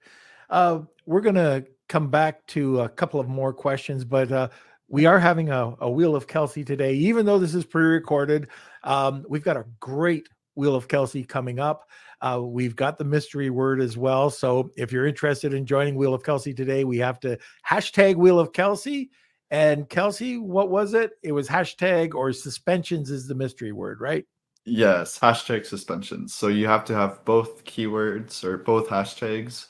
Uh, 0.48 0.80
we're 1.06 1.20
going 1.20 1.34
to 1.36 1.66
come 1.88 2.08
back 2.08 2.46
to 2.48 2.80
a 2.80 2.88
couple 2.88 3.20
of 3.20 3.28
more 3.28 3.52
questions, 3.52 4.04
but 4.04 4.32
uh, 4.32 4.48
we 4.88 5.06
are 5.06 5.18
having 5.18 5.50
a, 5.50 5.74
a, 5.80 5.90
Wheel 5.90 6.16
of 6.16 6.26
Kelsey 6.26 6.64
today. 6.64 6.94
Even 6.94 7.26
though 7.26 7.38
this 7.38 7.54
is 7.54 7.64
pre 7.64 7.84
recorded, 7.84 8.48
um, 8.82 9.24
we've 9.28 9.44
got 9.44 9.56
a 9.56 9.66
great 9.78 10.28
Wheel 10.56 10.74
of 10.74 10.88
Kelsey 10.88 11.24
coming 11.24 11.60
up. 11.60 11.88
Uh, 12.20 12.40
we've 12.42 12.76
got 12.76 12.98
the 12.98 13.04
mystery 13.04 13.50
word 13.50 13.80
as 13.80 13.96
well. 13.96 14.30
So 14.30 14.70
if 14.76 14.92
you're 14.92 15.06
interested 15.06 15.54
in 15.54 15.64
joining 15.64 15.94
Wheel 15.94 16.14
of 16.14 16.22
Kelsey 16.22 16.52
today, 16.52 16.84
we 16.84 16.98
have 16.98 17.20
to 17.20 17.38
hashtag 17.68 18.16
Wheel 18.16 18.38
of 18.38 18.52
Kelsey. 18.52 19.10
And 19.50 19.88
Kelsey, 19.88 20.36
what 20.36 20.70
was 20.70 20.94
it? 20.94 21.12
It 21.22 21.32
was 21.32 21.48
hashtag 21.48 22.14
or 22.14 22.32
suspensions 22.32 23.10
is 23.10 23.26
the 23.26 23.34
mystery 23.34 23.72
word, 23.72 24.00
right? 24.00 24.26
Yes, 24.64 25.18
hashtag 25.18 25.66
suspensions. 25.66 26.34
So 26.34 26.48
you 26.48 26.66
have 26.66 26.84
to 26.86 26.94
have 26.94 27.24
both 27.24 27.64
keywords 27.64 28.44
or 28.44 28.58
both 28.58 28.88
hashtags 28.88 29.66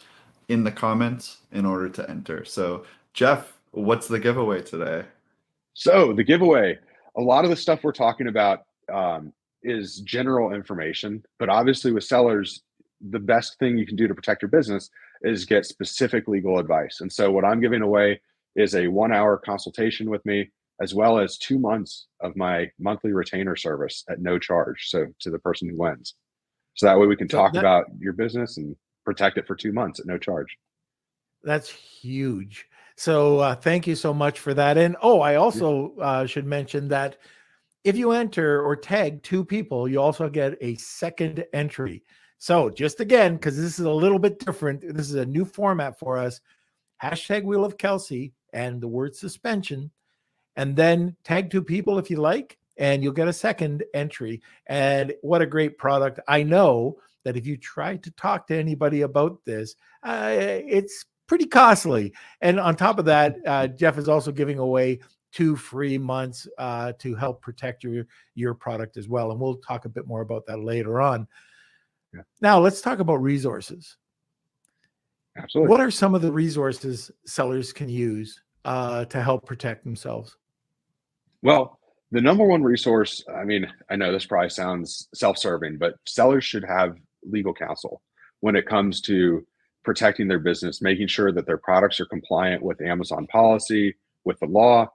in 0.48 0.64
the 0.64 0.72
comments 0.72 1.38
in 1.52 1.64
order 1.64 1.88
to 1.88 2.10
enter. 2.10 2.44
So, 2.44 2.84
Jeff, 3.14 3.58
what's 3.70 4.08
the 4.08 4.18
giveaway 4.18 4.62
today? 4.62 5.04
So, 5.74 6.12
the 6.12 6.24
giveaway, 6.24 6.78
a 7.16 7.20
lot 7.20 7.44
of 7.44 7.50
the 7.50 7.56
stuff 7.56 7.84
we're 7.84 7.92
talking 7.92 8.26
about 8.26 8.64
um, 8.92 9.32
is 9.62 10.00
general 10.00 10.52
information, 10.52 11.24
but 11.38 11.48
obviously, 11.48 11.92
with 11.92 12.04
sellers, 12.04 12.62
the 13.10 13.20
best 13.20 13.58
thing 13.60 13.78
you 13.78 13.86
can 13.86 13.96
do 13.96 14.08
to 14.08 14.14
protect 14.14 14.42
your 14.42 14.50
business 14.50 14.90
is 15.22 15.44
get 15.44 15.64
specific 15.64 16.26
legal 16.26 16.58
advice. 16.58 17.00
And 17.00 17.12
so, 17.12 17.30
what 17.30 17.44
I'm 17.44 17.60
giving 17.60 17.82
away 17.82 18.20
is 18.56 18.74
a 18.74 18.88
one 18.88 19.12
hour 19.12 19.38
consultation 19.38 20.10
with 20.10 20.26
me 20.26 20.50
as 20.80 20.94
well 20.94 21.18
as 21.18 21.36
two 21.36 21.58
months 21.58 22.06
of 22.20 22.36
my 22.36 22.70
monthly 22.78 23.12
retainer 23.12 23.56
service 23.56 24.04
at 24.08 24.20
no 24.20 24.38
charge. 24.38 24.88
So 24.88 25.06
to 25.20 25.30
the 25.30 25.38
person 25.38 25.68
who 25.68 25.76
wins. 25.76 26.14
So 26.74 26.86
that 26.86 26.98
way 26.98 27.06
we 27.06 27.16
can 27.16 27.28
talk 27.28 27.52
that, 27.52 27.60
about 27.60 27.86
your 27.98 28.14
business 28.14 28.56
and 28.56 28.74
protect 29.04 29.36
it 29.38 29.46
for 29.46 29.54
two 29.54 29.72
months 29.72 30.00
at 30.00 30.06
no 30.06 30.18
charge. 30.18 30.56
That's 31.42 31.68
huge. 31.68 32.66
So 32.96 33.38
uh, 33.38 33.54
thank 33.54 33.86
you 33.86 33.94
so 33.94 34.12
much 34.12 34.40
for 34.40 34.54
that. 34.54 34.78
And 34.78 34.96
oh, 35.02 35.20
I 35.20 35.36
also 35.36 35.94
uh, 36.00 36.26
should 36.26 36.46
mention 36.46 36.88
that 36.88 37.16
if 37.84 37.96
you 37.96 38.12
enter 38.12 38.62
or 38.62 38.76
tag 38.76 39.22
two 39.22 39.44
people, 39.44 39.88
you 39.88 40.00
also 40.00 40.28
get 40.28 40.58
a 40.60 40.74
second 40.76 41.44
entry. 41.52 42.02
So 42.38 42.70
just 42.70 43.00
again, 43.00 43.34
because 43.34 43.56
this 43.56 43.78
is 43.78 43.86
a 43.86 43.90
little 43.90 44.18
bit 44.18 44.38
different, 44.38 44.82
this 44.82 45.08
is 45.08 45.14
a 45.14 45.26
new 45.26 45.44
format 45.44 45.98
for 45.98 46.18
us. 46.18 46.40
Hashtag 47.02 47.44
Wheel 47.44 47.64
of 47.64 47.78
Kelsey 47.78 48.32
and 48.52 48.80
the 48.80 48.88
word 48.88 49.14
suspension 49.14 49.90
and 50.56 50.76
then 50.76 51.16
tag 51.24 51.50
two 51.50 51.62
people 51.62 51.98
if 51.98 52.10
you 52.10 52.16
like, 52.16 52.58
and 52.76 53.02
you'll 53.02 53.12
get 53.12 53.28
a 53.28 53.32
second 53.32 53.84
entry. 53.94 54.40
And 54.66 55.14
what 55.22 55.42
a 55.42 55.46
great 55.46 55.78
product! 55.78 56.20
I 56.28 56.42
know 56.42 56.98
that 57.24 57.36
if 57.36 57.46
you 57.46 57.56
try 57.56 57.96
to 57.96 58.10
talk 58.12 58.46
to 58.46 58.56
anybody 58.56 59.02
about 59.02 59.44
this, 59.44 59.74
uh, 60.02 60.30
it's 60.32 61.04
pretty 61.26 61.46
costly. 61.46 62.12
And 62.40 62.58
on 62.58 62.76
top 62.76 62.98
of 62.98 63.04
that, 63.06 63.36
uh, 63.46 63.68
Jeff 63.68 63.98
is 63.98 64.08
also 64.08 64.32
giving 64.32 64.58
away 64.58 65.00
two 65.32 65.54
free 65.54 65.96
months 65.96 66.48
uh, 66.58 66.92
to 66.98 67.14
help 67.14 67.40
protect 67.40 67.84
your 67.84 68.06
your 68.34 68.54
product 68.54 68.96
as 68.96 69.08
well. 69.08 69.30
And 69.30 69.40
we'll 69.40 69.56
talk 69.56 69.84
a 69.84 69.88
bit 69.90 70.06
more 70.06 70.22
about 70.22 70.46
that 70.46 70.60
later 70.60 71.00
on. 71.00 71.26
Yeah. 72.12 72.22
Now 72.40 72.58
let's 72.58 72.80
talk 72.80 72.98
about 72.98 73.22
resources. 73.22 73.96
Absolutely. 75.36 75.70
What 75.70 75.80
are 75.80 75.90
some 75.90 76.14
of 76.14 76.22
the 76.22 76.32
resources 76.32 77.10
sellers 77.24 77.72
can 77.72 77.88
use 77.88 78.42
uh, 78.64 79.04
to 79.06 79.22
help 79.22 79.46
protect 79.46 79.84
themselves? 79.84 80.36
Well, 81.42 81.78
the 82.10 82.20
number 82.20 82.44
one 82.44 82.62
resource, 82.62 83.24
I 83.34 83.44
mean, 83.44 83.66
I 83.88 83.96
know 83.96 84.12
this 84.12 84.26
probably 84.26 84.50
sounds 84.50 85.08
self 85.14 85.38
serving, 85.38 85.78
but 85.78 85.94
sellers 86.06 86.44
should 86.44 86.64
have 86.64 86.96
legal 87.24 87.54
counsel 87.54 88.02
when 88.40 88.56
it 88.56 88.66
comes 88.66 89.00
to 89.02 89.46
protecting 89.84 90.28
their 90.28 90.38
business, 90.38 90.82
making 90.82 91.06
sure 91.06 91.32
that 91.32 91.46
their 91.46 91.56
products 91.58 92.00
are 92.00 92.06
compliant 92.06 92.62
with 92.62 92.80
Amazon 92.82 93.26
policy, 93.26 93.94
with 94.24 94.38
the 94.40 94.46
law, 94.46 94.88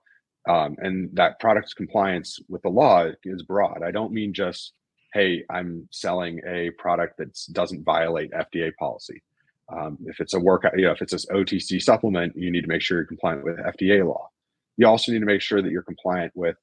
um, 0.47 0.75
and 0.79 1.09
that 1.13 1.39
product's 1.39 1.73
compliance 1.73 2.39
with 2.49 2.61
the 2.61 2.69
law 2.69 3.09
is 3.23 3.43
broad. 3.43 3.81
I 3.83 3.91
don't 3.91 4.13
mean 4.13 4.33
just, 4.33 4.73
hey, 5.13 5.43
I'm 5.49 5.87
selling 5.91 6.41
a 6.47 6.69
product 6.77 7.17
that 7.17 7.37
doesn't 7.51 7.83
violate 7.83 8.31
FDA 8.31 8.75
policy. 8.75 9.23
Um, 9.75 9.97
if 10.05 10.19
it's 10.19 10.35
a 10.35 10.39
workout, 10.39 10.77
you 10.77 10.85
know, 10.85 10.91
if 10.91 11.01
it's 11.01 11.13
an 11.13 11.35
OTC 11.35 11.81
supplement, 11.81 12.35
you 12.35 12.51
need 12.51 12.61
to 12.61 12.67
make 12.67 12.83
sure 12.83 12.99
you're 12.99 13.07
compliant 13.07 13.43
with 13.43 13.57
FDA 13.57 14.05
law. 14.05 14.29
You 14.77 14.87
also 14.87 15.11
need 15.11 15.19
to 15.19 15.25
make 15.25 15.41
sure 15.41 15.61
that 15.61 15.71
you're 15.71 15.83
compliant 15.83 16.33
with, 16.35 16.55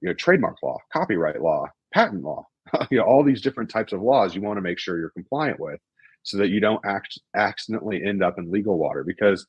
you 0.00 0.08
know, 0.08 0.14
trademark 0.14 0.62
law, 0.62 0.78
copyright 0.92 1.40
law, 1.40 1.66
patent 1.92 2.22
law, 2.22 2.46
you 2.90 2.98
know, 2.98 3.04
all 3.04 3.24
these 3.24 3.40
different 3.40 3.70
types 3.70 3.92
of 3.92 4.02
laws 4.02 4.34
you 4.34 4.42
want 4.42 4.56
to 4.56 4.62
make 4.62 4.78
sure 4.78 4.98
you're 4.98 5.10
compliant 5.10 5.58
with 5.58 5.80
so 6.22 6.38
that 6.38 6.48
you 6.48 6.60
don't 6.60 6.84
act 6.84 7.18
accidentally 7.36 8.02
end 8.02 8.22
up 8.22 8.38
in 8.38 8.50
legal 8.50 8.78
water 8.78 9.04
because 9.04 9.46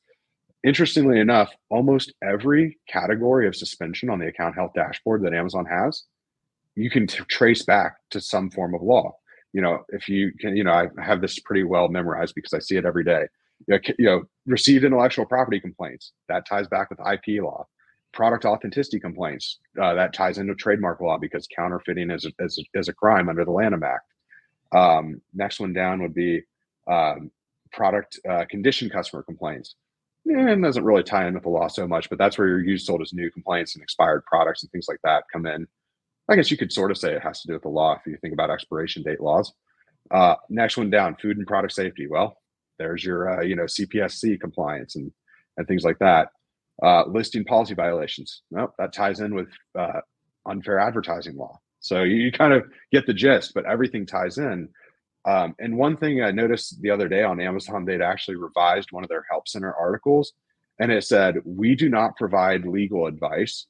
interestingly 0.64 1.20
enough 1.20 1.52
almost 1.70 2.12
every 2.22 2.78
category 2.88 3.46
of 3.46 3.56
suspension 3.56 4.10
on 4.10 4.18
the 4.18 4.26
account 4.26 4.54
health 4.54 4.72
dashboard 4.74 5.22
that 5.22 5.32
amazon 5.32 5.64
has 5.64 6.04
you 6.76 6.90
can 6.90 7.06
t- 7.06 7.24
trace 7.28 7.64
back 7.64 7.96
to 8.10 8.20
some 8.20 8.50
form 8.50 8.74
of 8.74 8.82
law. 8.82 9.16
You 9.52 9.62
know 9.62 9.84
if 9.88 10.08
you 10.08 10.32
can 10.38 10.54
you 10.54 10.62
know 10.62 10.72
i 10.72 10.88
have 11.02 11.20
this 11.22 11.40
pretty 11.40 11.64
well 11.64 11.88
memorized 11.88 12.34
because 12.34 12.52
i 12.52 12.58
see 12.58 12.76
it 12.76 12.84
every 12.84 13.04
day. 13.04 13.26
You 13.66 13.74
know, 13.74 13.80
you 13.98 14.04
know 14.04 14.22
received 14.46 14.84
intellectual 14.84 15.24
property 15.24 15.58
complaints 15.58 16.12
that 16.28 16.46
ties 16.46 16.68
back 16.68 16.90
with 16.90 17.00
ip 17.00 17.42
law 17.42 17.66
product 18.16 18.46
authenticity 18.46 18.98
complaints. 18.98 19.58
Uh, 19.80 19.92
that 19.92 20.14
ties 20.14 20.38
into 20.38 20.54
trademark 20.54 21.02
law 21.02 21.18
because 21.18 21.46
counterfeiting 21.54 22.10
is 22.10 22.24
a, 22.24 22.32
is 22.38 22.58
a, 22.58 22.78
is 22.78 22.88
a 22.88 22.94
crime 22.94 23.28
under 23.28 23.44
the 23.44 23.50
Lanham 23.50 23.82
Act. 23.82 24.10
Um, 24.74 25.20
next 25.34 25.60
one 25.60 25.74
down 25.74 26.02
would 26.02 26.14
be 26.14 26.42
um, 26.90 27.30
product 27.72 28.18
uh, 28.28 28.46
condition 28.48 28.88
customer 28.88 29.22
complaints. 29.22 29.74
Yeah, 30.24 30.50
it 30.50 30.62
doesn't 30.62 30.82
really 30.82 31.02
tie 31.02 31.28
in 31.28 31.34
with 31.34 31.42
the 31.42 31.50
law 31.50 31.68
so 31.68 31.86
much, 31.86 32.08
but 32.08 32.18
that's 32.18 32.38
where 32.38 32.48
your 32.48 32.64
used 32.64 32.86
sold 32.86 33.02
as 33.02 33.12
new 33.12 33.30
complaints 33.30 33.74
and 33.74 33.82
expired 33.82 34.24
products 34.24 34.62
and 34.62 34.72
things 34.72 34.86
like 34.88 34.98
that 35.04 35.24
come 35.30 35.46
in. 35.46 35.68
I 36.28 36.34
guess 36.34 36.50
you 36.50 36.56
could 36.56 36.72
sort 36.72 36.90
of 36.90 36.96
say 36.96 37.12
it 37.12 37.22
has 37.22 37.42
to 37.42 37.48
do 37.48 37.52
with 37.52 37.62
the 37.62 37.68
law 37.68 37.94
if 37.94 38.06
you 38.06 38.16
think 38.16 38.32
about 38.32 38.50
expiration 38.50 39.02
date 39.02 39.20
laws. 39.20 39.52
Uh, 40.10 40.36
next 40.48 40.78
one 40.78 40.88
down, 40.88 41.16
food 41.16 41.36
and 41.36 41.46
product 41.46 41.74
safety. 41.74 42.06
Well, 42.06 42.38
there's 42.78 43.04
your 43.04 43.40
uh, 43.40 43.42
you 43.42 43.56
know 43.56 43.64
CPSC 43.64 44.40
compliance 44.40 44.96
and 44.96 45.12
and 45.58 45.68
things 45.68 45.84
like 45.84 45.98
that. 45.98 46.30
Uh, 46.82 47.04
listing 47.06 47.42
policy 47.44 47.72
violations. 47.72 48.42
Nope, 48.50 48.74
that 48.78 48.92
ties 48.92 49.20
in 49.20 49.34
with 49.34 49.48
uh, 49.78 50.00
unfair 50.44 50.78
advertising 50.78 51.34
law. 51.34 51.58
So 51.80 52.02
you, 52.02 52.16
you, 52.16 52.32
kind 52.32 52.52
of 52.52 52.64
get 52.92 53.06
the 53.06 53.14
gist, 53.14 53.54
but 53.54 53.64
everything 53.64 54.04
ties 54.04 54.36
in. 54.36 54.68
Um, 55.24 55.54
and 55.58 55.78
one 55.78 55.96
thing 55.96 56.22
I 56.22 56.32
noticed 56.32 56.82
the 56.82 56.90
other 56.90 57.08
day 57.08 57.22
on 57.22 57.40
Amazon, 57.40 57.84
they'd 57.84 58.02
actually 58.02 58.36
revised 58.36 58.92
one 58.92 59.02
of 59.02 59.08
their 59.08 59.24
help 59.30 59.48
center 59.48 59.74
articles, 59.74 60.34
and 60.78 60.92
it 60.92 61.04
said, 61.04 61.36
"We 61.46 61.74
do 61.74 61.88
not 61.88 62.16
provide 62.16 62.66
legal 62.66 63.06
advice, 63.06 63.66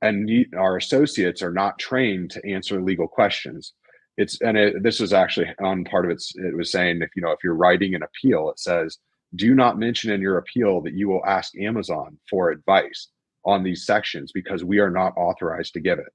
and 0.00 0.46
our 0.56 0.78
associates 0.78 1.42
are 1.42 1.52
not 1.52 1.78
trained 1.78 2.30
to 2.30 2.50
answer 2.50 2.80
legal 2.80 3.08
questions." 3.08 3.74
It's 4.16 4.40
and 4.40 4.56
it, 4.56 4.82
this 4.82 5.00
was 5.00 5.12
actually 5.12 5.48
on 5.60 5.84
part 5.84 6.06
of 6.06 6.10
it. 6.12 6.22
It 6.34 6.56
was 6.56 6.72
saying 6.72 7.02
if 7.02 7.10
you 7.14 7.20
know 7.20 7.32
if 7.32 7.44
you're 7.44 7.54
writing 7.54 7.94
an 7.94 8.02
appeal, 8.02 8.50
it 8.50 8.58
says 8.58 8.98
do 9.34 9.54
not 9.54 9.78
mention 9.78 10.10
in 10.10 10.20
your 10.20 10.38
appeal 10.38 10.80
that 10.82 10.94
you 10.94 11.08
will 11.08 11.24
ask 11.26 11.56
Amazon 11.58 12.18
for 12.28 12.50
advice 12.50 13.08
on 13.44 13.62
these 13.62 13.86
sections 13.86 14.32
because 14.32 14.64
we 14.64 14.78
are 14.78 14.90
not 14.90 15.12
authorized 15.16 15.74
to 15.74 15.80
give 15.80 15.98
it. 15.98 16.12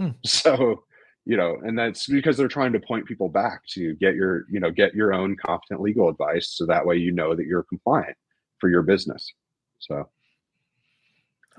Hmm. 0.00 0.10
So, 0.26 0.84
you 1.24 1.36
know, 1.36 1.56
and 1.62 1.78
that's 1.78 2.06
because 2.06 2.36
they're 2.36 2.48
trying 2.48 2.72
to 2.72 2.80
point 2.80 3.06
people 3.06 3.28
back 3.28 3.60
to 3.74 3.94
get 3.96 4.14
your, 4.14 4.44
you 4.50 4.60
know, 4.60 4.70
get 4.70 4.94
your 4.94 5.12
own 5.12 5.36
competent 5.36 5.80
legal 5.80 6.08
advice 6.08 6.54
so 6.56 6.64
that 6.66 6.86
way 6.86 6.96
you 6.96 7.12
know 7.12 7.34
that 7.34 7.46
you're 7.46 7.64
compliant 7.64 8.16
for 8.60 8.70
your 8.70 8.82
business. 8.82 9.30
So, 9.78 10.08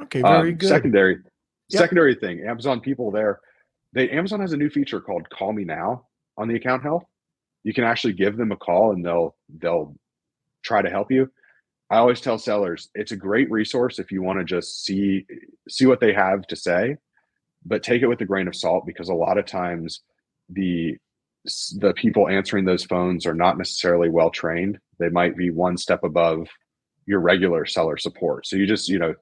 okay, 0.02 0.22
very 0.22 0.52
um, 0.52 0.58
good. 0.58 0.70
Secondary, 0.70 1.18
yep. 1.70 1.80
secondary 1.80 2.16
thing, 2.16 2.44
Amazon 2.48 2.80
people 2.82 3.12
there, 3.12 3.42
they 3.94 4.10
Amazon 4.10 4.40
has 4.40 4.54
a 4.54 4.58
new 4.58 4.70
feature 4.70 5.00
called 5.00 5.30
Call 5.30 5.54
Me 5.54 5.64
Now 5.64 6.08
on 6.38 6.48
the 6.48 6.56
account 6.56 6.84
health. 6.84 7.04
You 7.64 7.74
can 7.74 7.84
actually 7.84 8.14
give 8.14 8.38
them 8.38 8.52
a 8.52 8.58
call 8.58 8.92
and 8.94 9.06
they'll 9.06 9.36
they'll 9.62 9.96
try 10.70 10.82
to 10.84 10.90
help 10.90 11.12
you. 11.12 11.30
I 11.90 11.98
always 11.98 12.22
tell 12.22 12.38
sellers 12.38 12.90
it's 12.94 13.12
a 13.12 13.18
great 13.18 13.50
resource 13.50 13.98
if 13.98 14.12
you 14.12 14.22
want 14.22 14.38
to 14.40 14.46
just 14.46 14.86
see 14.86 15.26
see 15.68 15.88
what 15.88 16.00
they 16.00 16.14
have 16.14 16.46
to 16.48 16.56
say, 16.56 16.96
but 17.66 17.84
take 17.84 18.04
it 18.04 18.08
with 18.08 18.22
a 18.22 18.26
grain 18.26 18.48
of 18.48 18.56
salt 18.56 18.86
because 18.86 19.10
a 19.10 19.14
lot 19.26 19.40
of 19.40 19.46
times 19.46 20.02
the 20.50 20.96
the 21.78 21.94
people 21.96 22.30
answering 22.30 22.66
those 22.66 22.86
phones 22.86 23.26
are 23.26 23.34
not 23.34 23.58
necessarily 23.58 24.10
well 24.10 24.30
trained. 24.30 24.78
They 25.00 25.10
might 25.10 25.36
be 25.36 25.50
one 25.50 25.78
step 25.78 26.04
above 26.04 26.48
your 27.08 27.22
regular 27.22 27.66
seller 27.66 27.98
support. 27.98 28.46
So 28.46 28.56
you 28.56 28.68
just, 28.68 28.88
you 28.88 29.00
know, 29.00 29.16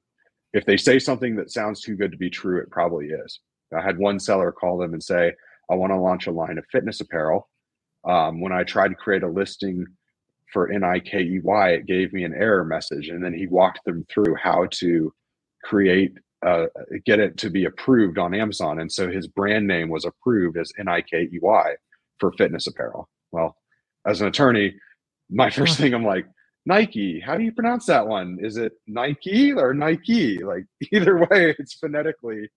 if 0.52 0.66
they 0.66 0.78
say 0.78 1.00
something 1.00 1.36
that 1.38 1.52
sounds 1.52 1.80
too 1.80 1.96
good 1.96 2.12
to 2.12 2.18
be 2.18 2.30
true, 2.30 2.60
it 2.60 2.70
probably 2.70 3.08
is. 3.08 3.40
I 3.78 3.82
had 3.82 3.98
one 3.98 4.20
seller 4.20 4.52
call 4.52 4.78
them 4.78 4.94
and 4.94 5.04
say, 5.04 5.32
I 5.70 5.76
want 5.76 5.92
to 5.92 5.98
launch 5.98 6.28
a 6.28 6.32
line 6.32 6.58
of 6.58 6.66
fitness 6.72 7.00
apparel. 7.00 7.48
Um, 8.04 8.42
when 8.42 8.52
I 8.52 8.64
tried 8.64 8.90
to 8.90 8.96
create 8.96 9.24
a 9.24 9.30
listing 9.30 9.86
for 10.52 10.72
N-I-K-E-Y, 10.72 11.70
it 11.70 11.86
gave 11.86 12.14
me 12.14 12.24
an 12.24 12.34
error 12.34 12.64
message. 12.64 13.10
And 13.10 13.24
then 13.24 13.34
he 13.34 13.48
walked 13.48 13.84
them 13.86 14.06
through 14.10 14.36
how 14.36 14.68
to 14.80 15.14
create, 15.64 16.14
uh, 16.46 16.68
get 17.06 17.20
it 17.20 17.38
to 17.38 17.50
be 17.50 17.66
approved 17.66 18.18
on 18.18 18.34
Amazon. 18.34 18.80
And 18.80 18.92
so 18.92 19.10
his 19.10 19.28
brand 19.28 19.68
name 19.68 19.90
was 19.90 20.06
approved 20.06 20.58
as 20.58 20.72
N-I-K-E-Y 20.80 21.76
for 22.20 22.32
fitness 22.34 22.68
apparel. 22.68 23.10
Well, 23.32 23.56
as 24.06 24.22
an 24.22 24.28
attorney, 24.28 24.76
my 25.30 25.50
first 25.52 25.78
thing 25.78 25.94
I'm 25.94 26.06
like, 26.06 26.26
Nike, 26.66 27.22
how 27.22 27.38
do 27.38 27.44
you 27.44 27.54
pronounce 27.54 27.86
that 27.86 28.08
one? 28.08 28.40
Is 28.42 28.58
it 28.58 28.74
Nike 28.88 29.54
or 29.54 29.74
Nike? 29.74 30.44
Like 30.44 30.66
either 30.92 31.18
way, 31.18 31.56
it's 31.58 31.74
phonetically 31.76 32.50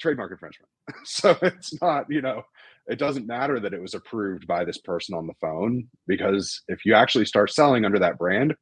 trademark 0.00 0.32
infringement. 0.32 0.70
so 1.04 1.36
it's 1.42 1.80
not, 1.80 2.06
you 2.08 2.22
know, 2.22 2.42
it 2.86 2.98
doesn't 2.98 3.26
matter 3.26 3.60
that 3.60 3.74
it 3.74 3.80
was 3.80 3.94
approved 3.94 4.46
by 4.46 4.64
this 4.64 4.78
person 4.78 5.14
on 5.14 5.26
the 5.26 5.34
phone 5.40 5.86
because 6.06 6.62
if 6.68 6.84
you 6.84 6.94
actually 6.94 7.24
start 7.24 7.50
selling 7.50 7.84
under 7.84 7.98
that 7.98 8.18
brand, 8.18 8.54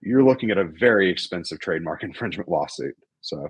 you're 0.00 0.24
looking 0.24 0.50
at 0.50 0.58
a 0.58 0.64
very 0.64 1.10
expensive 1.10 1.60
trademark 1.60 2.02
infringement 2.04 2.48
lawsuit. 2.48 2.96
So, 3.20 3.48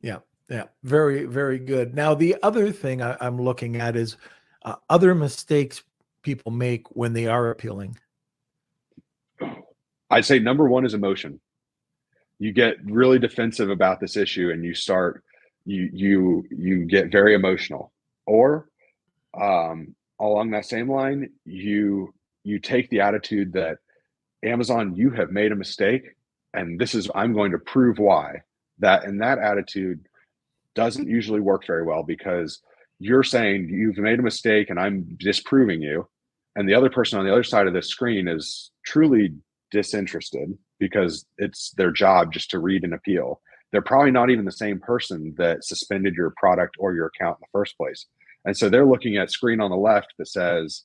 yeah, 0.00 0.18
yeah, 0.48 0.64
very, 0.84 1.24
very 1.24 1.58
good. 1.58 1.94
Now, 1.94 2.14
the 2.14 2.36
other 2.42 2.70
thing 2.70 3.02
I, 3.02 3.16
am 3.20 3.40
looking 3.40 3.76
at 3.76 3.96
is 3.96 4.16
uh, 4.64 4.76
other 4.88 5.14
mistakes 5.14 5.82
people 6.22 6.52
make 6.52 6.86
when 6.94 7.12
they 7.12 7.26
are 7.26 7.50
appealing? 7.50 7.96
I'd 10.10 10.24
say 10.24 10.38
number 10.38 10.68
one 10.68 10.84
is 10.84 10.94
emotion. 10.94 11.40
You 12.38 12.52
get 12.52 12.76
really 12.84 13.18
defensive 13.18 13.70
about 13.70 14.00
this 14.00 14.16
issue 14.16 14.50
and 14.50 14.64
you 14.64 14.74
start 14.74 15.24
you 15.64 15.90
you 15.92 16.44
you 16.50 16.84
get 16.84 17.12
very 17.12 17.34
emotional. 17.34 17.92
Or 18.26 18.68
um 19.40 19.94
along 20.20 20.50
that 20.50 20.66
same 20.66 20.90
line, 20.90 21.30
you 21.44 22.12
you 22.44 22.58
take 22.58 22.88
the 22.90 23.00
attitude 23.00 23.52
that 23.52 23.78
Amazon, 24.44 24.94
you 24.96 25.10
have 25.10 25.30
made 25.30 25.52
a 25.52 25.56
mistake, 25.56 26.02
and 26.54 26.78
this 26.78 26.94
is 26.94 27.10
I'm 27.14 27.32
going 27.34 27.52
to 27.52 27.58
prove 27.58 27.98
why. 27.98 28.42
That 28.78 29.04
and 29.04 29.20
that 29.20 29.38
attitude 29.38 30.06
doesn't 30.74 31.08
usually 31.08 31.40
work 31.40 31.66
very 31.66 31.84
well 31.84 32.04
because 32.04 32.60
you're 33.00 33.24
saying 33.24 33.68
you've 33.68 33.98
made 33.98 34.18
a 34.18 34.22
mistake 34.22 34.70
and 34.70 34.78
I'm 34.78 35.16
disproving 35.18 35.82
you. 35.82 36.08
And 36.56 36.68
the 36.68 36.74
other 36.74 36.90
person 36.90 37.18
on 37.18 37.24
the 37.24 37.32
other 37.32 37.44
side 37.44 37.66
of 37.66 37.74
the 37.74 37.82
screen 37.82 38.28
is 38.28 38.70
truly 38.84 39.34
disinterested 39.70 40.56
because 40.78 41.26
it's 41.36 41.72
their 41.76 41.90
job 41.90 42.32
just 42.32 42.50
to 42.50 42.58
read 42.58 42.84
an 42.84 42.92
appeal. 42.92 43.40
They're 43.70 43.82
probably 43.82 44.10
not 44.10 44.30
even 44.30 44.44
the 44.44 44.52
same 44.52 44.80
person 44.80 45.34
that 45.36 45.64
suspended 45.64 46.14
your 46.14 46.32
product 46.36 46.76
or 46.78 46.94
your 46.94 47.06
account 47.06 47.38
in 47.38 47.42
the 47.42 47.58
first 47.58 47.76
place. 47.76 48.06
And 48.44 48.56
so 48.56 48.68
they're 48.68 48.86
looking 48.86 49.16
at 49.16 49.30
screen 49.30 49.60
on 49.60 49.70
the 49.70 49.76
left 49.76 50.14
that 50.18 50.28
says 50.28 50.84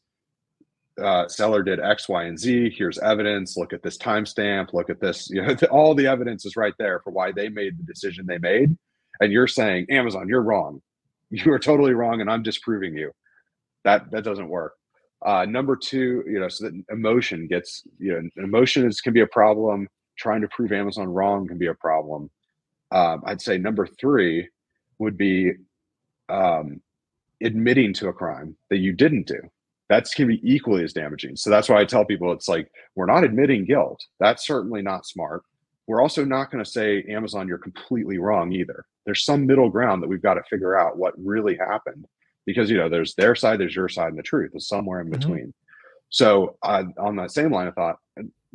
uh, 1.01 1.27
seller 1.27 1.63
did 1.63 1.79
X, 1.79 2.07
Y, 2.07 2.23
and 2.23 2.37
Z. 2.37 2.73
Here's 2.77 2.99
evidence. 2.99 3.57
Look 3.57 3.73
at 3.73 3.81
this 3.81 3.97
timestamp. 3.97 4.73
Look 4.73 4.89
at 4.89 4.99
this. 4.99 5.29
You 5.33 5.41
know, 5.41 5.55
all 5.71 5.95
the 5.95 6.07
evidence 6.07 6.45
is 6.45 6.55
right 6.55 6.73
there 6.77 6.99
for 7.03 7.11
why 7.11 7.31
they 7.31 7.49
made 7.49 7.77
the 7.77 7.83
decision 7.83 8.25
they 8.25 8.37
made. 8.37 8.77
And 9.19 9.31
you're 9.31 9.47
saying, 9.47 9.87
Amazon, 9.89 10.27
you're 10.27 10.43
wrong. 10.43 10.81
You 11.35 11.51
are 11.51 11.57
totally 11.57 11.93
wrong, 11.93 12.21
and 12.21 12.29
I'm 12.29 12.43
disproving 12.43 12.95
you. 12.95 13.11
That 13.85 14.11
that 14.11 14.23
doesn't 14.23 14.49
work. 14.49 14.73
Uh, 15.25 15.45
number 15.45 15.75
two, 15.75 16.23
you 16.27 16.39
know, 16.39 16.47
so 16.47 16.65
that 16.65 16.83
emotion 16.91 17.47
gets, 17.47 17.81
you 17.97 18.13
know, 18.13 18.43
emotion 18.43 18.85
is, 18.85 19.01
can 19.01 19.13
be 19.13 19.21
a 19.21 19.27
problem. 19.27 19.87
Trying 20.15 20.41
to 20.41 20.47
prove 20.49 20.71
Amazon 20.71 21.07
wrong 21.07 21.47
can 21.47 21.57
be 21.57 21.67
a 21.67 21.73
problem. 21.73 22.29
Um, 22.91 23.23
I'd 23.25 23.41
say 23.41 23.57
number 23.57 23.87
three 23.87 24.47
would 24.99 25.17
be 25.17 25.53
um, 26.29 26.81
admitting 27.43 27.93
to 27.93 28.07
a 28.07 28.13
crime 28.13 28.55
that 28.69 28.77
you 28.77 28.93
didn't 28.93 29.27
do 29.27 29.39
that's 29.89 30.13
can 30.13 30.27
be 30.27 30.41
equally 30.43 30.83
as 30.83 30.93
damaging. 30.93 31.35
So 31.35 31.49
that's 31.49 31.69
why 31.69 31.79
I 31.79 31.85
tell 31.85 32.05
people 32.05 32.31
it's 32.31 32.47
like 32.47 32.71
we're 32.95 33.05
not 33.05 33.23
admitting 33.23 33.65
guilt. 33.65 34.03
That's 34.19 34.45
certainly 34.45 34.81
not 34.81 35.05
smart. 35.05 35.43
We're 35.87 36.01
also 36.01 36.23
not 36.23 36.49
going 36.49 36.63
to 36.63 36.69
say 36.69 37.03
Amazon 37.09 37.47
you're 37.47 37.57
completely 37.57 38.17
wrong 38.17 38.53
either. 38.53 38.85
There's 39.05 39.25
some 39.25 39.45
middle 39.45 39.69
ground 39.69 40.01
that 40.01 40.07
we've 40.07 40.21
got 40.21 40.35
to 40.35 40.43
figure 40.49 40.77
out 40.77 40.97
what 40.97 41.13
really 41.17 41.57
happened 41.57 42.05
because 42.45 42.69
you 42.69 42.77
know 42.77 42.89
there's 42.89 43.15
their 43.15 43.35
side, 43.35 43.59
there's 43.59 43.75
your 43.75 43.89
side, 43.89 44.09
and 44.09 44.17
the 44.17 44.23
truth 44.23 44.51
is 44.55 44.67
somewhere 44.67 45.01
in 45.01 45.07
mm-hmm. 45.07 45.19
between. 45.19 45.53
So 46.09 46.57
uh, 46.63 46.85
on 46.97 47.15
that 47.17 47.31
same 47.31 47.51
line 47.51 47.67
of 47.67 47.75
thought, 47.75 47.97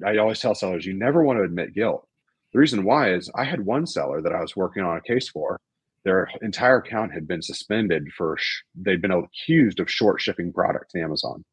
I 0.05 0.17
always 0.17 0.41
tell 0.41 0.55
sellers 0.55 0.87
you 0.87 0.95
never 0.95 1.23
want 1.23 1.39
to 1.39 1.45
admit 1.45 1.75
guilt. 1.75 2.07
The 2.53 2.59
reason 2.59 2.85
why 2.85 3.13
is 3.13 3.31
I 3.35 3.45
had 3.45 3.61
one 3.61 3.87
seller 3.87 4.23
that 4.23 4.35
I 4.35 4.41
was 4.41 4.57
working 4.57 4.83
on 4.83 4.97
a 4.97 5.03
case 5.03 5.29
for 5.29 5.61
their 6.05 6.29
entire 6.43 6.79
account 6.79 7.13
had 7.13 7.27
been 7.27 7.43
suspended 7.43 8.09
for 8.17 8.37
sh- 8.39 8.63
they'd 8.75 9.03
been 9.03 9.11
accused 9.11 9.81
of 9.81 9.91
short 9.91 10.21
shipping 10.21 10.53
product 10.53 10.91
to 10.93 11.01
Amazon. 11.01 11.45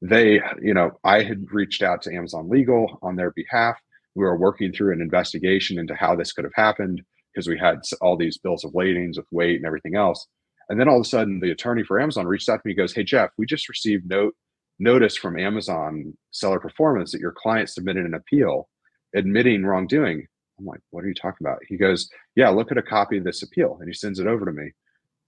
They, 0.00 0.40
you 0.60 0.74
know, 0.74 0.98
I 1.04 1.22
had 1.22 1.50
reached 1.52 1.82
out 1.82 2.02
to 2.02 2.14
Amazon 2.14 2.48
Legal 2.48 2.98
on 3.02 3.16
their 3.16 3.30
behalf. 3.30 3.76
We 4.14 4.24
were 4.24 4.36
working 4.36 4.72
through 4.72 4.92
an 4.92 5.00
investigation 5.00 5.78
into 5.78 5.94
how 5.94 6.16
this 6.16 6.32
could 6.32 6.44
have 6.44 6.52
happened 6.54 7.02
because 7.32 7.48
we 7.48 7.58
had 7.58 7.80
all 8.00 8.16
these 8.16 8.38
bills 8.38 8.64
of 8.64 8.74
ladings 8.74 9.16
with 9.16 9.26
weight 9.30 9.56
and 9.56 9.64
everything 9.64 9.96
else. 9.96 10.26
And 10.68 10.78
then 10.78 10.88
all 10.88 10.96
of 10.96 11.06
a 11.06 11.08
sudden, 11.08 11.40
the 11.40 11.50
attorney 11.50 11.84
for 11.84 12.00
Amazon 12.00 12.26
reached 12.26 12.48
out 12.48 12.56
to 12.56 12.62
me. 12.64 12.72
And 12.72 12.78
goes, 12.78 12.94
"Hey 12.94 13.04
Jeff, 13.04 13.30
we 13.38 13.46
just 13.46 13.68
received 13.68 14.08
note 14.08 14.34
notice 14.78 15.16
from 15.16 15.38
Amazon 15.38 16.16
Seller 16.30 16.60
Performance 16.60 17.12
that 17.12 17.20
your 17.20 17.32
client 17.32 17.68
submitted 17.68 18.04
an 18.04 18.14
appeal 18.14 18.68
admitting 19.14 19.64
wrongdoing." 19.64 20.26
I'm 20.58 20.66
like, 20.66 20.80
what 20.90 21.04
are 21.04 21.08
you 21.08 21.14
talking 21.14 21.46
about? 21.46 21.58
He 21.66 21.76
goes, 21.76 22.08
yeah, 22.36 22.48
look 22.50 22.70
at 22.70 22.78
a 22.78 22.82
copy 22.82 23.18
of 23.18 23.24
this 23.24 23.42
appeal. 23.42 23.76
And 23.80 23.88
he 23.88 23.94
sends 23.94 24.18
it 24.18 24.26
over 24.26 24.44
to 24.44 24.52
me. 24.52 24.70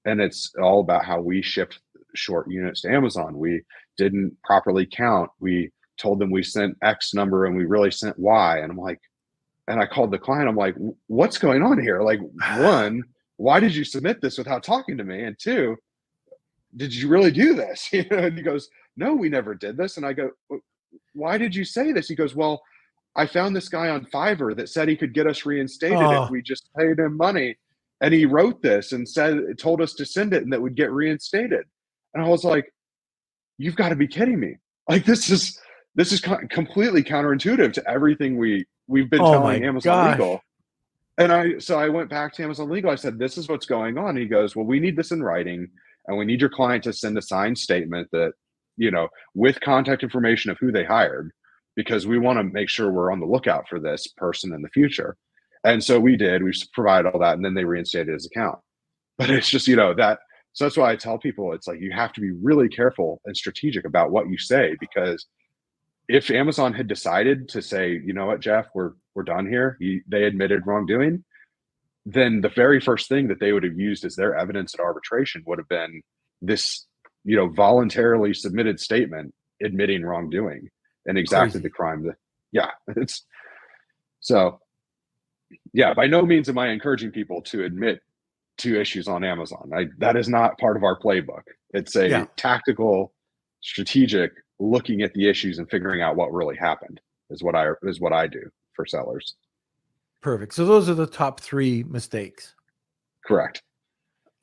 And 0.05 0.21
it's 0.21 0.53
all 0.61 0.81
about 0.81 1.05
how 1.05 1.21
we 1.21 1.43
shipped 1.43 1.81
short 2.15 2.51
units 2.51 2.83
to 2.83 2.93
Amazon. 2.93 3.39
We 3.39 3.63
didn't 3.97 4.37
properly 4.45 4.87
count. 4.87 5.31
We 5.41 5.71
told 5.99 6.19
them 6.19 6.31
we 6.31 6.43
sent 6.43 6.77
X 6.83 7.15
number 7.15 7.47
and 7.47 7.57
we 7.57 7.65
really 7.65 7.91
sent 7.91 8.19
Y. 8.19 8.59
And 8.59 8.71
I'm 8.71 8.79
like, 8.79 9.01
and 9.67 9.81
I 9.81 9.87
called 9.87 10.11
the 10.11 10.19
client. 10.19 10.49
I'm 10.49 10.57
like, 10.57 10.77
what's 11.07 11.39
going 11.39 11.63
on 11.63 11.81
here? 11.81 12.03
Like, 12.03 12.21
one, 12.59 13.03
why 13.37 13.61
did 13.61 13.75
you 13.75 13.85
submit 13.85 14.21
this 14.21 14.39
without 14.39 14.63
talking 14.63 14.99
to 14.99 15.05
me? 15.05 15.25
And 15.25 15.37
two, 15.39 15.77
did 16.77 16.95
you 16.95 17.09
really 17.09 17.31
do 17.31 17.55
this? 17.55 17.89
You 17.93 18.05
know, 18.11 18.19
and 18.19 18.37
he 18.37 18.43
goes, 18.43 18.69
no, 18.97 19.15
we 19.15 19.29
never 19.29 19.55
did 19.55 19.77
this. 19.77 19.97
And 19.97 20.07
I 20.07 20.13
go, 20.13 20.31
why 21.15 21.39
did 21.39 21.55
you 21.55 21.65
say 21.65 21.93
this? 21.93 22.09
He 22.09 22.15
goes, 22.15 22.35
well, 22.35 22.63
I 23.17 23.27
found 23.27 23.55
this 23.55 23.69
guy 23.69 23.91
on 23.91 24.07
Fiverr 24.07 24.57
that 24.57 24.69
said 24.69 24.89
he 24.89 24.97
could 24.97 25.15
get 25.15 25.27
us 25.27 25.47
reinstated 25.47 25.99
oh. 25.99 26.25
if 26.25 26.31
we 26.31 26.43
just 26.43 26.69
paid 26.77 26.99
him 26.99 27.17
money. 27.17 27.57
And 28.01 28.13
he 28.13 28.27
wrote 28.27 28.61
this 28.61 28.93
and 28.93 29.09
said, 29.09 29.41
told 29.59 29.81
us 29.81 29.95
to 29.95 30.05
send 30.05 30.35
it 30.35 30.43
and 30.43 30.53
that 30.53 30.61
we'd 30.61 30.75
get 30.75 30.91
reinstated. 30.91 31.65
And 32.13 32.23
I 32.23 32.29
was 32.29 32.45
like, 32.45 32.73
you've 33.57 33.77
got 33.77 33.91
to 33.91 33.97
be 33.97 34.09
kidding 34.09 34.39
me. 34.39 34.57
Like 34.89 35.05
this 35.05 35.31
is, 35.31 35.59
this 35.95 36.13
is 36.13 36.21
completely 36.21 37.03
counterintuitive 37.05 37.73
to 37.75 37.89
everything 37.89 38.37
we, 38.37 38.67
we've 38.89 39.09
been 39.09 39.21
oh 39.21 39.33
telling 39.33 39.65
Amazon 39.65 39.93
gosh. 39.93 40.19
Legal. 40.19 40.41
And 41.17 41.33
I, 41.33 41.59
so 41.59 41.79
I 41.79 41.89
went 41.89 42.11
back 42.11 42.35
to 42.35 42.43
Amazon 42.43 42.69
Legal. 42.69 42.91
I 42.91 42.97
said, 42.97 43.19
this 43.19 43.39
is 43.39 43.49
what's 43.49 43.67
going 43.67 43.97
on. 43.97 44.11
And 44.11 44.19
he 44.19 44.27
goes, 44.27 44.57
well, 44.57 44.67
we 44.67 44.81
need 44.81 44.97
this 44.97 45.13
in 45.13 45.23
writing 45.23 45.69
and 46.09 46.19
we 46.19 46.25
need 46.25 46.41
your 46.41 46.51
client 46.51 46.85
to 46.85 46.93
send 46.93 47.17
a 47.17 47.23
signed 47.23 47.57
statement 47.57 48.09
that, 48.11 48.33
you 48.77 48.91
know, 48.91 49.09
with 49.35 49.61
contact 49.61 50.03
information 50.03 50.51
of 50.51 50.59
who 50.59 50.73
they 50.73 50.85
hired 50.85 51.31
because 51.77 52.07
we 52.07 52.19
want 52.19 52.39
to 52.39 52.45
make 52.45 52.69
sure 52.69 52.91
we're 52.91 53.13
on 53.13 53.21
the 53.21 53.27
lookout 53.27 53.69
for 53.69 53.81
this 53.81 54.07
person 54.07 54.53
in 54.55 54.63
the 54.63 54.69
future. 54.69 55.17
And 55.65 55.83
so 55.83 55.99
we 55.99 56.17
did, 56.17 56.43
we 56.43 56.53
provided 56.73 57.11
all 57.11 57.21
that, 57.21 57.37
and 57.37 57.45
then 57.45 57.55
they 57.55 57.65
reinstated 57.65 58.13
his 58.13 58.27
account. 58.27 58.59
But 59.17 59.31
it's 59.31 59.49
just, 59.49 59.69
you 59.69 59.77
know, 59.77 59.95
that 59.95 60.19
so 60.55 60.65
that's 60.65 60.77
why 60.77 60.91
I 60.91 60.97
tell 60.97 61.19
people 61.19 61.53
it's 61.53 61.67
like 61.67 61.81
you 61.81 61.91
have 61.93 62.13
to 62.15 62.21
be 62.21 62.31
really 62.31 62.69
careful 62.69 63.21
and 63.25 63.37
strategic 63.37 63.85
about 63.85 64.13
what 64.13 64.29
you 64.29 64.39
say 64.39 64.77
because 64.81 65.27
if 66.09 66.31
Amazon 66.31 66.73
had 66.73 66.87
decided 66.87 67.49
to 67.51 67.63
say, 67.63 68.01
you 68.05 68.13
know 68.13 68.27
what, 68.27 68.41
Jeff, 68.41 68.67
we're 68.75 68.93
we're 69.15 69.25
done 69.25 69.49
here, 69.49 69.77
he, 69.81 70.03
they 70.09 70.25
admitted 70.25 70.67
wrongdoing, 70.67 71.25
then 72.07 72.41
the 72.41 72.49
very 72.49 72.81
first 72.81 73.09
thing 73.09 73.29
that 73.29 73.41
they 73.41 73.53
would 73.53 73.65
have 73.65 73.79
used 73.79 74.05
as 74.05 74.17
their 74.17 74.37
evidence 74.37 74.75
at 74.75 74.81
arbitration 74.81 75.43
would 75.47 75.59
have 75.59 75.69
been 75.69 76.03
this, 76.43 76.87
you 77.25 77.37
know, 77.37 77.49
voluntarily 77.49 78.35
submitted 78.35 78.79
statement 78.79 79.33
admitting 79.63 80.05
wrongdoing 80.05 80.69
and 81.07 81.19
exacted 81.19 81.53
Crazy. 81.53 81.63
the 81.63 81.71
crime 81.71 82.05
that 82.05 82.17
yeah 82.53 82.71
it's 82.97 83.25
so 84.21 84.61
yeah 85.73 85.95
by 85.95 86.07
no 86.07 86.23
means 86.23 86.49
am 86.49 86.59
i 86.59 86.69
encouraging 86.69 87.11
people 87.11 87.43
to 87.43 87.65
admit 87.65 88.01
to 88.59 88.81
issues 88.81 89.09
on 89.09 89.25
amazon. 89.25 89.71
I, 89.75 89.87
that 89.99 90.17
is 90.17 90.29
not 90.29 90.59
part 90.59 90.77
of 90.77 90.85
our 90.85 90.99
playbook. 90.99 91.43
It's 91.71 91.97
a 91.97 92.09
yeah. 92.09 92.27
tactical 92.37 93.13
strategic 93.63 94.33
looking 94.61 95.03
at 95.03 95.13
the 95.15 95.29
issues 95.29 95.59
and 95.59 95.69
figuring 95.69 96.03
out 96.03 96.17
what 96.17 96.33
really 96.33 96.57
happened 96.57 97.01
is 97.31 97.43
what 97.43 97.55
i 97.55 97.71
is 97.83 98.01
what 98.01 98.13
i 98.13 98.27
do 98.27 98.43
for 98.75 98.87
sellers. 98.87 99.35
Perfect. 100.23 100.55
So 100.55 100.65
those 100.65 100.89
are 100.89 100.95
the 100.95 101.07
top 101.07 101.41
three 101.41 101.83
mistakes. 101.85 102.55
Correct. 103.27 103.63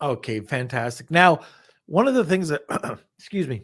Okay 0.01 0.41
fantastic. 0.41 1.09
Now 1.09 1.41
one 1.86 2.07
of 2.07 2.14
the 2.14 2.26
things 2.26 2.49
that 2.49 2.62
excuse 3.20 3.47
me 3.47 3.64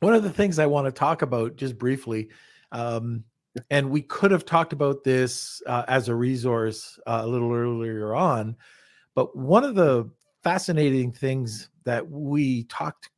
one 0.00 0.14
of 0.14 0.22
the 0.22 0.30
things 0.30 0.58
I 0.58 0.66
want 0.66 0.86
to 0.86 0.92
talk 0.92 1.22
about 1.22 1.56
just 1.56 1.78
briefly, 1.78 2.28
um, 2.72 3.24
and 3.70 3.90
we 3.90 4.02
could 4.02 4.30
have 4.30 4.44
talked 4.44 4.72
about 4.72 5.02
this 5.04 5.62
uh, 5.66 5.84
as 5.88 6.08
a 6.08 6.14
resource 6.14 6.98
uh, 7.06 7.22
a 7.24 7.26
little 7.26 7.52
earlier 7.52 8.14
on, 8.14 8.56
but 9.14 9.36
one 9.36 9.64
of 9.64 9.74
the 9.74 10.08
fascinating 10.44 11.10
things 11.10 11.68
that 11.84 12.08
we 12.08 12.64
talked 12.64 13.10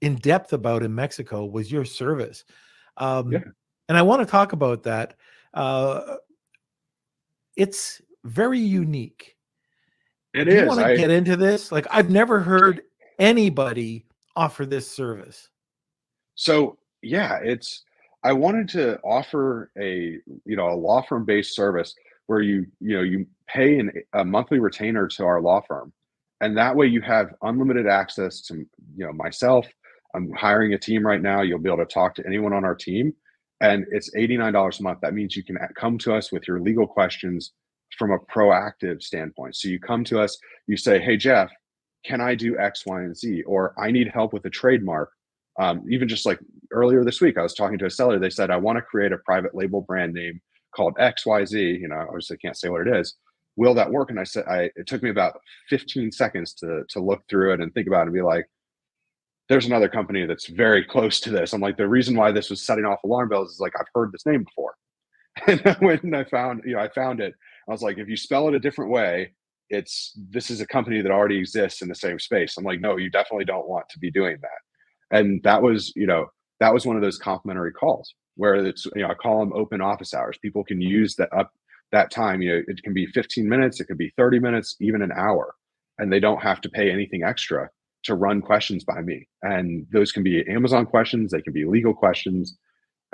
in 0.00 0.16
depth 0.16 0.52
about 0.52 0.82
in 0.82 0.94
Mexico 0.94 1.44
was 1.44 1.70
your 1.70 1.84
service. 1.84 2.44
Um, 2.96 3.32
yeah. 3.32 3.40
And 3.88 3.96
I 3.96 4.02
want 4.02 4.20
to 4.20 4.26
talk 4.26 4.52
about 4.52 4.82
that. 4.84 5.14
Uh, 5.52 6.16
it's 7.56 8.02
very 8.24 8.58
unique. 8.58 9.36
It 10.32 10.44
Do 10.44 10.50
is. 10.50 10.60
You 10.62 10.66
want 10.66 10.80
to 10.80 10.86
I... 10.86 10.96
get 10.96 11.10
into 11.10 11.36
this? 11.36 11.70
Like, 11.70 11.86
I've 11.90 12.10
never 12.10 12.40
heard 12.40 12.82
anybody 13.18 14.06
offer 14.34 14.66
this 14.66 14.90
service. 14.90 15.48
So 16.34 16.78
yeah, 17.02 17.38
it's 17.42 17.82
I 18.22 18.32
wanted 18.32 18.68
to 18.70 18.98
offer 19.00 19.70
a 19.78 20.18
you 20.44 20.56
know 20.56 20.68
a 20.70 20.74
law 20.76 21.02
firm 21.02 21.24
based 21.24 21.54
service 21.54 21.94
where 22.26 22.40
you 22.40 22.66
you 22.80 22.96
know 22.96 23.02
you 23.02 23.26
pay 23.46 23.78
an, 23.78 23.92
a 24.14 24.24
monthly 24.24 24.58
retainer 24.58 25.06
to 25.08 25.24
our 25.24 25.40
law 25.40 25.60
firm, 25.66 25.92
and 26.40 26.56
that 26.56 26.76
way 26.76 26.86
you 26.86 27.00
have 27.02 27.34
unlimited 27.42 27.86
access 27.86 28.40
to 28.42 28.56
you 28.56 29.06
know 29.06 29.12
myself. 29.12 29.66
I'm 30.14 30.30
hiring 30.32 30.74
a 30.74 30.78
team 30.78 31.04
right 31.06 31.20
now. 31.20 31.42
You'll 31.42 31.58
be 31.58 31.68
able 31.68 31.84
to 31.84 31.92
talk 31.92 32.14
to 32.16 32.26
anyone 32.26 32.52
on 32.52 32.64
our 32.64 32.74
team, 32.74 33.12
and 33.60 33.84
it's 33.90 34.10
eighty 34.16 34.36
nine 34.36 34.52
dollars 34.52 34.80
a 34.80 34.82
month. 34.82 35.00
That 35.02 35.14
means 35.14 35.36
you 35.36 35.44
can 35.44 35.58
uh, 35.58 35.68
come 35.76 35.98
to 35.98 36.14
us 36.14 36.32
with 36.32 36.48
your 36.48 36.60
legal 36.60 36.86
questions 36.86 37.52
from 37.98 38.10
a 38.10 38.18
proactive 38.18 39.02
standpoint. 39.02 39.56
So 39.56 39.68
you 39.68 39.78
come 39.78 40.04
to 40.04 40.20
us, 40.20 40.38
you 40.66 40.76
say, 40.76 40.98
"Hey 41.00 41.16
Jeff, 41.16 41.50
can 42.04 42.20
I 42.20 42.34
do 42.34 42.58
X, 42.58 42.84
Y, 42.86 43.02
and 43.02 43.16
Z? 43.16 43.42
Or 43.42 43.74
I 43.78 43.90
need 43.90 44.08
help 44.08 44.32
with 44.32 44.44
a 44.46 44.50
trademark. 44.50 45.10
Um, 45.58 45.84
even 45.90 46.08
just 46.08 46.26
like 46.26 46.38
earlier 46.72 47.04
this 47.04 47.20
week, 47.20 47.38
I 47.38 47.42
was 47.42 47.54
talking 47.54 47.78
to 47.78 47.86
a 47.86 47.90
seller. 47.90 48.18
They 48.18 48.30
said, 48.30 48.50
I 48.50 48.56
want 48.56 48.76
to 48.76 48.82
create 48.82 49.12
a 49.12 49.18
private 49.18 49.54
label 49.54 49.82
brand 49.82 50.14
name 50.14 50.40
called 50.74 50.94
XYZ. 50.96 51.80
You 51.80 51.88
know, 51.88 52.04
obviously 52.08 52.36
can't 52.38 52.56
say 52.56 52.68
what 52.68 52.86
it 52.86 52.96
is. 52.96 53.14
Will 53.56 53.74
that 53.74 53.90
work? 53.90 54.10
And 54.10 54.18
I 54.18 54.24
said, 54.24 54.44
I, 54.48 54.70
it 54.74 54.86
took 54.86 55.02
me 55.02 55.10
about 55.10 55.40
15 55.70 56.10
seconds 56.10 56.54
to, 56.54 56.82
to 56.88 57.00
look 57.00 57.22
through 57.28 57.54
it 57.54 57.60
and 57.60 57.72
think 57.72 57.86
about 57.86 58.00
it 58.00 58.06
and 58.06 58.14
be 58.14 58.22
like, 58.22 58.46
there's 59.48 59.66
another 59.66 59.88
company 59.88 60.26
that's 60.26 60.48
very 60.48 60.84
close 60.84 61.20
to 61.20 61.30
this. 61.30 61.52
I'm 61.52 61.60
like, 61.60 61.76
the 61.76 61.86
reason 61.86 62.16
why 62.16 62.32
this 62.32 62.50
was 62.50 62.62
setting 62.62 62.84
off 62.84 63.04
alarm 63.04 63.28
bells 63.28 63.52
is 63.52 63.60
like, 63.60 63.74
I've 63.78 63.86
heard 63.94 64.10
this 64.12 64.26
name 64.26 64.44
before. 64.44 64.74
And 65.48 65.60
I 65.66 65.76
went 65.82 66.04
and 66.04 66.14
I 66.16 66.22
found, 66.22 66.62
you 66.64 66.74
know, 66.74 66.80
I 66.80 66.88
found 66.88 67.20
it, 67.20 67.34
I 67.68 67.72
was 67.72 67.82
like, 67.82 67.98
if 67.98 68.08
you 68.08 68.16
spell 68.16 68.46
it 68.46 68.54
a 68.54 68.60
different 68.60 68.92
way, 68.92 69.32
it's 69.68 70.12
this 70.30 70.48
is 70.48 70.60
a 70.60 70.66
company 70.66 71.02
that 71.02 71.10
already 71.10 71.38
exists 71.38 71.82
in 71.82 71.88
the 71.88 71.94
same 71.94 72.20
space. 72.20 72.56
I'm 72.56 72.64
like, 72.64 72.80
no, 72.80 72.98
you 72.98 73.10
definitely 73.10 73.44
don't 73.44 73.68
want 73.68 73.88
to 73.90 73.98
be 73.98 74.12
doing 74.12 74.36
that. 74.42 74.48
And 75.10 75.42
that 75.42 75.62
was, 75.62 75.92
you 75.94 76.06
know, 76.06 76.26
that 76.60 76.72
was 76.72 76.86
one 76.86 76.96
of 76.96 77.02
those 77.02 77.18
complimentary 77.18 77.72
calls 77.72 78.14
where 78.36 78.54
it's, 78.54 78.86
you 78.94 79.02
know, 79.02 79.08
I 79.08 79.14
call 79.14 79.40
them 79.40 79.52
open 79.52 79.80
office 79.80 80.14
hours. 80.14 80.38
People 80.42 80.64
can 80.64 80.80
use 80.80 81.14
that 81.16 81.28
up 81.36 81.52
that 81.92 82.10
time. 82.10 82.42
You 82.42 82.56
know, 82.56 82.62
it 82.66 82.82
can 82.82 82.92
be 82.92 83.06
15 83.06 83.48
minutes, 83.48 83.80
it 83.80 83.84
could 83.84 83.98
be 83.98 84.12
30 84.16 84.40
minutes, 84.40 84.76
even 84.80 85.02
an 85.02 85.12
hour, 85.12 85.54
and 85.98 86.12
they 86.12 86.20
don't 86.20 86.42
have 86.42 86.60
to 86.62 86.68
pay 86.68 86.90
anything 86.90 87.22
extra 87.22 87.70
to 88.04 88.14
run 88.14 88.42
questions 88.42 88.84
by 88.84 89.00
me. 89.00 89.28
And 89.42 89.86
those 89.92 90.12
can 90.12 90.22
be 90.22 90.46
Amazon 90.48 90.86
questions, 90.86 91.30
they 91.30 91.40
can 91.40 91.52
be 91.52 91.64
legal 91.64 91.94
questions. 91.94 92.56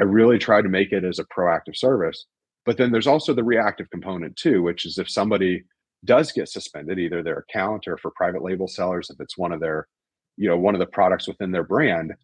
I 0.00 0.04
really 0.04 0.38
try 0.38 0.62
to 0.62 0.68
make 0.68 0.92
it 0.92 1.04
as 1.04 1.18
a 1.18 1.24
proactive 1.24 1.76
service. 1.76 2.26
But 2.66 2.76
then 2.76 2.90
there's 2.90 3.06
also 3.06 3.34
the 3.34 3.44
reactive 3.44 3.88
component 3.90 4.36
too, 4.36 4.62
which 4.62 4.86
is 4.86 4.98
if 4.98 5.10
somebody 5.10 5.64
does 6.04 6.32
get 6.32 6.48
suspended, 6.48 6.98
either 6.98 7.22
their 7.22 7.44
account 7.48 7.86
or 7.86 7.98
for 7.98 8.10
private 8.12 8.42
label 8.42 8.66
sellers, 8.66 9.10
if 9.10 9.20
it's 9.20 9.38
one 9.38 9.52
of 9.52 9.60
their, 9.60 9.86
you 10.40 10.48
know, 10.48 10.56
one 10.56 10.74
of 10.74 10.78
the 10.78 10.86
products 10.86 11.28
within 11.28 11.52
their 11.52 11.62
brand, 11.62 12.14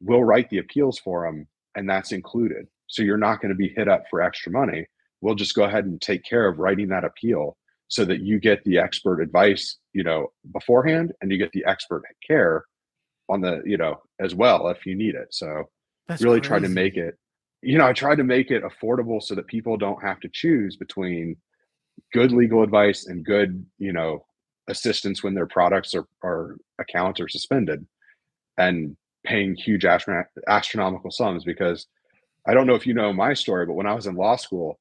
we'll 0.00 0.24
write 0.24 0.50
the 0.50 0.58
appeals 0.58 0.98
for 0.98 1.24
them 1.24 1.46
and 1.76 1.88
that's 1.88 2.10
included. 2.10 2.66
So 2.88 3.04
you're 3.04 3.16
not 3.16 3.40
going 3.40 3.50
to 3.50 3.56
be 3.56 3.68
hit 3.68 3.86
up 3.86 4.02
for 4.10 4.20
extra 4.20 4.50
money. 4.50 4.86
We'll 5.20 5.36
just 5.36 5.54
go 5.54 5.62
ahead 5.62 5.84
and 5.84 6.00
take 6.00 6.24
care 6.24 6.48
of 6.48 6.58
writing 6.58 6.88
that 6.88 7.04
appeal 7.04 7.56
so 7.86 8.04
that 8.06 8.22
you 8.22 8.40
get 8.40 8.64
the 8.64 8.78
expert 8.78 9.20
advice, 9.20 9.76
you 9.92 10.02
know, 10.02 10.32
beforehand 10.52 11.12
and 11.20 11.30
you 11.30 11.38
get 11.38 11.52
the 11.52 11.64
expert 11.64 12.02
care 12.26 12.64
on 13.28 13.40
the, 13.40 13.62
you 13.64 13.76
know, 13.76 14.02
as 14.18 14.34
well 14.34 14.66
if 14.66 14.84
you 14.84 14.96
need 14.96 15.14
it. 15.14 15.28
So 15.30 15.68
that's 16.08 16.22
really 16.22 16.40
try 16.40 16.58
to 16.58 16.68
make 16.68 16.96
it, 16.96 17.16
you 17.62 17.78
know, 17.78 17.86
I 17.86 17.92
tried 17.92 18.16
to 18.16 18.24
make 18.24 18.50
it 18.50 18.64
affordable 18.64 19.22
so 19.22 19.36
that 19.36 19.46
people 19.46 19.76
don't 19.76 20.02
have 20.02 20.18
to 20.20 20.28
choose 20.32 20.74
between 20.74 21.36
good 22.12 22.32
legal 22.32 22.64
advice 22.64 23.06
and 23.06 23.24
good, 23.24 23.64
you 23.78 23.92
know, 23.92 24.24
assistance 24.70 25.22
when 25.22 25.34
their 25.34 25.46
products 25.46 25.94
or, 25.94 26.06
are 26.22 26.56
accounts 26.78 27.20
are 27.20 27.28
suspended 27.28 27.86
and 28.58 28.96
paying 29.24 29.54
huge 29.54 29.82
astron- 29.82 30.24
astronomical 30.48 31.10
sums 31.10 31.44
because 31.44 31.86
I 32.46 32.54
don't 32.54 32.66
know 32.66 32.74
if 32.74 32.86
you 32.86 32.94
know 32.94 33.12
my 33.12 33.34
story, 33.34 33.66
but 33.66 33.74
when 33.74 33.86
I 33.86 33.94
was 33.94 34.06
in 34.06 34.14
law 34.14 34.36
school, 34.36 34.78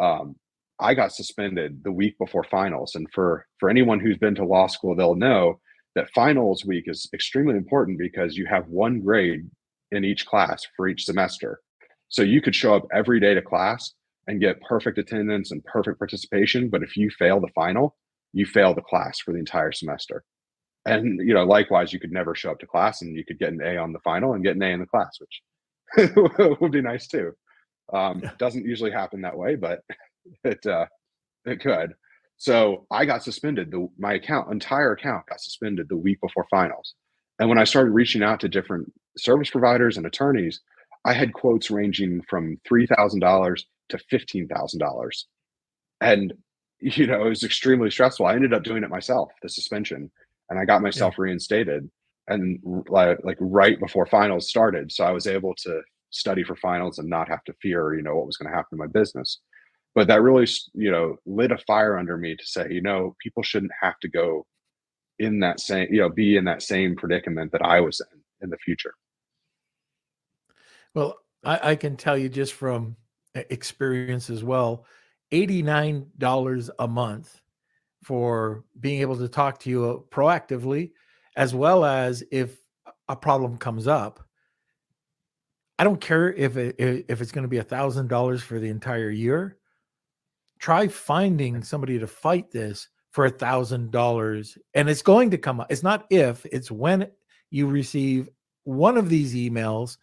um, 0.00 0.36
I 0.80 0.94
got 0.94 1.12
suspended 1.12 1.82
the 1.84 1.92
week 1.92 2.18
before 2.18 2.44
finals. 2.44 2.94
And 2.94 3.06
for 3.12 3.46
for 3.58 3.70
anyone 3.70 4.00
who's 4.00 4.18
been 4.18 4.34
to 4.36 4.44
law 4.44 4.66
school, 4.66 4.94
they'll 4.94 5.14
know 5.14 5.60
that 5.94 6.10
finals 6.14 6.64
week 6.64 6.84
is 6.86 7.08
extremely 7.14 7.56
important 7.56 7.98
because 7.98 8.36
you 8.36 8.46
have 8.46 8.68
one 8.68 9.00
grade 9.00 9.48
in 9.92 10.04
each 10.04 10.26
class 10.26 10.66
for 10.76 10.88
each 10.88 11.04
semester. 11.04 11.60
So 12.08 12.22
you 12.22 12.40
could 12.42 12.54
show 12.54 12.74
up 12.74 12.86
every 12.92 13.20
day 13.20 13.34
to 13.34 13.42
class 13.42 13.94
and 14.26 14.40
get 14.40 14.60
perfect 14.60 14.98
attendance 14.98 15.52
and 15.52 15.64
perfect 15.64 15.98
participation, 15.98 16.68
but 16.68 16.82
if 16.82 16.96
you 16.96 17.10
fail 17.10 17.40
the 17.40 17.48
final, 17.54 17.96
you 18.36 18.44
fail 18.44 18.74
the 18.74 18.82
class 18.82 19.18
for 19.18 19.32
the 19.32 19.38
entire 19.38 19.72
semester. 19.72 20.22
And 20.84 21.18
you 21.26 21.32
know, 21.32 21.44
likewise, 21.44 21.92
you 21.92 21.98
could 21.98 22.12
never 22.12 22.34
show 22.34 22.50
up 22.50 22.60
to 22.60 22.66
class 22.66 23.00
and 23.00 23.16
you 23.16 23.24
could 23.24 23.38
get 23.38 23.52
an 23.52 23.62
A 23.64 23.78
on 23.78 23.94
the 23.94 23.98
final 24.00 24.34
and 24.34 24.44
get 24.44 24.56
an 24.56 24.62
A 24.62 24.66
in 24.66 24.80
the 24.80 24.86
class, 24.86 25.18
which 25.18 26.12
would 26.60 26.72
be 26.72 26.82
nice 26.82 27.08
too. 27.08 27.32
Um, 27.94 28.22
doesn't 28.38 28.66
usually 28.66 28.90
happen 28.90 29.22
that 29.22 29.38
way, 29.38 29.56
but 29.56 29.80
it 30.44 30.64
uh, 30.66 30.84
it 31.46 31.60
could. 31.60 31.94
So 32.36 32.86
I 32.90 33.06
got 33.06 33.24
suspended. 33.24 33.70
The, 33.70 33.88
my 33.98 34.12
account, 34.12 34.52
entire 34.52 34.92
account, 34.92 35.26
got 35.26 35.40
suspended 35.40 35.88
the 35.88 35.96
week 35.96 36.20
before 36.20 36.46
finals. 36.50 36.94
And 37.38 37.48
when 37.48 37.58
I 37.58 37.64
started 37.64 37.92
reaching 37.92 38.22
out 38.22 38.40
to 38.40 38.48
different 38.48 38.92
service 39.16 39.48
providers 39.48 39.96
and 39.96 40.04
attorneys, 40.04 40.60
I 41.06 41.14
had 41.14 41.32
quotes 41.32 41.70
ranging 41.70 42.20
from 42.28 42.58
three 42.68 42.86
thousand 42.86 43.20
dollars 43.20 43.64
to 43.88 43.98
fifteen 44.10 44.46
thousand 44.46 44.80
dollars, 44.80 45.26
and 46.02 46.34
you 46.80 47.06
know 47.06 47.24
it 47.26 47.28
was 47.28 47.44
extremely 47.44 47.90
stressful. 47.90 48.26
I 48.26 48.34
ended 48.34 48.54
up 48.54 48.64
doing 48.64 48.82
it 48.82 48.90
myself, 48.90 49.30
the 49.42 49.48
suspension, 49.48 50.10
and 50.50 50.58
I 50.58 50.64
got 50.64 50.82
myself 50.82 51.14
yeah. 51.18 51.22
reinstated, 51.22 51.90
and 52.28 52.58
like 52.88 53.18
like 53.24 53.38
right 53.40 53.78
before 53.78 54.06
finals 54.06 54.48
started, 54.48 54.92
so 54.92 55.04
I 55.04 55.10
was 55.10 55.26
able 55.26 55.54
to 55.62 55.82
study 56.10 56.44
for 56.44 56.56
finals 56.56 56.98
and 56.98 57.08
not 57.08 57.28
have 57.28 57.44
to 57.44 57.52
fear, 57.60 57.94
you 57.94 58.02
know, 58.02 58.16
what 58.16 58.26
was 58.26 58.36
going 58.36 58.50
to 58.50 58.56
happen 58.56 58.78
to 58.78 58.84
my 58.84 58.86
business 58.86 59.40
but 59.96 60.06
that 60.06 60.22
really 60.22 60.46
you 60.74 60.92
know 60.92 61.16
lit 61.26 61.50
a 61.50 61.58
fire 61.66 61.98
under 61.98 62.16
me 62.16 62.36
to 62.36 62.46
say 62.46 62.68
you 62.70 62.82
know 62.82 63.16
people 63.20 63.42
shouldn't 63.42 63.72
have 63.80 63.98
to 63.98 64.08
go 64.08 64.46
in 65.18 65.40
that 65.40 65.58
same 65.58 65.88
you 65.92 66.00
know 66.00 66.10
be 66.10 66.36
in 66.36 66.44
that 66.44 66.62
same 66.62 66.94
predicament 66.94 67.50
that 67.50 67.62
i 67.62 67.80
was 67.80 68.00
in 68.12 68.20
in 68.42 68.50
the 68.50 68.58
future 68.58 68.94
well 70.94 71.16
i, 71.42 71.70
I 71.70 71.76
can 71.76 71.96
tell 71.96 72.16
you 72.16 72.28
just 72.28 72.52
from 72.52 72.96
experience 73.34 74.30
as 74.30 74.44
well 74.44 74.84
$89 75.32 76.70
a 76.78 76.88
month 76.88 77.40
for 78.02 78.64
being 78.78 79.00
able 79.00 79.16
to 79.16 79.28
talk 79.28 79.58
to 79.60 79.70
you 79.70 79.84
uh, 79.84 80.14
proactively 80.14 80.92
as 81.36 81.54
well 81.54 81.84
as 81.84 82.22
if 82.30 82.58
a 83.08 83.16
problem 83.16 83.56
comes 83.56 83.86
up 83.86 84.20
i 85.78 85.84
don't 85.84 86.00
care 86.00 86.32
if 86.32 86.56
it 86.56 86.76
if 86.78 87.20
it's 87.20 87.32
going 87.32 87.42
to 87.42 87.48
be 87.48 87.58
a 87.58 87.62
thousand 87.64 88.08
dollars 88.08 88.42
for 88.42 88.58
the 88.58 88.68
entire 88.68 89.10
year. 89.10 89.58
Try 90.58 90.88
finding 90.88 91.62
somebody 91.62 91.98
to 91.98 92.06
fight 92.06 92.50
this 92.50 92.88
for 93.10 93.26
a 93.26 93.30
thousand 93.30 93.90
dollars 93.90 94.56
and 94.74 94.88
it's 94.88 95.02
going 95.02 95.30
to 95.30 95.38
come 95.38 95.60
up. 95.60 95.70
It's 95.70 95.82
not 95.82 96.06
if 96.10 96.46
it's 96.46 96.70
when 96.70 97.10
you 97.50 97.66
receive 97.66 98.28
one 98.64 98.96
of 98.96 99.08
these 99.08 99.34
emails 99.34 99.98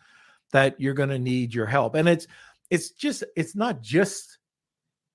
that 0.51 0.79
you're 0.79 0.93
going 0.93 1.09
to 1.09 1.19
need 1.19 1.53
your 1.53 1.65
help 1.65 1.95
and 1.95 2.07
it's 2.07 2.27
it's 2.69 2.91
just 2.91 3.23
it's 3.35 3.55
not 3.55 3.81
just 3.81 4.37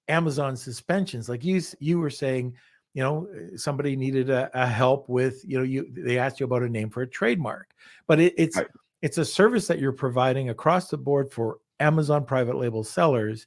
amazon 0.09 0.57
suspensions 0.57 1.29
like 1.29 1.45
you 1.45 1.61
you 1.81 1.99
were 1.99 2.11
saying 2.11 2.55
you 2.95 3.03
know 3.03 3.29
somebody 3.57 3.97
needed 3.97 4.31
a, 4.31 4.51
a 4.55 4.67
help 4.67 5.09
with 5.09 5.43
you 5.47 5.59
know 5.59 5.65
you 5.65 5.87
they 5.93 6.19
asked 6.19 6.41
you 6.41 6.47
about 6.47 6.63
a 6.63 6.69
name 6.69 6.91
for 6.91 7.03
a 7.03 7.07
trademark 7.07 7.75
but 8.07 8.19
it, 8.19 8.35
it's 8.37 8.57
right. 8.57 8.67
it's 9.03 9.19
a 9.19 9.25
service 9.25 9.67
that 9.67 9.79
you're 9.79 9.93
providing 9.93 10.51
across 10.51 10.89
the 10.89 10.99
board 10.99 11.31
for 11.31 11.59
amazon 11.81 12.25
private 12.25 12.57
label 12.57 12.83
sellers 12.83 13.47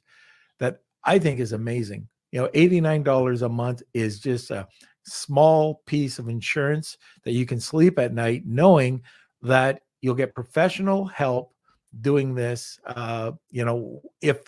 that 0.58 0.80
I 1.04 1.18
think 1.18 1.40
is 1.40 1.52
amazing. 1.52 2.08
You 2.30 2.42
know, 2.42 2.48
$89 2.48 3.42
a 3.42 3.48
month 3.48 3.82
is 3.92 4.20
just 4.20 4.50
a 4.50 4.68
small 5.04 5.82
piece 5.86 6.18
of 6.18 6.28
insurance 6.28 6.96
that 7.24 7.32
you 7.32 7.44
can 7.44 7.60
sleep 7.60 7.98
at 7.98 8.14
night 8.14 8.44
knowing 8.46 9.02
that 9.42 9.82
you'll 10.00 10.14
get 10.14 10.34
professional 10.34 11.04
help 11.06 11.52
doing 12.00 12.34
this, 12.34 12.78
uh, 12.86 13.32
you 13.50 13.64
know, 13.64 14.00
if 14.20 14.38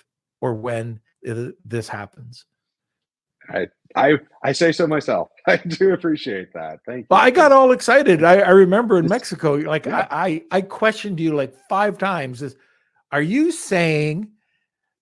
or 0.40 0.54
when 0.54 1.00
this 1.24 1.88
happens. 1.88 2.44
I 3.48 3.68
I 3.96 4.18
I 4.42 4.52
say 4.52 4.72
so 4.72 4.86
myself. 4.86 5.28
I 5.46 5.56
do 5.56 5.92
appreciate 5.92 6.52
that. 6.54 6.80
Thank 6.86 7.00
you. 7.00 7.06
Well, 7.10 7.20
I 7.20 7.30
got 7.30 7.52
all 7.52 7.72
excited. 7.72 8.24
I, 8.24 8.40
I 8.40 8.50
remember 8.50 8.98
in 8.98 9.06
Mexico, 9.06 9.54
like 9.54 9.86
yeah. 9.86 10.06
I, 10.10 10.42
I 10.50 10.58
I 10.58 10.60
questioned 10.62 11.20
you 11.20 11.34
like 11.34 11.54
five 11.68 11.98
times. 11.98 12.42
Is 12.42 12.56
are 13.12 13.22
you 13.22 13.52
saying 13.52 14.28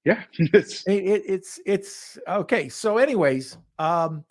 yeah 0.04 0.22
it's 0.38 0.86
it, 0.86 0.92
it, 0.92 1.22
it's 1.26 1.60
it's 1.64 2.18
okay 2.28 2.68
so 2.68 2.98
anyways 2.98 3.56
um 3.78 4.24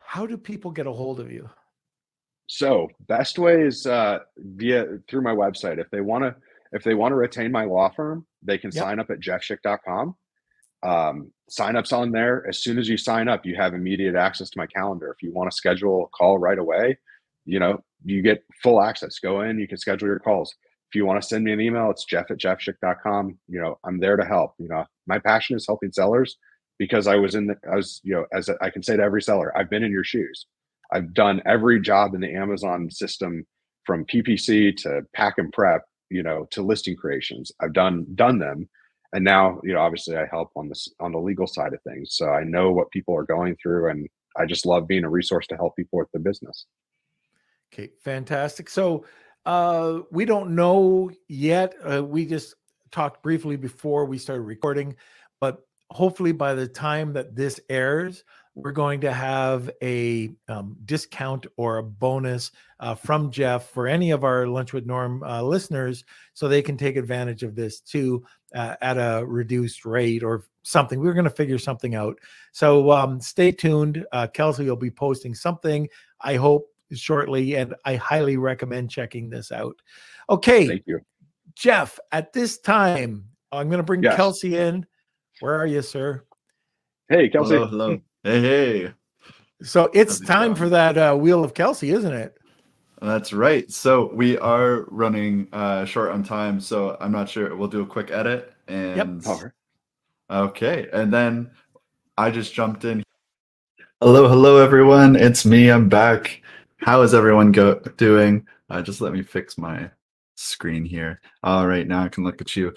how 0.00 0.26
do 0.26 0.36
people 0.36 0.70
get 0.70 0.86
a 0.86 0.92
hold 0.92 1.20
of 1.20 1.30
you 1.30 1.48
so 2.46 2.88
best 3.08 3.38
way 3.38 3.62
is 3.62 3.86
uh 3.86 4.18
via 4.36 4.98
through 5.08 5.22
my 5.22 5.34
website 5.34 5.78
if 5.78 5.90
they 5.90 6.00
want 6.00 6.24
to 6.24 6.34
if 6.72 6.84
they 6.84 6.94
want 6.94 7.12
to 7.12 7.16
retain 7.16 7.52
my 7.52 7.64
law 7.64 7.90
firm 7.90 8.26
they 8.42 8.58
can 8.58 8.70
yep. 8.72 8.82
sign 8.82 9.00
up 9.00 9.10
at 9.10 9.20
jeffschick.com 9.20 10.14
um, 10.82 11.30
sign 11.48 11.76
ups 11.76 11.92
on 11.92 12.10
there 12.10 12.46
as 12.48 12.58
soon 12.58 12.78
as 12.78 12.88
you 12.88 12.96
sign 12.96 13.28
up 13.28 13.44
you 13.44 13.54
have 13.56 13.74
immediate 13.74 14.14
access 14.14 14.50
to 14.50 14.58
my 14.58 14.66
calendar 14.66 15.10
if 15.10 15.22
you 15.22 15.32
want 15.32 15.50
to 15.50 15.56
schedule 15.56 16.04
a 16.04 16.08
call 16.16 16.38
right 16.38 16.58
away 16.58 16.98
you 17.44 17.58
know 17.58 17.78
you 18.04 18.22
get 18.22 18.44
full 18.62 18.82
access 18.82 19.18
go 19.18 19.42
in 19.42 19.58
you 19.58 19.68
can 19.68 19.76
schedule 19.76 20.08
your 20.08 20.18
calls 20.18 20.54
if 20.90 20.96
you 20.96 21.06
want 21.06 21.22
to 21.22 21.28
send 21.28 21.44
me 21.44 21.52
an 21.52 21.60
email, 21.60 21.88
it's 21.88 22.04
jeff 22.04 22.32
at 22.32 22.38
jeffschick.com. 22.38 23.38
You 23.46 23.60
know, 23.60 23.78
I'm 23.84 24.00
there 24.00 24.16
to 24.16 24.24
help. 24.24 24.54
You 24.58 24.66
know, 24.66 24.84
my 25.06 25.20
passion 25.20 25.54
is 25.56 25.64
helping 25.64 25.92
sellers 25.92 26.36
because 26.80 27.06
I 27.06 27.14
was 27.14 27.36
in 27.36 27.46
the, 27.46 27.54
I 27.70 27.76
was, 27.76 28.00
you 28.02 28.12
know, 28.12 28.26
as 28.32 28.50
I 28.60 28.70
can 28.70 28.82
say 28.82 28.96
to 28.96 29.02
every 29.02 29.22
seller, 29.22 29.56
I've 29.56 29.70
been 29.70 29.84
in 29.84 29.92
your 29.92 30.02
shoes. 30.02 30.46
I've 30.92 31.14
done 31.14 31.42
every 31.46 31.80
job 31.80 32.14
in 32.14 32.20
the 32.20 32.34
Amazon 32.34 32.90
system 32.90 33.46
from 33.86 34.04
PPC 34.04 34.76
to 34.78 35.02
pack 35.14 35.34
and 35.38 35.52
prep, 35.52 35.82
you 36.10 36.22
know, 36.22 36.46
to 36.50 36.62
listing 36.62 36.96
creations. 36.96 37.52
I've 37.60 37.72
done, 37.72 38.06
done 38.14 38.38
them. 38.38 38.68
And 39.12 39.24
now, 39.24 39.60
you 39.64 39.72
know, 39.72 39.80
obviously 39.80 40.16
I 40.16 40.26
help 40.26 40.50
on 40.56 40.68
this, 40.68 40.88
on 41.00 41.12
the 41.12 41.18
legal 41.18 41.46
side 41.46 41.72
of 41.72 41.82
things. 41.82 42.14
So 42.14 42.28
I 42.30 42.44
know 42.44 42.70
what 42.70 42.90
people 42.90 43.16
are 43.16 43.24
going 43.24 43.56
through 43.56 43.90
and 43.90 44.08
I 44.36 44.46
just 44.46 44.66
love 44.66 44.86
being 44.86 45.04
a 45.04 45.10
resource 45.10 45.46
to 45.48 45.56
help 45.56 45.76
people 45.76 45.98
with 45.98 46.10
their 46.12 46.20
business. 46.20 46.66
Okay, 47.72 47.90
fantastic. 48.02 48.68
So 48.68 49.04
uh, 49.46 50.00
we 50.10 50.24
don't 50.24 50.54
know 50.54 51.10
yet. 51.28 51.74
Uh, 51.82 52.04
we 52.04 52.26
just 52.26 52.54
talked 52.90 53.22
briefly 53.22 53.56
before 53.56 54.04
we 54.04 54.18
started 54.18 54.42
recording, 54.42 54.96
but 55.40 55.66
hopefully 55.90 56.32
by 56.32 56.54
the 56.54 56.68
time 56.68 57.12
that 57.14 57.34
this 57.34 57.60
airs, 57.68 58.24
we're 58.54 58.72
going 58.72 59.00
to 59.00 59.12
have 59.12 59.70
a 59.82 60.30
um, 60.48 60.76
discount 60.84 61.46
or 61.56 61.78
a 61.78 61.82
bonus 61.82 62.50
uh, 62.80 62.94
from 62.94 63.30
Jeff 63.30 63.70
for 63.70 63.86
any 63.86 64.10
of 64.10 64.24
our 64.24 64.46
Lunch 64.46 64.72
with 64.72 64.86
Norm 64.86 65.22
uh, 65.22 65.42
listeners 65.42 66.04
so 66.34 66.48
they 66.48 66.62
can 66.62 66.76
take 66.76 66.96
advantage 66.96 67.42
of 67.42 67.54
this 67.54 67.80
too 67.80 68.24
uh, 68.54 68.74
at 68.80 68.96
a 68.96 69.24
reduced 69.24 69.84
rate 69.84 70.22
or 70.22 70.44
something. 70.62 71.00
We're 71.00 71.14
going 71.14 71.24
to 71.24 71.30
figure 71.30 71.58
something 71.58 71.94
out. 71.94 72.18
So 72.52 72.90
um, 72.90 73.20
stay 73.20 73.52
tuned. 73.52 74.04
Uh, 74.12 74.26
Kelsey 74.26 74.64
will 74.64 74.76
be 74.76 74.90
posting 74.90 75.34
something, 75.34 75.88
I 76.20 76.34
hope, 76.34 76.66
shortly, 76.92 77.54
and 77.54 77.74
I 77.84 77.96
highly 77.96 78.36
recommend 78.36 78.90
checking 78.90 79.30
this 79.30 79.52
out. 79.52 79.76
Okay. 80.28 80.66
Thank 80.66 80.82
you. 80.86 81.00
Jeff, 81.54 81.98
at 82.10 82.32
this 82.32 82.58
time, 82.58 83.26
I'm 83.52 83.68
going 83.68 83.78
to 83.78 83.84
bring 83.84 84.02
Yes. 84.02 84.16
Kelsey 84.16 84.56
in. 84.56 84.86
Where 85.40 85.54
are 85.54 85.66
you, 85.66 85.82
sir? 85.82 86.24
Hey, 87.08 87.28
Kelsey. 87.28 87.54
Hello, 87.54 87.66
hello. 87.66 88.00
Hey, 88.22 88.40
hey. 88.42 88.92
So 89.62 89.90
it's 89.94 90.20
time 90.20 90.54
for 90.54 90.68
that 90.68 90.98
uh, 90.98 91.14
Wheel 91.14 91.42
of 91.42 91.54
Kelsey, 91.54 91.90
isn't 91.90 92.12
it? 92.12 92.36
That's 93.00 93.32
right. 93.32 93.70
So 93.70 94.12
we 94.12 94.36
are 94.38 94.84
running 94.90 95.48
uh, 95.54 95.86
short 95.86 96.10
on 96.10 96.22
time, 96.22 96.60
so 96.60 96.98
I'm 97.00 97.12
not 97.12 97.30
sure. 97.30 97.56
We'll 97.56 97.68
do 97.68 97.80
a 97.80 97.86
quick 97.86 98.10
edit 98.10 98.52
and 98.68 99.26
All 99.26 99.40
right. 99.40 99.52
okay, 100.30 100.88
and 100.92 101.10
then 101.10 101.50
I 102.18 102.30
just 102.30 102.52
jumped 102.52 102.84
in. 102.84 103.02
Hello, 104.02 104.28
hello, 104.28 104.62
everyone. 104.62 105.16
It's 105.16 105.46
me. 105.46 105.70
I'm 105.70 105.88
back. 105.88 106.42
How 106.76 107.00
is 107.00 107.14
everyone 107.14 107.52
go 107.52 107.80
doing? 107.96 108.46
Uh, 108.68 108.82
just 108.82 109.00
let 109.00 109.14
me 109.14 109.22
fix 109.22 109.56
my 109.56 109.90
screen 110.34 110.84
here. 110.84 111.22
All 111.42 111.66
right, 111.66 111.88
now 111.88 112.04
I 112.04 112.08
can 112.08 112.24
look 112.24 112.42
at 112.42 112.54
you. 112.54 112.74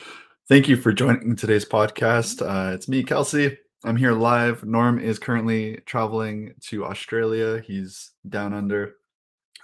Thank 0.48 0.70
you 0.70 0.78
for 0.78 0.94
joining 0.94 1.36
today's 1.36 1.66
podcast. 1.66 2.42
Uh, 2.42 2.74
it's 2.74 2.88
me, 2.88 3.04
Kelsey. 3.04 3.58
I'm 3.86 3.98
here 3.98 4.14
live. 4.14 4.64
Norm 4.64 4.98
is 4.98 5.20
currently 5.20 5.78
traveling 5.86 6.54
to 6.68 6.86
Australia. 6.86 7.60
He's 7.60 8.12
down 8.30 8.54
under 8.54 8.96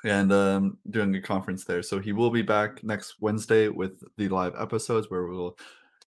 and 0.03 0.33
um, 0.33 0.77
doing 0.89 1.15
a 1.15 1.21
conference 1.21 1.63
there. 1.63 1.81
So 1.81 1.99
he 1.99 2.11
will 2.11 2.29
be 2.29 2.41
back 2.41 2.83
next 2.83 3.15
Wednesday 3.21 3.69
with 3.69 4.03
the 4.17 4.27
live 4.27 4.55
episodes 4.59 5.09
where 5.09 5.25
we'll 5.25 5.57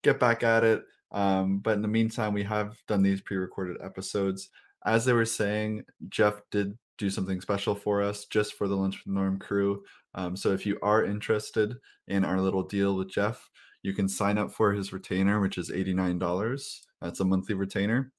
get 0.03 0.21
back 0.21 0.43
at 0.43 0.63
it. 0.63 0.85
Um, 1.11 1.61
but 1.61 1.75
in 1.77 1.83
the 1.83 1.89
meantime, 1.89 2.35
we 2.35 2.43
have 2.43 2.77
done 2.87 3.03
these 3.03 3.23
pre 3.23 3.39
recorded 3.39 3.79
episodes. 3.83 4.51
As 4.85 5.07
they 5.07 5.15
were 5.15 5.25
saying, 5.25 5.85
Jeff 6.11 6.43
did 6.51 6.77
do 6.99 7.09
something 7.09 7.41
special 7.41 7.75
for 7.75 8.03
us 8.03 8.27
just 8.27 8.55
for 8.55 8.69
the 8.69 8.77
Lunch 8.77 9.03
with 9.07 9.15
Norm 9.15 9.39
crew. 9.39 9.85
Um, 10.15 10.37
so 10.37 10.53
if 10.53 10.67
you 10.67 10.79
are 10.83 11.05
interested 11.05 11.77
in 12.09 12.27
our 12.27 12.43
little 12.43 12.63
deal 12.63 12.95
with 12.95 13.11
Jeff, 13.11 13.49
you 13.83 13.95
can 13.95 14.07
sign 14.07 14.37
up 14.37 14.53
for 14.53 14.75
his 14.75 14.93
retainer, 14.93 15.41
which 15.41 15.57
is 15.57 15.71
$89. 15.71 16.81
That's 17.03 17.21
a 17.21 17.25
monthly 17.25 17.55
retainer. 17.55 18.13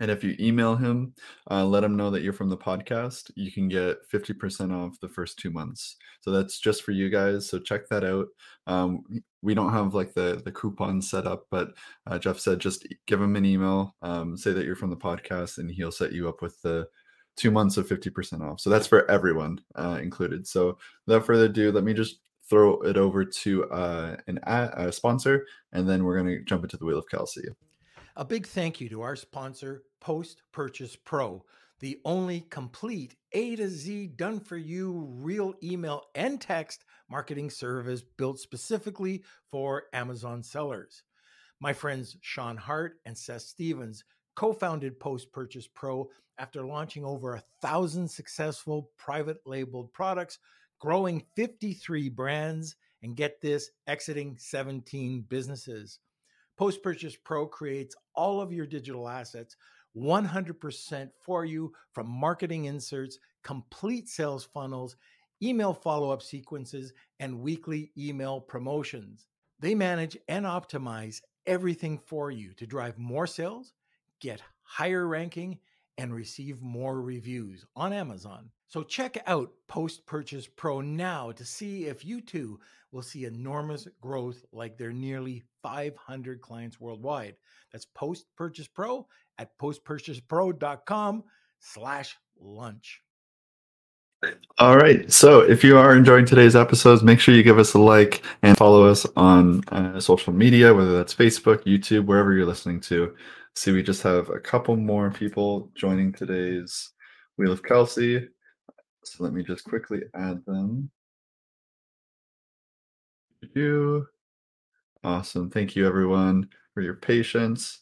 And 0.00 0.10
if 0.10 0.24
you 0.24 0.34
email 0.40 0.74
him, 0.74 1.14
uh, 1.50 1.64
let 1.64 1.84
him 1.84 1.96
know 1.96 2.10
that 2.10 2.22
you're 2.22 2.32
from 2.32 2.48
the 2.48 2.56
podcast, 2.56 3.30
you 3.36 3.52
can 3.52 3.68
get 3.68 3.98
50% 4.10 4.72
off 4.72 4.98
the 5.00 5.08
first 5.08 5.38
two 5.38 5.50
months. 5.50 5.96
So 6.20 6.32
that's 6.32 6.58
just 6.58 6.82
for 6.82 6.90
you 6.90 7.10
guys. 7.10 7.48
So 7.48 7.60
check 7.60 7.88
that 7.88 8.02
out. 8.02 8.26
Um, 8.66 9.04
we 9.42 9.54
don't 9.54 9.72
have 9.72 9.94
like 9.94 10.12
the, 10.14 10.42
the 10.44 10.50
coupon 10.50 11.00
set 11.00 11.26
up, 11.26 11.46
but 11.50 11.74
uh, 12.06 12.18
Jeff 12.18 12.40
said 12.40 12.58
just 12.58 12.88
give 13.06 13.20
him 13.20 13.36
an 13.36 13.44
email, 13.44 13.94
um, 14.02 14.36
say 14.36 14.52
that 14.52 14.64
you're 14.64 14.74
from 14.74 14.90
the 14.90 14.96
podcast, 14.96 15.58
and 15.58 15.70
he'll 15.70 15.92
set 15.92 16.12
you 16.12 16.28
up 16.28 16.42
with 16.42 16.60
the 16.62 16.88
two 17.36 17.50
months 17.50 17.76
of 17.76 17.88
50% 17.88 18.40
off. 18.40 18.60
So 18.60 18.70
that's 18.70 18.86
for 18.86 19.08
everyone 19.10 19.60
uh, 19.76 20.00
included. 20.02 20.46
So 20.46 20.78
without 21.06 21.26
further 21.26 21.46
ado, 21.46 21.70
let 21.70 21.84
me 21.84 21.94
just 21.94 22.18
throw 22.48 22.80
it 22.82 22.96
over 22.96 23.24
to 23.24 23.64
uh, 23.70 24.16
an 24.26 24.38
ad, 24.44 24.72
a 24.74 24.92
sponsor, 24.92 25.46
and 25.72 25.88
then 25.88 26.04
we're 26.04 26.20
going 26.20 26.38
to 26.38 26.44
jump 26.44 26.64
into 26.64 26.76
the 26.76 26.84
Wheel 26.84 26.98
of 26.98 27.08
Kelsey. 27.08 27.44
A 28.16 28.24
big 28.24 28.46
thank 28.46 28.80
you 28.80 28.88
to 28.90 29.02
our 29.02 29.16
sponsor, 29.16 29.82
Post 30.00 30.42
Purchase 30.52 30.94
Pro, 30.94 31.44
the 31.80 31.98
only 32.04 32.42
complete 32.42 33.16
A 33.32 33.56
to 33.56 33.68
Z 33.68 34.06
done 34.14 34.38
for 34.38 34.56
you 34.56 35.08
real 35.16 35.54
email 35.64 36.04
and 36.14 36.40
text 36.40 36.84
marketing 37.10 37.50
service 37.50 38.02
built 38.16 38.38
specifically 38.38 39.24
for 39.50 39.86
Amazon 39.92 40.44
sellers. 40.44 41.02
My 41.58 41.72
friends 41.72 42.16
Sean 42.20 42.56
Hart 42.56 43.00
and 43.04 43.18
Seth 43.18 43.42
Stevens 43.42 44.04
co 44.36 44.52
founded 44.52 45.00
Post 45.00 45.32
Purchase 45.32 45.66
Pro 45.66 46.08
after 46.38 46.64
launching 46.64 47.04
over 47.04 47.34
a 47.34 47.42
thousand 47.60 48.08
successful 48.08 48.90
private 48.96 49.38
labeled 49.44 49.92
products, 49.92 50.38
growing 50.78 51.24
53 51.34 52.10
brands, 52.10 52.76
and 53.02 53.16
get 53.16 53.40
this, 53.40 53.70
exiting 53.88 54.36
17 54.38 55.22
businesses. 55.28 55.98
Post 56.56 56.82
Purchase 56.82 57.16
Pro 57.16 57.46
creates 57.46 57.96
all 58.14 58.40
of 58.40 58.52
your 58.52 58.66
digital 58.66 59.08
assets 59.08 59.56
100% 59.96 61.10
for 61.20 61.44
you 61.44 61.72
from 61.92 62.08
marketing 62.08 62.64
inserts, 62.66 63.18
complete 63.42 64.08
sales 64.08 64.44
funnels, 64.44 64.96
email 65.42 65.72
follow 65.72 66.10
up 66.10 66.22
sequences, 66.22 66.92
and 67.20 67.40
weekly 67.40 67.92
email 67.96 68.40
promotions. 68.40 69.26
They 69.60 69.74
manage 69.74 70.16
and 70.28 70.44
optimize 70.44 71.20
everything 71.46 71.98
for 71.98 72.30
you 72.30 72.52
to 72.54 72.66
drive 72.66 72.98
more 72.98 73.26
sales, 73.26 73.72
get 74.20 74.42
higher 74.62 75.06
ranking, 75.06 75.58
and 75.98 76.14
receive 76.14 76.60
more 76.60 77.00
reviews 77.00 77.64
on 77.76 77.92
Amazon. 77.92 78.50
So 78.68 78.82
check 78.82 79.22
out 79.26 79.52
Post 79.68 80.06
Purchase 80.06 80.48
Pro 80.48 80.80
now 80.80 81.30
to 81.32 81.44
see 81.44 81.86
if 81.86 82.04
you 82.04 82.20
too 82.20 82.58
will 82.90 83.02
see 83.02 83.24
enormous 83.24 83.86
growth 84.00 84.44
like 84.52 84.76
their 84.76 84.92
nearly 84.92 85.42
500 85.62 86.40
clients 86.40 86.80
worldwide. 86.80 87.36
That's 87.72 87.84
Post 87.84 88.26
Purchase 88.36 88.68
Pro 88.68 89.06
at 89.38 89.56
postpurchasepro.com 89.58 91.24
slash 91.60 92.16
lunch. 92.40 93.00
All 94.58 94.76
right. 94.76 95.10
So 95.12 95.40
if 95.40 95.62
you 95.62 95.76
are 95.76 95.94
enjoying 95.94 96.24
today's 96.24 96.56
episodes, 96.56 97.02
make 97.02 97.20
sure 97.20 97.34
you 97.34 97.42
give 97.42 97.58
us 97.58 97.74
a 97.74 97.78
like 97.78 98.22
and 98.42 98.56
follow 98.56 98.86
us 98.86 99.06
on 99.16 99.62
uh, 99.68 100.00
social 100.00 100.32
media, 100.32 100.72
whether 100.72 100.96
that's 100.96 101.14
Facebook, 101.14 101.64
YouTube, 101.64 102.06
wherever 102.06 102.32
you're 102.32 102.46
listening 102.46 102.80
to. 102.82 103.14
See, 103.56 103.70
we 103.70 103.82
just 103.84 104.02
have 104.02 104.30
a 104.30 104.40
couple 104.40 104.76
more 104.76 105.10
people 105.12 105.70
joining 105.76 106.12
today's 106.12 106.90
Wheel 107.36 107.52
of 107.52 107.62
Kelsey. 107.62 108.28
So 109.04 109.22
let 109.22 109.32
me 109.32 109.44
just 109.44 109.64
quickly 109.64 110.00
add 110.14 110.44
them. 110.44 110.90
You. 113.54 114.06
Awesome. 115.04 115.50
Thank 115.50 115.76
you, 115.76 115.86
everyone, 115.86 116.48
for 116.72 116.80
your 116.80 116.94
patience. 116.94 117.78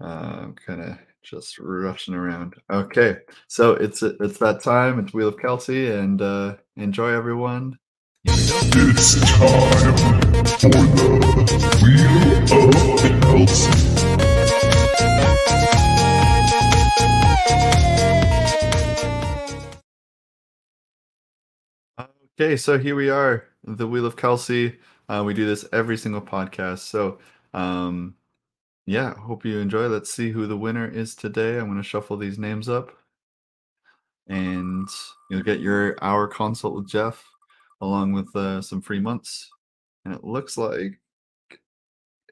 Uh, 0.00 0.48
kind 0.66 0.82
of 0.82 0.98
just 1.22 1.58
rushing 1.58 2.14
around. 2.14 2.54
Okay, 2.70 3.18
so 3.48 3.72
it's 3.74 4.02
it's 4.02 4.38
that 4.38 4.62
time. 4.62 4.98
It's 4.98 5.14
Wheel 5.14 5.28
of 5.28 5.38
Kelsey, 5.38 5.90
and 5.90 6.20
uh, 6.20 6.56
enjoy, 6.76 7.10
everyone. 7.10 7.78
It's 8.24 9.20
time 9.38 9.96
for 10.58 10.68
the 10.68 11.48
Wheel 11.82 12.42
of 12.42 13.22
Kelsey. 13.22 13.93
Okay, 22.36 22.56
so 22.56 22.78
here 22.78 22.96
we 22.96 23.10
are, 23.10 23.44
the 23.62 23.86
Wheel 23.86 24.06
of 24.06 24.16
Kelsey. 24.16 24.76
Uh, 25.08 25.22
we 25.24 25.34
do 25.34 25.46
this 25.46 25.64
every 25.72 25.96
single 25.96 26.20
podcast. 26.20 26.80
So, 26.80 27.20
um, 27.52 28.16
yeah, 28.86 29.14
hope 29.14 29.44
you 29.44 29.60
enjoy. 29.60 29.86
Let's 29.86 30.12
see 30.12 30.30
who 30.30 30.48
the 30.48 30.56
winner 30.56 30.88
is 30.88 31.14
today. 31.14 31.58
I'm 31.58 31.66
going 31.66 31.76
to 31.76 31.84
shuffle 31.84 32.16
these 32.16 32.36
names 32.36 32.68
up, 32.68 32.90
and 34.26 34.88
you'll 35.30 35.44
get 35.44 35.60
your 35.60 35.96
hour 36.02 36.26
consult 36.26 36.74
with 36.74 36.88
Jeff, 36.88 37.24
along 37.80 38.14
with 38.14 38.34
uh, 38.34 38.60
some 38.60 38.82
free 38.82 39.00
months. 39.00 39.48
And 40.04 40.12
it 40.12 40.24
looks 40.24 40.58
like 40.58 41.00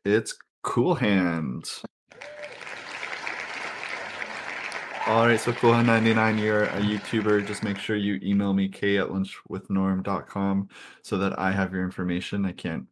it's 0.04 0.36
Cool 0.62 0.96
Hand. 0.96 1.70
All 5.08 5.26
right, 5.26 5.38
so 5.38 5.52
Cool 5.52 5.72
Hand 5.72 5.88
99, 5.88 6.38
you're 6.38 6.64
a 6.64 6.80
YouTuber. 6.80 7.44
Just 7.44 7.64
make 7.64 7.76
sure 7.76 7.96
you 7.96 8.20
email 8.22 8.54
me, 8.54 8.68
k 8.68 8.98
at 8.98 9.08
lunchwithnorm.com, 9.08 10.68
so 11.02 11.18
that 11.18 11.36
I 11.40 11.50
have 11.50 11.72
your 11.72 11.82
information. 11.82 12.46
I 12.46 12.52
can't, 12.52 12.86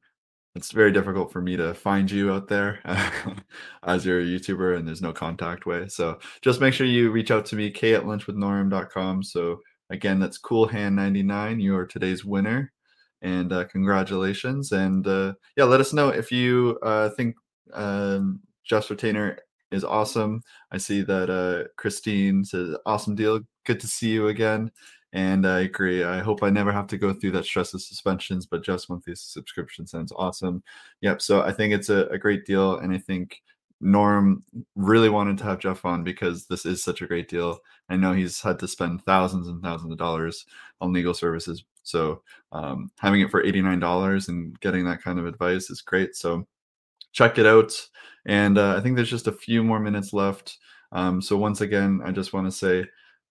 it's 0.57 0.73
very 0.73 0.91
difficult 0.91 1.33
for 1.33 1.41
me 1.41 1.57
to 1.57 1.73
find 1.73 2.11
you 2.11 2.33
out 2.33 2.49
there 2.49 2.81
as 3.85 4.05
you're 4.05 4.21
a 4.21 4.25
YouTuber 4.25 4.77
and 4.77 4.89
there's 4.89 5.01
no 5.01 5.13
contact 5.13 5.67
way. 5.67 5.87
So 5.87 6.19
just 6.43 6.61
make 6.61 6.75
sure 6.75 6.87
you 6.87 7.13
reach 7.13 7.31
out 7.31 7.47
to 7.47 7.57
me, 7.57 7.71
k 7.71 7.95
at 7.95 8.03
lunchwithnorm.com. 8.03 9.23
So 9.23 9.61
again, 9.91 10.19
that's 10.19 10.37
Cool 10.37 10.67
Hand 10.67 10.97
99. 10.97 11.61
You 11.61 11.77
are 11.77 11.87
today's 11.87 12.25
winner. 12.25 12.73
And 13.23 13.53
uh, 13.53 13.67
congratulations. 13.67 14.73
And 14.73 15.07
uh, 15.07 15.35
yeah, 15.57 15.65
let 15.65 15.81
us 15.81 15.93
know 15.93 16.09
if 16.09 16.33
you 16.33 16.77
uh, 16.83 17.11
think 17.11 17.37
um, 17.73 18.41
Jeff's 18.65 18.91
retainer 18.91 19.39
is 19.71 19.85
awesome. 19.85 20.43
I 20.73 20.79
see 20.79 21.03
that 21.03 21.31
uh, 21.31 21.69
Christine 21.77 22.45
says, 22.45 22.77
"Awesome 22.87 23.15
deal. 23.15 23.41
Good 23.65 23.81
to 23.81 23.89
see 23.89 24.11
you 24.11 24.29
again." 24.29 24.71
And 25.13 25.47
I 25.47 25.61
agree. 25.61 26.05
I 26.05 26.21
hope 26.21 26.43
I 26.43 26.51
never 26.51 26.71
have 26.73 26.87
to 26.89 26.99
go 26.99 27.13
through 27.13 27.33
that 27.33 27.45
stress 27.45 27.75
of 27.75 27.83
suspensions, 27.83 28.47
but 28.47 28.63
Jeff's 28.63 28.89
monthly 28.89 29.15
subscription 29.17 29.87
sounds 29.87 30.13
awesome. 30.15 30.63
Yep. 31.01 31.21
So 31.21 31.43
I 31.43 31.53
think 31.53 31.75
it's 31.75 31.89
a, 31.89 32.07
a 32.07 32.19
great 32.19 32.47
deal. 32.47 32.79
And 32.79 32.93
I 32.93 32.99
think 32.99 33.43
Norm 33.81 34.45
really 34.77 35.09
wanted 35.09 35.39
to 35.39 35.45
have 35.45 35.59
Jeff 35.59 35.85
on 35.85 36.05
because 36.05 36.47
this 36.47 36.65
is 36.65 36.85
such 36.85 37.03
a 37.03 37.07
great 37.07 37.29
deal. 37.29 37.59
I 37.89 37.97
know 37.97 38.13
he's 38.13 38.41
had 38.41 38.59
to 38.61 38.69
spend 38.69 39.03
thousands 39.03 39.49
and 39.49 39.61
thousands 39.63 39.91
of 39.93 39.99
dollars 39.99 40.47
on 40.81 40.93
legal 40.93 41.15
services. 41.15 41.65
So 41.83 42.23
um, 42.53 42.91
having 43.01 43.21
it 43.21 43.31
for 43.31 43.43
$89 43.43 44.29
and 44.29 44.59
getting 44.61 44.85
that 44.85 45.03
kind 45.03 45.19
of 45.19 45.27
advice 45.27 45.71
is 45.71 45.81
great. 45.81 46.15
So 46.15 46.47
check 47.13 47.39
it 47.39 47.47
out. 47.47 47.73
And 48.27 48.59
uh, 48.59 48.77
I 48.77 48.81
think 48.81 48.97
there's 48.97 49.11
just 49.11 49.27
a 49.27 49.33
few 49.33 49.63
more 49.63 49.81
minutes 49.81 50.13
left. 50.13 50.59
Um, 50.93 51.23
so 51.23 51.37
once 51.37 51.61
again, 51.61 52.01
I 52.05 52.13
just 52.13 52.33
want 52.33 52.47
to 52.47 52.53
say 52.53 52.87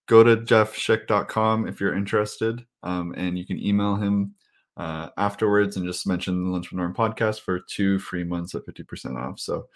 go 0.08 0.24
to 0.24 0.38
jeffschick.com 0.38 1.68
if 1.68 1.80
you're 1.80 1.96
interested, 1.96 2.66
um, 2.84 3.14
and 3.16 3.38
you 3.38 3.46
can 3.46 3.60
email 3.64 3.96
him 3.96 4.34
uh, 4.78 5.10
afterwards 5.18 5.78
and 5.78 5.86
just 5.86 6.08
mention 6.08 6.44
the 6.44 6.50
Lunch 6.50 6.72
with 6.72 6.78
Norm 6.78 6.94
podcast 6.94 7.42
for 7.42 7.60
two 7.70 8.00
free 8.00 8.24
months 8.24 8.56
at 8.56 8.66
50% 8.66 9.18
off. 9.18 9.40
So 9.40 9.68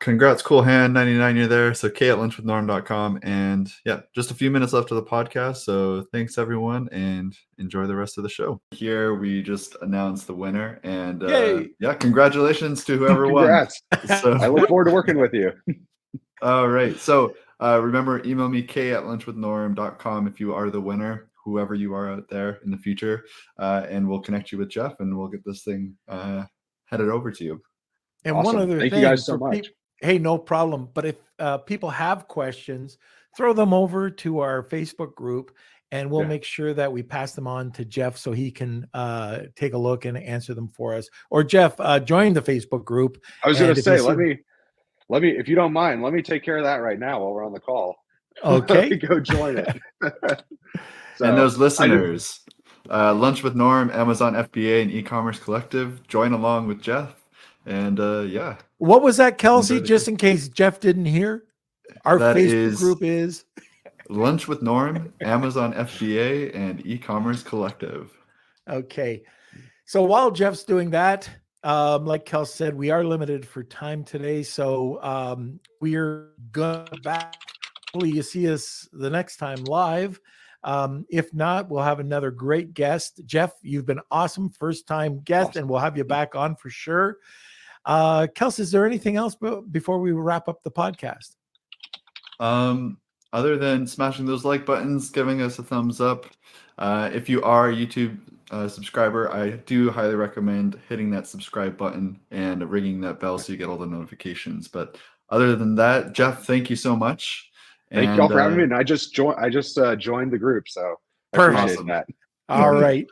congrats, 0.00 0.42
cool 0.42 0.62
hand 0.62 0.92
99. 0.94 1.36
You're 1.36 1.46
there. 1.46 1.74
So 1.74 1.88
K 1.88 2.10
at 2.10 2.18
lunchwithnorm.com. 2.18 3.20
And 3.22 3.70
yeah, 3.84 4.00
just 4.14 4.30
a 4.30 4.34
few 4.34 4.50
minutes 4.50 4.72
left 4.72 4.90
of 4.90 4.96
the 4.96 5.02
podcast. 5.02 5.58
So 5.58 6.06
thanks 6.12 6.36
everyone 6.38 6.88
and 6.92 7.36
enjoy 7.58 7.86
the 7.86 7.96
rest 7.96 8.18
of 8.18 8.22
the 8.24 8.28
show. 8.28 8.60
Here 8.72 9.14
we 9.14 9.42
just 9.42 9.76
announced 9.82 10.26
the 10.26 10.34
winner. 10.34 10.80
And 10.82 11.22
uh, 11.22 11.62
yeah, 11.80 11.94
congratulations 11.94 12.84
to 12.84 12.96
whoever 12.98 13.28
won. 13.28 13.66
So, 14.20 14.32
I 14.34 14.48
look 14.48 14.68
forward 14.68 14.84
to 14.84 14.90
working 14.90 15.18
with 15.18 15.32
you. 15.32 15.52
all 16.42 16.68
right. 16.68 16.96
So 16.98 17.34
uh, 17.60 17.80
remember, 17.82 18.22
email 18.26 18.48
me 18.48 18.62
k 18.62 18.92
at 18.92 19.06
lunch 19.06 19.26
with 19.26 19.36
lunchwithnorm.com 19.36 20.26
if 20.26 20.40
you 20.40 20.54
are 20.54 20.68
the 20.70 20.80
winner, 20.80 21.30
whoever 21.44 21.74
you 21.74 21.94
are 21.94 22.10
out 22.10 22.28
there 22.28 22.58
in 22.64 22.70
the 22.70 22.76
future. 22.76 23.24
Uh, 23.58 23.86
and 23.88 24.06
we'll 24.06 24.20
connect 24.20 24.52
you 24.52 24.58
with 24.58 24.68
Jeff 24.68 25.00
and 25.00 25.16
we'll 25.16 25.28
get 25.28 25.44
this 25.44 25.62
thing 25.62 25.96
uh, 26.08 26.44
headed 26.86 27.08
over 27.08 27.30
to 27.30 27.44
you. 27.44 27.62
And 28.24 28.34
one 28.36 28.46
Awesome. 28.46 28.60
other 28.60 28.78
Thank 28.80 28.92
thing, 28.92 29.02
you 29.02 29.06
guys 29.08 29.24
so 29.24 29.38
for 29.38 29.48
much. 29.48 29.54
peop- 29.62 29.74
hey, 30.00 30.18
no 30.18 30.38
problem. 30.38 30.88
But 30.92 31.06
if 31.06 31.16
uh, 31.38 31.58
people 31.58 31.90
have 31.90 32.28
questions, 32.28 32.98
throw 33.36 33.52
them 33.52 33.72
over 33.72 34.10
to 34.10 34.40
our 34.40 34.62
Facebook 34.62 35.14
group, 35.14 35.54
and 35.92 36.10
we'll 36.10 36.22
Yeah. 36.22 36.28
make 36.28 36.44
sure 36.44 36.74
that 36.74 36.92
we 36.92 37.02
pass 37.02 37.32
them 37.34 37.46
on 37.46 37.70
to 37.72 37.84
Jeff 37.84 38.16
so 38.16 38.32
he 38.32 38.50
can 38.50 38.86
uh, 38.94 39.40
take 39.56 39.74
a 39.74 39.78
look 39.78 40.04
and 40.04 40.18
answer 40.18 40.54
them 40.54 40.68
for 40.68 40.94
us. 40.94 41.08
Or 41.30 41.44
Jeff, 41.44 41.74
uh, 41.78 42.00
join 42.00 42.32
the 42.32 42.42
Facebook 42.42 42.84
group. 42.84 43.22
I 43.44 43.48
was 43.48 43.58
going 43.58 43.74
to 43.74 43.82
say, 43.82 44.00
let 44.00 44.18
me, 44.18 44.38
let 45.08 45.22
me, 45.22 45.30
if 45.30 45.48
you 45.48 45.54
don't 45.54 45.72
mind, 45.72 46.02
let 46.02 46.12
me 46.12 46.22
take 46.22 46.42
care 46.42 46.58
of 46.58 46.64
that 46.64 46.76
right 46.76 46.98
now 46.98 47.20
while 47.20 47.32
we're 47.32 47.44
on 47.44 47.52
the 47.52 47.60
call. 47.60 47.96
Okay. 48.44 48.96
go 48.96 49.20
join 49.20 49.58
it. 49.58 49.76
So, 51.16 51.26
and 51.26 51.38
those 51.38 51.56
listeners, 51.56 52.40
uh, 52.90 53.14
Lunch 53.14 53.44
with 53.44 53.54
Norm, 53.54 53.88
Amazon 53.92 54.34
FBA, 54.34 54.82
and 54.82 54.90
e-commerce 54.90 55.38
collective, 55.38 56.04
join 56.08 56.32
along 56.32 56.66
with 56.66 56.82
Jeff. 56.82 57.23
And 57.66 57.98
uh, 57.98 58.20
yeah, 58.20 58.56
what 58.78 59.02
was 59.02 59.16
that, 59.16 59.38
Kelsey? 59.38 59.80
Just 59.80 60.08
in 60.08 60.16
case 60.16 60.48
Jeff 60.48 60.80
didn't 60.80 61.06
hear, 61.06 61.44
our 62.04 62.18
That 62.18 62.36
Facebook 62.36 62.52
is- 62.52 62.78
group 62.78 63.02
is. 63.02 63.44
Lunch 64.10 64.46
with 64.48 64.60
Norm, 64.60 65.14
Amazon 65.22 65.72
FBA, 65.72 66.54
and 66.54 66.86
e-commerce 66.86 67.42
collective. 67.42 68.12
Okay. 68.68 69.22
So 69.86 70.02
while 70.02 70.30
Jeff's 70.30 70.62
doing 70.64 70.90
that, 70.90 71.28
um, 71.62 72.04
like 72.04 72.26
Kel 72.26 72.44
said, 72.44 72.74
we 72.74 72.90
are 72.90 73.02
limited 73.02 73.46
for 73.46 73.62
time 73.62 74.04
today. 74.04 74.42
So 74.42 75.02
um, 75.02 75.58
we're 75.80 76.32
going 76.52 76.86
back. 77.02 77.34
Hopefully, 77.94 78.10
you 78.14 78.22
see 78.22 78.50
us 78.52 78.86
the 78.92 79.08
next 79.08 79.38
time 79.38 79.64
live. 79.64 80.20
Um, 80.64 81.06
if 81.08 81.32
not, 81.32 81.70
we'll 81.70 81.82
have 81.82 82.00
another 82.00 82.30
great 82.30 82.74
guest. 82.74 83.22
Jeff, 83.24 83.52
you've 83.62 83.86
been 83.86 84.00
awesome. 84.10 84.50
First 84.50 84.86
time 84.86 85.20
guest, 85.20 85.50
Awesome. 85.50 85.60
and 85.62 85.70
we'll 85.70 85.80
have 85.80 85.96
you 85.96 86.04
back 86.04 86.34
on 86.34 86.56
for 86.56 86.68
sure. 86.68 87.18
Uh, 87.86 88.26
Kels, 88.34 88.58
is 88.58 88.70
there 88.70 88.86
anything 88.86 89.16
else 89.16 89.34
be- 89.34 89.60
before 89.70 90.00
we 90.00 90.12
wrap 90.12 90.48
up 90.48 90.62
the 90.62 90.70
podcast? 90.70 91.36
Um, 92.40 92.98
other 93.32 93.56
than 93.56 93.86
smashing 93.86 94.26
those 94.26 94.44
like 94.44 94.64
buttons, 94.64 95.10
giving 95.10 95.42
us 95.42 95.58
a 95.58 95.62
thumbs 95.62 96.00
up. 96.00 96.26
Uh, 96.78 97.10
if 97.12 97.28
you 97.28 97.42
are 97.42 97.70
a 97.70 97.74
YouTube 97.74 98.18
uh, 98.50 98.68
subscriber, 98.68 99.32
I 99.32 99.50
do 99.50 99.90
highly 99.90 100.14
recommend 100.14 100.78
hitting 100.88 101.10
that 101.10 101.26
subscribe 101.26 101.76
button 101.76 102.20
and 102.30 102.68
ringing 102.70 103.00
that 103.02 103.20
bell 103.20 103.38
so 103.38 103.52
you 103.52 103.58
get 103.58 103.68
all 103.68 103.76
the 103.76 103.86
notifications. 103.86 104.68
But 104.68 104.98
other 105.30 105.56
than 105.56 105.74
that, 105.76 106.12
Jeff, 106.12 106.44
thank 106.44 106.70
you 106.70 106.76
so 106.76 106.96
much. 106.96 107.50
Thank 107.92 108.08
And, 108.08 108.16
y'all 108.16 108.28
for 108.28 108.40
having 108.40 108.54
uh, 108.54 108.58
me. 108.58 108.62
And 108.64 108.74
I 108.74 108.82
just 108.82 109.14
joined, 109.14 109.38
I 109.38 109.48
just 109.48 109.78
uh, 109.78 109.94
joined 109.94 110.32
the 110.32 110.38
group. 110.38 110.68
So 110.68 110.96
I 111.32 111.36
Perfect. 111.36 111.58
appreciate 111.58 111.74
Awesome. 111.76 111.86
that. 111.88 112.06
All 112.48 112.72
right. 112.72 113.06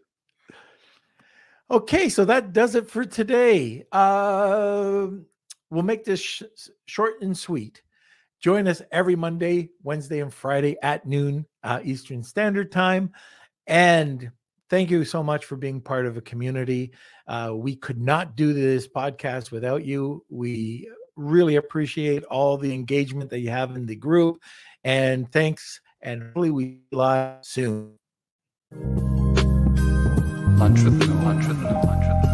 Okay, 1.72 2.10
so 2.10 2.26
that 2.26 2.52
does 2.52 2.74
it 2.74 2.90
for 2.90 3.04
today. 3.04 3.84
Um 3.92 5.26
we'll 5.70 5.82
make 5.82 6.04
this 6.04 6.20
sh- 6.20 6.42
short 6.84 7.22
and 7.22 7.36
sweet. 7.36 7.82
Join 8.40 8.68
us 8.68 8.82
every 8.92 9.16
Monday, 9.16 9.70
Wednesday, 9.82 10.20
and 10.20 10.34
Friday 10.34 10.76
at 10.82 11.06
noon 11.06 11.46
uh, 11.62 11.80
Eastern 11.82 12.22
Standard 12.22 12.70
Time. 12.72 13.12
And 13.66 14.30
thank 14.68 14.90
you 14.90 15.04
so 15.04 15.22
much 15.22 15.44
for 15.44 15.56
being 15.56 15.80
part 15.80 16.06
of 16.06 16.16
a 16.16 16.20
community. 16.20 16.92
Uh, 17.26 17.52
we 17.54 17.76
could 17.76 18.00
not 18.00 18.36
do 18.36 18.52
this 18.52 18.86
podcast 18.88 19.50
without 19.50 19.84
you. 19.84 20.24
We 20.28 20.90
really 21.16 21.56
appreciate 21.56 22.24
all 22.24 22.58
the 22.58 22.74
engagement 22.74 23.30
that 23.30 23.40
you 23.40 23.50
have 23.50 23.76
in 23.76 23.86
the 23.86 23.96
group. 23.96 24.42
And 24.82 25.30
thanks. 25.30 25.80
And 26.02 26.22
hopefully, 26.22 26.50
we 26.50 26.80
live 26.90 27.44
soon. 27.44 27.94
Lunch 30.62 30.84
with 30.84 31.00
the 31.00 32.31